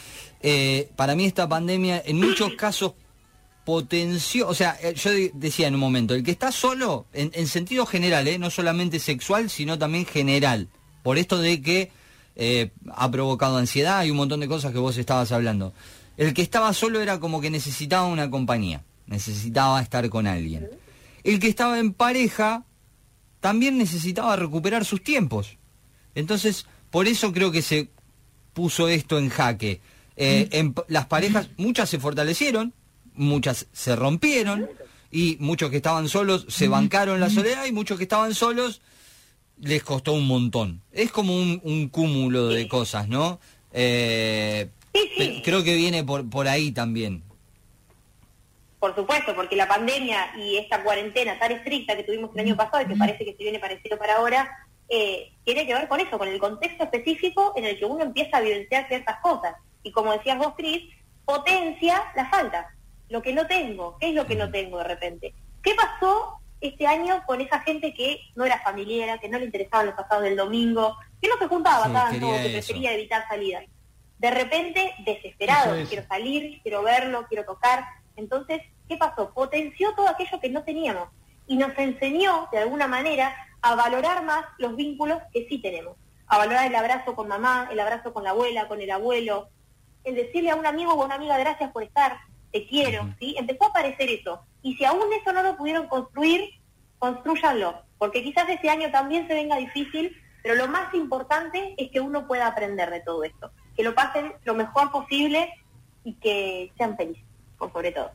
eh, 0.42 0.90
para 0.96 1.16
mí 1.16 1.26
esta 1.26 1.48
pandemia 1.50 2.02
en 2.06 2.18
muchos 2.20 2.54
casos 2.54 2.94
potenció, 3.66 4.48
o 4.48 4.54
sea, 4.56 4.78
eh, 4.82 4.94
yo 4.96 5.12
de- 5.12 5.32
decía 5.36 5.68
en 5.68 5.76
un 5.76 5.80
momento, 5.82 6.16
el 6.16 6.24
que 6.24 6.32
está 6.32 6.52
solo, 6.52 7.06
en, 7.14 7.30
en 7.34 7.48
sentido 7.48 7.86
general, 7.86 8.28
eh, 8.28 8.40
no 8.40 8.50
solamente 8.50 9.00
sexual, 9.00 9.50
sino 9.50 9.78
también 9.78 10.06
general, 10.06 10.70
por 11.04 11.18
esto 11.18 11.38
de 11.38 11.62
que 11.62 11.92
eh, 12.36 12.72
ha 12.96 13.12
provocado 13.12 13.58
ansiedad 13.58 14.04
y 14.04 14.12
un 14.12 14.18
montón 14.18 14.40
de 14.40 14.48
cosas 14.48 14.72
que 14.72 14.80
vos 14.80 14.98
estabas 14.98 15.32
hablando. 15.32 15.74
El 16.18 16.34
que 16.34 16.42
estaba 16.42 16.74
solo 16.74 17.02
era 17.02 17.20
como 17.20 17.42
que 17.42 17.50
necesitaba 17.50 18.06
una 18.08 18.30
compañía, 18.32 18.82
necesitaba 19.08 19.82
estar 19.82 20.10
con 20.10 20.28
alguien. 20.28 20.70
El 21.24 21.40
que 21.40 21.48
estaba 21.48 21.80
en 21.80 21.94
pareja 21.94 22.66
también 23.40 23.78
necesitaba 23.78 24.36
recuperar 24.36 24.86
sus 24.86 25.04
tiempos. 25.04 25.58
Entonces, 26.16 26.66
por 26.90 27.08
eso 27.08 27.32
creo 27.32 27.52
que 27.52 27.62
se 27.62 27.90
puso 28.54 28.88
esto 28.88 29.18
en 29.18 29.30
jaque. 29.30 29.82
Eh, 30.18 30.50
en 30.52 30.74
p- 30.74 30.84
las 30.88 31.06
parejas, 31.08 31.50
muchas 31.58 31.90
se 31.90 32.00
fortalecieron, 32.00 32.74
muchas 33.16 33.68
se 33.72 33.96
rompieron, 33.96 34.70
y 35.12 35.38
muchos 35.40 35.70
que 35.70 35.78
estaban 35.78 36.08
solos 36.08 36.46
se 36.50 36.68
bancaron 36.68 37.20
la 37.20 37.30
soledad, 37.30 37.66
y 37.66 37.72
muchos 37.72 37.98
que 37.98 38.04
estaban 38.04 38.34
solos 38.34 38.82
les 39.60 39.84
costó 39.84 40.14
un 40.14 40.28
montón. 40.28 40.82
Es 40.92 41.12
como 41.12 41.36
un, 41.36 41.60
un 41.64 41.88
cúmulo 41.90 42.48
de 42.48 42.68
cosas, 42.68 43.08
¿no? 43.08 43.40
Eh, 43.74 44.70
creo 45.44 45.64
que 45.64 45.76
viene 45.76 46.04
por, 46.04 46.30
por 46.30 46.48
ahí 46.48 46.72
también. 46.72 47.24
Por 48.82 48.96
supuesto, 48.96 49.36
porque 49.36 49.56
la 49.56 49.68
pandemia 49.68 50.34
y 50.36 50.58
esta 50.58 50.82
cuarentena 50.82 51.38
tan 51.38 51.52
estricta 51.52 51.96
que 51.96 52.04
tuvimos 52.04 52.32
el 52.34 52.40
año 52.40 52.56
pasado 52.58 52.82
y 52.82 52.88
que 52.88 52.96
parece 52.96 53.24
que 53.24 53.34
se 53.34 53.44
viene 53.44 53.60
parecido 53.60 53.96
para 53.96 54.16
ahora, 54.16 54.50
eh, 54.90 55.34
tiene 55.44 55.68
que 55.68 55.76
ver 55.76 55.88
con 55.88 56.00
eso, 56.00 56.18
con 56.18 56.28
el 56.28 56.40
contexto 56.40 56.86
específico 56.86 57.54
en 57.56 57.66
el 57.66 57.78
que 57.78 57.86
uno 57.86 58.04
empieza 58.04 58.38
a 58.38 58.42
vivenciar 58.42 58.88
ciertas 58.88 59.20
cosas. 59.20 59.54
y 59.84 59.92
como 59.92 60.12
decías 60.14 60.40
vos, 60.40 60.56
Cris, 60.58 60.92
potencia 61.24 62.12
la 62.16 62.28
falta, 62.28 62.76
lo 63.10 63.22
que 63.22 63.34
no 63.34 63.46
tengo, 63.46 63.98
¿qué 64.00 64.10
es 64.10 64.16
lo 64.16 64.26
que 64.26 64.36
no 64.36 64.50
tengo 64.50 64.80
de 64.80 64.86
repente? 64.86 65.36
¿Qué 65.62 65.76
pasó 65.76 66.40
este 66.60 66.88
año 66.88 67.24
con 67.28 67.40
esa 67.40 67.60
gente 67.60 67.94
que 67.94 68.20
no 68.36 68.46
era 68.46 68.62
familiar, 68.62 69.20
que 69.20 69.30
no 69.30 69.38
le 69.38 69.46
interesaban 69.46 69.86
los 69.86 69.96
pasados 69.96 70.24
del 70.24 70.36
domingo, 70.36 70.98
que 71.22 71.30
no 71.30 71.38
se 71.38 71.48
juntaba 71.48 71.86
Sí, 71.86 71.94
tanto, 71.94 72.32
que 72.42 72.50
prefería 72.50 72.94
evitar 72.94 73.28
salidas? 73.28 73.64
De 74.18 74.32
repente, 74.32 74.96
desesperado, 75.06 75.76
es. 75.76 75.88
quiero 75.88 76.08
salir, 76.08 76.62
quiero 76.64 76.82
verlo, 76.82 77.28
quiero 77.28 77.46
tocar. 77.46 77.86
Entonces, 78.22 78.62
¿qué 78.88 78.98
pasó? 78.98 79.34
Potenció 79.34 79.94
todo 79.96 80.08
aquello 80.08 80.40
que 80.40 80.50
no 80.50 80.64
teníamos 80.64 81.10
y 81.48 81.58
nos 81.58 81.78
enseñó, 81.78 82.48
de 82.52 82.60
alguna 82.60 82.88
manera, 82.88 83.36
a 83.62 83.76
valorar 83.76 84.24
más 84.24 84.46
los 84.58 84.76
vínculos 84.76 85.20
que 85.34 85.48
sí 85.50 85.60
tenemos. 85.60 85.98
A 86.28 86.38
valorar 86.38 86.68
el 86.68 86.76
abrazo 86.76 87.16
con 87.16 87.28
mamá, 87.28 87.68
el 87.72 87.80
abrazo 87.80 88.14
con 88.14 88.24
la 88.24 88.30
abuela, 88.30 88.68
con 88.68 88.80
el 88.80 88.92
abuelo, 88.92 89.50
el 90.04 90.16
decirle 90.16 90.52
a 90.52 90.56
un 90.56 90.66
amigo 90.66 90.94
o 90.94 91.02
a 91.02 91.06
una 91.06 91.16
amiga 91.16 91.38
gracias 91.38 91.72
por 91.72 91.84
estar, 91.84 92.18
te 92.52 92.68
quiero, 92.68 93.14
¿sí? 93.20 93.36
Empezó 93.38 93.66
a 93.66 93.68
aparecer 93.68 94.10
eso. 94.10 94.42
Y 94.62 94.76
si 94.76 94.86
aún 94.86 95.12
eso 95.14 95.34
no 95.34 95.44
lo 95.44 95.58
pudieron 95.58 95.88
construir, 95.88 96.50
construyanlo, 97.00 97.82
porque 97.98 98.24
quizás 98.24 98.48
este 98.50 98.70
año 98.70 98.92
también 98.92 99.28
se 99.28 99.34
venga 99.34 99.56
difícil, 99.58 100.16
pero 100.44 100.56
lo 100.56 100.68
más 100.68 100.94
importante 100.94 101.74
es 101.78 101.92
que 101.92 102.00
uno 102.00 102.28
pueda 102.28 102.48
aprender 102.48 102.90
de 102.90 103.02
todo 103.02 103.24
esto, 103.24 103.52
que 103.76 103.84
lo 103.84 103.96
pasen 103.96 104.34
lo 104.44 104.54
mejor 104.54 104.92
posible 104.92 105.52
y 106.04 106.14
que 106.16 106.72
sean 106.78 106.98
felices, 106.98 107.26
por 107.62 107.72
sobre 107.74 107.92
todo. 107.92 108.10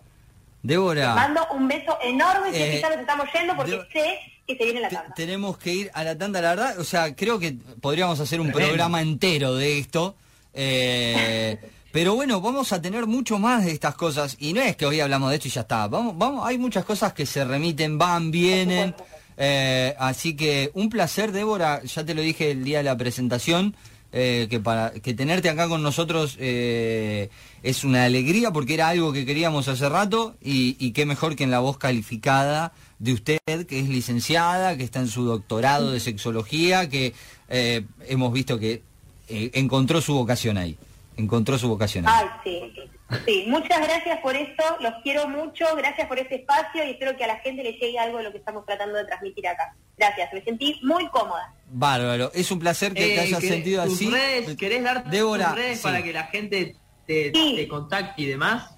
Débora, 0.62 1.14
Mando 1.14 1.46
un 1.52 1.68
beso 1.68 1.96
enorme, 2.02 2.48
Eh, 2.48 2.72
que 2.72 2.80
ya 2.80 2.90
nos 2.90 2.98
estamos 3.00 3.26
yendo 3.32 3.54
porque 3.56 3.80
sé 3.92 4.18
que 4.46 4.56
se 4.56 4.64
viene 4.64 4.80
la 4.80 4.88
tanda. 4.88 5.14
tenemos 5.14 5.56
que 5.58 5.72
ir 5.72 5.90
a 5.94 6.02
la 6.04 6.18
tanda, 6.18 6.40
la 6.40 6.50
verdad, 6.50 6.78
o 6.80 6.84
sea, 6.84 7.14
creo 7.14 7.38
que 7.38 7.56
podríamos 7.80 8.18
hacer 8.20 8.40
un 8.40 8.48
Tremendo. 8.48 8.68
programa 8.68 9.00
entero 9.00 9.54
de 9.54 9.78
esto. 9.78 10.16
eh, 10.54 11.58
pero 11.92 12.14
bueno, 12.14 12.40
vamos 12.40 12.72
a 12.72 12.82
tener 12.82 13.06
mucho 13.06 13.38
más 13.38 13.64
de 13.64 13.70
estas 13.72 13.94
cosas. 13.94 14.36
Y 14.40 14.52
no 14.52 14.60
es 14.60 14.76
que 14.76 14.86
hoy 14.86 15.00
hablamos 15.00 15.30
de 15.30 15.36
esto 15.36 15.48
y 15.48 15.52
ya 15.52 15.60
está. 15.62 15.86
Vamos, 15.88 16.18
vamos, 16.18 16.46
hay 16.46 16.58
muchas 16.58 16.84
cosas 16.84 17.12
que 17.12 17.24
se 17.26 17.44
remiten, 17.44 17.96
van, 17.96 18.30
vienen. 18.30 18.94
eh, 19.38 19.94
así 19.98 20.34
que 20.36 20.70
un 20.74 20.90
placer, 20.90 21.30
Débora. 21.32 21.82
Ya 21.84 22.04
te 22.04 22.12
lo 22.14 22.20
dije 22.22 22.50
el 22.50 22.64
día 22.64 22.78
de 22.78 22.84
la 22.84 22.96
presentación. 22.96 23.74
Eh, 24.18 24.46
que 24.48 24.60
para 24.60 24.92
que 24.92 25.12
tenerte 25.12 25.50
acá 25.50 25.68
con 25.68 25.82
nosotros 25.82 26.38
eh, 26.40 27.28
es 27.62 27.84
una 27.84 28.04
alegría 28.04 28.50
porque 28.50 28.72
era 28.72 28.88
algo 28.88 29.12
que 29.12 29.26
queríamos 29.26 29.68
hace 29.68 29.90
rato 29.90 30.34
y, 30.42 30.92
qué 30.92 31.04
mejor 31.04 31.36
que 31.36 31.44
en 31.44 31.50
la 31.50 31.58
voz 31.58 31.76
calificada 31.76 32.72
de 32.98 33.12
usted 33.12 33.38
que 33.68 33.78
es 33.78 33.90
licenciada 33.90 34.78
que 34.78 34.84
está 34.84 35.00
en 35.00 35.08
su 35.08 35.24
doctorado 35.24 35.90
de 35.90 36.00
sexología 36.00 36.88
que 36.88 37.12
eh, 37.50 37.84
hemos 38.08 38.32
visto 38.32 38.58
que 38.58 38.80
encontró 39.28 40.00
su 40.00 40.14
vocación 40.14 40.56
ahí 40.56 40.78
encontró 41.18 41.58
su 41.58 41.68
vocación 41.68 42.08
ahí. 42.08 42.24
Ay, 42.42 42.72
sí. 42.74 42.95
Sí, 43.24 43.44
muchas 43.46 43.80
gracias 43.86 44.18
por 44.20 44.34
esto, 44.34 44.64
los 44.80 44.92
quiero 45.04 45.28
mucho, 45.28 45.64
gracias 45.76 46.08
por 46.08 46.18
este 46.18 46.36
espacio 46.36 46.84
y 46.84 46.90
espero 46.90 47.16
que 47.16 47.22
a 47.22 47.28
la 47.28 47.36
gente 47.36 47.62
le 47.62 47.72
llegue 47.74 47.98
algo 48.00 48.18
de 48.18 48.24
lo 48.24 48.32
que 48.32 48.38
estamos 48.38 48.66
tratando 48.66 48.96
de 48.98 49.04
transmitir 49.04 49.46
acá. 49.46 49.76
Gracias, 49.96 50.32
me 50.32 50.42
sentí 50.42 50.80
muy 50.82 51.06
cómoda. 51.10 51.52
bárbaro 51.68 52.30
es 52.34 52.50
un 52.50 52.58
placer 52.58 52.92
que 52.94 53.00
te 53.02 53.14
Eh, 53.14 53.20
hayas 53.20 53.40
¿querés- 53.40 53.48
sentido 53.48 53.84
tus 53.84 53.94
así 53.94 54.10
redes, 54.10 54.56
¿Querés 54.56 54.82
dar 54.82 55.04
Débora 55.08 55.46
tus 55.48 55.56
redes 55.56 55.76
sí. 55.78 55.82
para 55.84 56.02
que 56.02 56.12
la 56.12 56.24
gente 56.24 56.76
te, 57.06 57.30
Sí. 57.32 57.54
te 57.56 57.68
contacte 57.68 58.22
y 58.22 58.26
demás? 58.26 58.76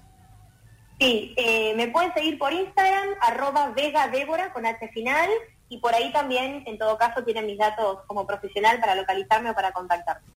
Sí, 0.99 1.33
eh, 1.37 1.73
me 1.75 1.87
pueden 1.87 2.13
seguir 2.13 2.37
por 2.37 2.53
Instagram, 2.53 3.09
arroba 3.21 3.71
Vega 3.71 4.09
Débora 4.09 4.51
con 4.53 4.65
H 4.65 4.89
final 4.89 5.29
y 5.69 5.79
por 5.79 5.93
ahí 5.95 6.11
también, 6.11 6.63
en 6.67 6.77
todo 6.77 6.97
caso, 6.97 7.23
tienen 7.23 7.45
mis 7.47 7.57
datos 7.57 7.99
como 8.05 8.27
profesional 8.27 8.79
para 8.79 8.95
localizarme 8.95 9.49
o 9.51 9.55
para 9.55 9.71
contactarme. 9.71 10.27